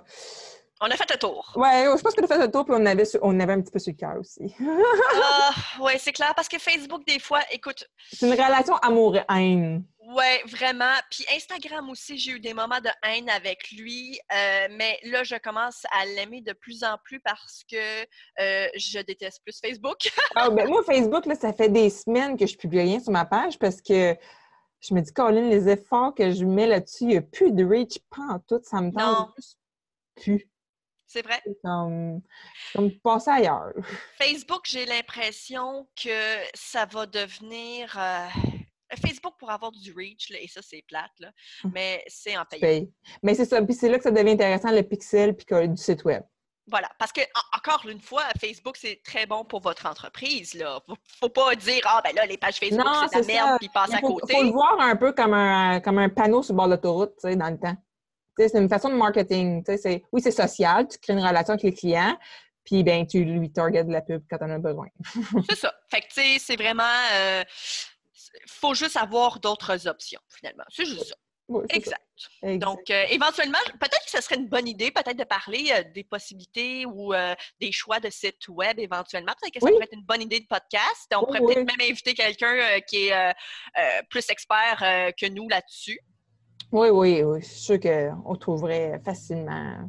On 0.81 0.91
a 0.91 0.97
fait 0.97 1.11
le 1.11 1.19
tour. 1.19 1.53
Ouais, 1.57 1.87
je 1.97 2.03
pense 2.03 2.15
qu'on 2.15 2.25
a 2.25 2.27
fait 2.27 2.39
le 2.39 2.51
tour, 2.51 2.65
puis 2.67 2.75
on 2.77 2.85
avait, 2.85 3.05
on 3.23 3.41
avait 3.41 3.55
un 3.55 3.63
petit 3.63 3.73
peu 3.73 3.79
sur 3.79 3.93
le 3.93 3.97
cœur 3.97 4.17
aussi. 4.21 4.55
Ah, 4.61 5.51
ouais, 5.81 5.97
c'est 5.99 6.13
clair, 6.13 6.35
parce 6.35 6.49
que 6.49 6.59
Facebook, 6.59 7.07
des 7.07 7.19
fois, 7.19 7.41
écoute, 7.51 7.85
C'est 8.13 8.27
une 8.27 8.33
relation 8.33 8.77
amour-haine. 8.77 9.85
Ouais, 10.15 10.43
vraiment. 10.47 10.93
Puis 11.11 11.25
Instagram 11.35 11.89
aussi, 11.91 12.19
j'ai 12.19 12.33
eu 12.33 12.41
des 12.41 12.53
moments 12.53 12.81
de 12.81 12.91
haine 13.03 13.29
avec 13.31 13.71
lui, 13.73 14.21
euh, 14.33 14.69
mais 14.71 15.01
là, 15.05 15.25
je 15.25 15.37
commence 15.37 15.85
à 15.91 16.05
l'aimer 16.05 16.43
de 16.43 16.53
plus 16.53 16.85
en 16.85 16.97
plus 17.03 17.21
parce 17.21 17.63
que 17.71 18.03
euh, 18.41 18.69
je 18.77 19.01
déteste 19.01 19.43
plus 19.43 19.59
Facebook. 19.59 19.97
Ah, 20.37 20.51
ben, 20.51 20.69
moi, 20.69 20.83
Facebook, 20.85 21.25
là, 21.25 21.35
ça 21.35 21.55
fait 21.55 21.71
des 21.71 21.89
semaines 21.89 22.37
que 22.37 22.47
je 22.47 22.57
publie 22.57 22.81
rien 22.81 23.01
sur 23.01 23.11
ma 23.11 23.25
page 23.25 23.59
parce 23.59 23.81
que 23.81 24.15
je 24.81 24.95
me 24.95 25.01
dis, 25.01 25.13
Colin, 25.13 25.49
les 25.49 25.69
efforts 25.69 26.15
que 26.15 26.31
je 26.31 26.45
mets 26.45 26.67
là-dessus, 26.67 27.05
il 27.05 27.09
n'y 27.09 27.17
a 27.17 27.23
plus 27.23 27.51
de 27.51 27.65
reach, 27.65 27.99
pas 28.11 28.35
en 28.35 28.39
tout. 28.41 28.61
Ça 28.63 28.83
me 28.83 28.93
tente 28.93 29.31
plus. 30.15 30.47
C'est 31.07 31.23
vrai? 31.23 31.41
C'est 31.45 31.57
comme, 31.63 32.21
comme 32.75 32.91
passer 33.03 33.31
ailleurs. 33.31 33.73
Facebook, 34.19 34.63
j'ai 34.67 34.87
l'impression 34.87 35.89
que 36.01 36.37
ça 36.55 36.85
va 36.87 37.07
devenir. 37.07 37.97
euh, 37.99 38.27
Facebook 39.05 39.35
pour 39.39 39.51
avoir 39.51 39.73
du 39.73 39.93
reach, 39.93 40.31
là, 40.31 40.39
et 40.41 40.47
ça, 40.49 40.61
c'est 40.63 40.83
plate, 40.87 41.11
là, 41.19 41.31
Hum. 41.65 41.73
mais 41.75 42.05
c'est 42.07 42.37
en 42.37 42.45
payant. 42.45 42.87
Mais 43.23 43.35
c'est 43.35 43.45
ça. 43.45 43.61
Puis 43.63 43.75
c'est 43.75 43.89
là 43.89 43.99
que 43.99 44.05
ça 44.05 44.11
devient 44.13 44.31
intéressant, 44.31 44.71
le 44.71 44.83
pixel, 44.83 45.35
puis 45.37 45.45
que- 45.47 45.67
du 45.67 45.77
site 45.77 46.05
web. 46.05 46.23
Voilà, 46.69 46.89
parce 46.99 47.13
que 47.13 47.21
en- 47.21 47.59
encore 47.59 47.87
une 47.89 48.01
fois, 48.01 48.25
Facebook, 48.41 48.77
c'est 48.77 49.01
très 49.05 49.27
bon 49.27 49.45
pour 49.45 49.61
votre 49.61 49.87
entreprise. 49.87 50.55
Là. 50.55 50.81
Faut, 50.87 50.97
faut 51.21 51.29
pas 51.29 51.55
dire 51.55 51.81
Ah 51.85 52.01
ben 52.05 52.13
là, 52.17 52.27
les 52.27 52.37
pages 52.39 52.57
Facebook, 52.57 52.85
c'est 53.13 53.21
de 53.23 53.27
la 53.29 53.35
merde, 53.35 53.59
puis 53.61 53.69
passe 53.69 53.93
à 53.93 53.99
Il 53.99 54.01
faut, 54.01 54.15
côté. 54.15 54.35
faut 54.35 54.43
le 54.43 54.51
voir 54.51 54.77
un 54.81 54.97
peu 54.97 55.13
comme 55.13 55.33
un, 55.35 55.79
comme 55.81 55.99
un 55.99 56.09
panneau 56.09 56.43
sur 56.43 56.55
le 56.55 56.57
bord 56.57 56.67
de 56.67 56.73
l'autoroute, 56.73 57.13
tu 57.21 57.29
sais, 57.29 57.37
dans 57.37 57.51
le 57.51 57.59
temps. 57.59 57.77
C'est 58.39 58.55
une 58.55 58.69
façon 58.69 58.89
de 58.91 58.95
marketing. 58.95 59.63
c'est- 59.67 60.03
Oui, 60.13 60.21
c'est 60.23 60.31
social, 60.31 60.87
tu 60.89 60.99
crées 60.99 61.15
une 61.15 61.27
relation 61.27 61.55
avec 61.55 61.63
les 61.63 61.73
clients, 61.75 62.19
puis 62.65 62.83
ben, 62.85 63.07
tu 63.07 63.25
lui 63.25 63.51
targetes 63.51 63.87
de 63.87 63.93
la 63.93 64.03
pub 64.03 64.23
quand 64.29 64.39
en 64.43 64.51
as 64.51 64.59
besoin. 64.59 64.89
C'est 65.51 65.57
ça. 65.57 65.75
Fait 65.91 66.01
que, 66.03 66.09
tu 66.09 66.15
sais, 66.15 66.37
c'est 66.39 66.57
vraiment. 66.57 66.83
euh, 67.15 67.43
faut 68.49 68.75
juste 68.75 68.97
avoir 68.97 69.41
d'autres 69.41 69.87
options, 69.89 70.21
finalement. 70.29 70.65
C'est 70.69 70.85
juste 70.85 71.07
ça. 71.07 71.15
Oui, 71.49 71.65
c'est 71.71 71.75
ça. 71.75 71.79
Exact. 71.79 72.03
Exact. 72.43 72.59
Donc, 72.59 72.91
euh, 72.91 73.05
éventuellement, 73.11 73.59
peut-être 73.79 74.05
que 74.05 74.11
ce 74.11 74.21
serait 74.21 74.35
une 74.35 74.49
bonne 74.49 74.67
idée, 74.67 74.91
peut-être 74.91 75.17
de 75.17 75.23
parler 75.25 75.71
euh, 75.73 75.85
des 75.95 76.03
possibilités 76.03 76.85
ou 76.87 77.15
euh, 77.15 77.35
des 77.61 77.71
choix 77.71 78.01
de 78.01 78.11
sites 78.11 78.49
web 78.49 78.81
éventuellement. 78.81 79.33
Peut-être 79.41 79.55
que 79.55 79.61
ça 79.61 79.67
Oui. 79.67 79.73
pourrait 79.73 79.85
être 79.85 79.93
une 79.95 80.05
bonne 80.05 80.23
idée 80.23 80.41
de 80.41 80.47
podcast. 80.47 81.07
On 81.15 81.25
pourrait 81.25 81.39
oui. 81.41 81.55
peut-être 81.55 81.67
même 81.79 81.89
inviter 81.89 82.15
quelqu'un 82.15 82.81
qui 82.89 83.09
est 83.09 83.35
plus 84.11 84.29
expert 84.29 84.79
que 85.17 85.29
nous 85.29 85.49
là-dessus. 85.49 86.01
Oui, 86.73 86.89
oui, 86.91 87.23
oui. 87.23 87.41
Je 87.43 87.47
sûre 87.47 87.81
qu'on 87.81 88.37
trouverait 88.37 89.01
facilement. 89.05 89.89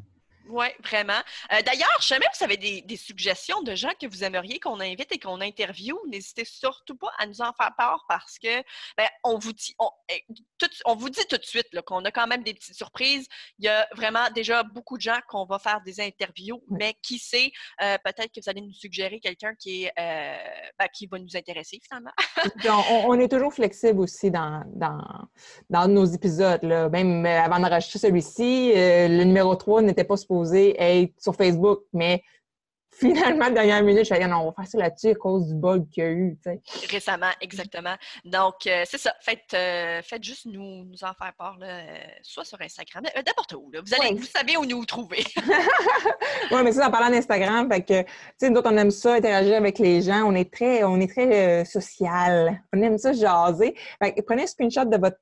Oui, 0.49 0.67
vraiment. 0.83 1.19
Euh, 1.51 1.61
D'ailleurs, 1.61 2.01
jamais 2.01 2.25
vous 2.37 2.43
avez 2.43 2.57
des, 2.57 2.81
des 2.81 2.95
suggestions 2.95 3.61
de 3.63 3.75
gens 3.75 3.91
que 3.99 4.07
vous 4.07 4.23
aimeriez 4.23 4.59
qu'on 4.59 4.79
invite 4.79 5.11
et 5.11 5.19
qu'on 5.19 5.41
interviewe, 5.41 5.99
n'hésitez 6.07 6.45
surtout 6.45 6.95
pas 6.95 7.11
à 7.17 7.25
nous 7.25 7.41
en 7.41 7.51
faire 7.53 7.73
part 7.77 8.05
parce 8.07 8.39
que 8.39 8.63
ben, 8.95 9.07
on 9.23 9.37
vous 9.37 9.53
dit 9.53 9.75
on, 9.79 9.89
eh, 10.09 10.23
tout, 10.57 10.69
on 10.85 10.95
vous 10.95 11.09
dit 11.09 11.25
tout 11.29 11.37
de 11.37 11.43
suite 11.43 11.67
qu'on 11.85 12.03
a 12.05 12.11
quand 12.11 12.27
même 12.27 12.43
des 12.43 12.53
petites 12.53 12.75
surprises. 12.75 13.27
Il 13.59 13.65
y 13.65 13.67
a 13.67 13.87
vraiment 13.95 14.29
déjà 14.33 14.63
beaucoup 14.63 14.97
de 14.97 15.01
gens 15.01 15.19
qu'on 15.27 15.45
va 15.45 15.59
faire 15.59 15.81
des 15.85 15.99
interviews, 15.99 16.61
mais 16.69 16.95
qui 17.01 17.19
sait, 17.19 17.51
euh, 17.81 17.97
peut-être 18.03 18.31
que 18.33 18.41
vous 18.41 18.49
allez 18.49 18.61
nous 18.61 18.73
suggérer 18.73 19.19
quelqu'un 19.19 19.53
qui 19.55 19.83
est 19.83 19.91
euh, 19.99 20.37
ben, 20.77 20.87
qui 20.93 21.07
va 21.07 21.19
nous 21.19 21.35
intéresser 21.35 21.79
finalement. 21.83 22.11
On, 23.07 23.19
est 23.19 23.27
toujours 23.27 23.53
flexible 23.53 23.99
aussi 23.99 24.31
dans, 24.31 24.63
dans, 24.67 25.01
dans 25.69 25.87
nos 25.87 26.05
épisodes. 26.05 26.63
Là. 26.63 26.89
Même 26.89 27.25
euh, 27.25 27.41
avant 27.41 27.59
d'enregistrer 27.59 27.99
celui-ci, 27.99 28.73
euh, 28.75 29.07
le 29.07 29.23
numéro 29.23 29.55
3 29.55 29.81
n'était 29.81 30.03
pas 30.03 30.17
supposé 30.17 30.75
être 30.79 31.13
sur 31.19 31.35
Facebook, 31.35 31.81
mais 31.93 32.23
finalement, 32.99 33.49
dernière 33.49 33.83
minute, 33.83 33.99
je 33.99 34.05
suis 34.05 34.15
allée, 34.15 34.27
non, 34.27 34.37
on 34.37 34.45
va 34.47 34.53
faire 34.53 34.67
ça 34.67 34.77
là-dessus 34.77 35.09
à 35.09 35.15
cause 35.15 35.47
du 35.47 35.55
bug 35.55 35.87
qu'il 35.89 36.03
y 36.03 36.07
a 36.07 36.09
eu. 36.09 36.37
Récemment, 36.89 37.29
exactement. 37.41 37.95
Donc, 38.25 38.65
euh, 38.67 38.83
c'est 38.85 38.97
ça. 38.97 39.13
Faites, 39.21 39.53
euh, 39.53 40.01
faites 40.03 40.23
juste 40.23 40.45
nous, 40.45 40.85
nous 40.85 41.03
en 41.03 41.13
faire 41.13 41.33
part, 41.37 41.57
là, 41.59 41.67
euh, 41.67 41.97
soit 42.21 42.45
sur 42.45 42.59
Instagram, 42.61 43.03
euh, 43.15 43.21
n'importe 43.25 43.53
où. 43.53 43.69
Là. 43.71 43.81
Vous, 43.85 43.93
allez, 43.93 44.13
Ouais. 44.13 44.19
vous 44.19 44.25
savez 44.25 44.57
où 44.57 44.65
nous 44.65 44.85
trouver. 44.85 45.23
Oui, 46.51 46.61
mais 46.63 46.71
ça, 46.71 46.87
en 46.87 46.91
parlant 46.91 47.09
d'Instagram, 47.09 47.69
fait 47.71 47.81
que, 47.81 48.01
tu 48.01 48.07
sais, 48.37 48.49
nous 48.49 48.57
autres, 48.57 48.71
on 48.71 48.77
aime 48.77 48.91
ça, 48.91 49.13
interagir 49.15 49.57
avec 49.57 49.79
les 49.79 50.01
gens. 50.01 50.23
On 50.25 50.33
est 50.35 50.51
très, 50.51 50.83
on 50.83 50.99
est 50.99 51.11
très 51.11 51.65
social. 51.65 52.61
On 52.73 52.81
aime 52.81 52.97
ça 52.97 53.11
jaser. 53.13 53.75
Fait 54.01 54.13
que 54.13 54.21
prenez 54.21 54.43
un 54.43 54.47
screenshot 54.47 54.85
de 54.85 54.97
votre, 54.97 55.17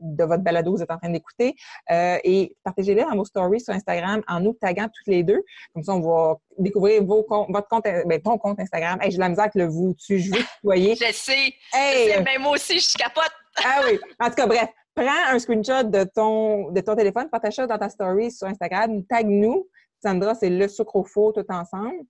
de 0.00 0.24
votre 0.24 0.42
balado 0.42 0.72
que 0.72 0.76
vous 0.76 0.82
êtes 0.82 0.90
en 0.90 0.98
train 0.98 1.10
d'écouter 1.10 1.54
euh, 1.90 2.18
et 2.24 2.56
partagez-le 2.64 3.02
dans 3.02 3.16
vos 3.16 3.24
stories 3.24 3.60
sur 3.60 3.74
Instagram 3.74 4.22
en 4.28 4.40
nous 4.40 4.52
taguant 4.54 4.88
toutes 4.88 5.06
les 5.06 5.22
deux. 5.22 5.42
Comme 5.74 5.82
ça, 5.82 5.94
on 5.94 6.00
va 6.00 6.36
découvrir 6.58 7.04
vos 7.04 7.22
comptes, 7.22 7.48
votre 7.50 7.68
compte, 7.68 7.84
ben, 7.84 8.20
ton 8.20 8.38
compte 8.38 8.60
Instagram. 8.60 8.98
Hey, 9.00 9.10
j'ai 9.10 9.18
la 9.18 9.28
misère 9.28 9.44
avec 9.44 9.54
le 9.54 9.66
vous. 9.66 9.94
Tu, 9.94 10.18
je 10.18 10.32
veux 10.32 10.42
tutoyer. 10.56 10.94
Je 10.94 11.12
sais. 11.12 11.54
Hey, 11.72 12.08
je 12.08 12.12
sais, 12.12 12.18
euh, 12.18 12.22
mais 12.24 12.38
moi 12.38 12.52
aussi, 12.52 12.78
je 12.78 12.94
capote. 12.96 13.32
ah 13.64 13.82
oui. 13.86 13.98
En 14.20 14.28
tout 14.28 14.34
cas, 14.34 14.46
bref, 14.46 14.68
prends 14.94 15.28
un 15.28 15.38
screenshot 15.38 15.84
de 15.84 16.04
ton, 16.04 16.70
de 16.70 16.80
ton 16.80 16.96
téléphone, 16.96 17.28
partage 17.28 17.54
ça 17.54 17.66
dans 17.66 17.78
ta 17.78 17.88
story 17.88 18.30
sur 18.30 18.46
Instagram, 18.46 19.04
tag-nous. 19.04 19.68
Sandra, 20.02 20.34
c'est 20.34 20.50
le 20.50 20.68
sucre 20.68 20.96
au 20.96 21.04
four 21.04 21.32
tout 21.32 21.44
ensemble. 21.48 22.00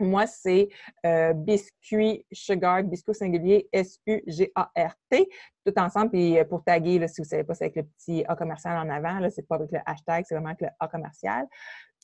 Moi, 0.00 0.26
c'est 0.26 0.68
euh, 1.04 1.34
biscuit 1.34 2.24
sugar, 2.32 2.82
biscuit 2.82 3.14
singulier, 3.14 3.68
S-U-G-A-R-T, 3.72 5.28
tout 5.66 5.78
ensemble. 5.78 6.10
Puis 6.10 6.38
euh, 6.38 6.44
pour 6.44 6.64
taguer, 6.64 6.98
là, 6.98 7.06
si 7.06 7.20
vous 7.20 7.26
ne 7.26 7.28
savez 7.28 7.44
pas, 7.44 7.54
c'est 7.54 7.64
avec 7.64 7.76
le 7.76 7.82
petit 7.84 8.24
A 8.26 8.34
commercial 8.34 8.76
en 8.78 8.90
avant. 8.90 9.18
Là, 9.18 9.30
c'est 9.30 9.46
pas 9.46 9.56
avec 9.56 9.70
le 9.70 9.78
hashtag, 9.84 10.24
c'est 10.26 10.34
vraiment 10.34 10.48
avec 10.48 10.62
le 10.62 10.68
A 10.80 10.88
commercial. 10.88 11.46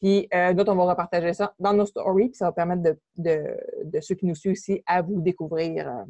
Puis 0.01 0.29
euh, 0.35 0.53
d'autres, 0.53 0.73
on 0.73 0.77
va 0.77 0.91
repartager 0.91 1.33
ça 1.33 1.55
dans 1.59 1.73
nos 1.73 1.87
stories, 1.87 2.29
puis 2.29 2.37
ça 2.37 2.45
va 2.47 2.53
permettre 2.53 2.83
de, 2.83 2.99
de, 3.17 3.43
de 3.85 4.01
ceux 4.01 4.15
qui 4.15 4.27
nous 4.27 4.35
suivent 4.35 4.53
aussi 4.53 4.83
à 4.87 5.01
vous 5.01 5.21
découvrir. 5.23 5.89
euh, 5.89 6.05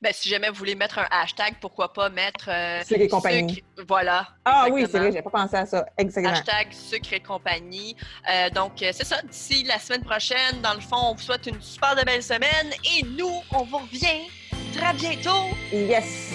Ben, 0.00 0.10
si 0.14 0.28
jamais 0.30 0.48
vous 0.48 0.54
voulez 0.54 0.74
mettre 0.74 0.98
un 0.98 1.06
hashtag, 1.10 1.56
pourquoi 1.60 1.92
pas 1.92 2.08
mettre 2.08 2.48
euh, 2.48 2.82
Sucre 2.82 3.00
et 3.02 3.08
compagnie. 3.08 3.54
sucre- 3.76 3.84
Voilà. 3.86 4.26
Ah 4.44 4.68
oui, 4.72 4.86
c'est 4.90 4.98
vrai, 4.98 5.12
j'ai 5.12 5.20
pas 5.20 5.28
pensé 5.30 5.54
à 5.56 5.66
ça. 5.66 5.84
Exactement. 5.98 6.32
Hashtag 6.34 6.72
sucre 6.72 7.12
et 7.12 7.20
compagnie. 7.20 7.94
Euh, 8.32 8.48
donc, 8.50 8.80
euh, 8.82 8.90
c'est 8.92 9.04
ça. 9.04 9.20
D'ici 9.22 9.64
la 9.64 9.78
semaine 9.78 10.02
prochaine, 10.02 10.60
dans 10.62 10.72
le 10.74 10.80
fond, 10.80 10.96
on 11.10 11.14
vous 11.14 11.20
souhaite 11.22 11.46
une 11.46 11.60
super 11.60 11.94
de 11.94 12.04
belle 12.04 12.22
semaine 12.22 12.72
et 12.98 13.02
nous, 13.04 13.42
on 13.54 13.64
vous 13.64 13.78
revient 13.78 14.28
très 14.74 14.94
bientôt. 14.94 15.54
Yes! 15.72 16.32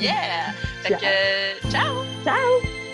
Yeah! 0.00 0.52
Fait 0.82 0.94
que, 0.94 1.70
ciao! 1.70 2.04
Ciao! 2.24 2.87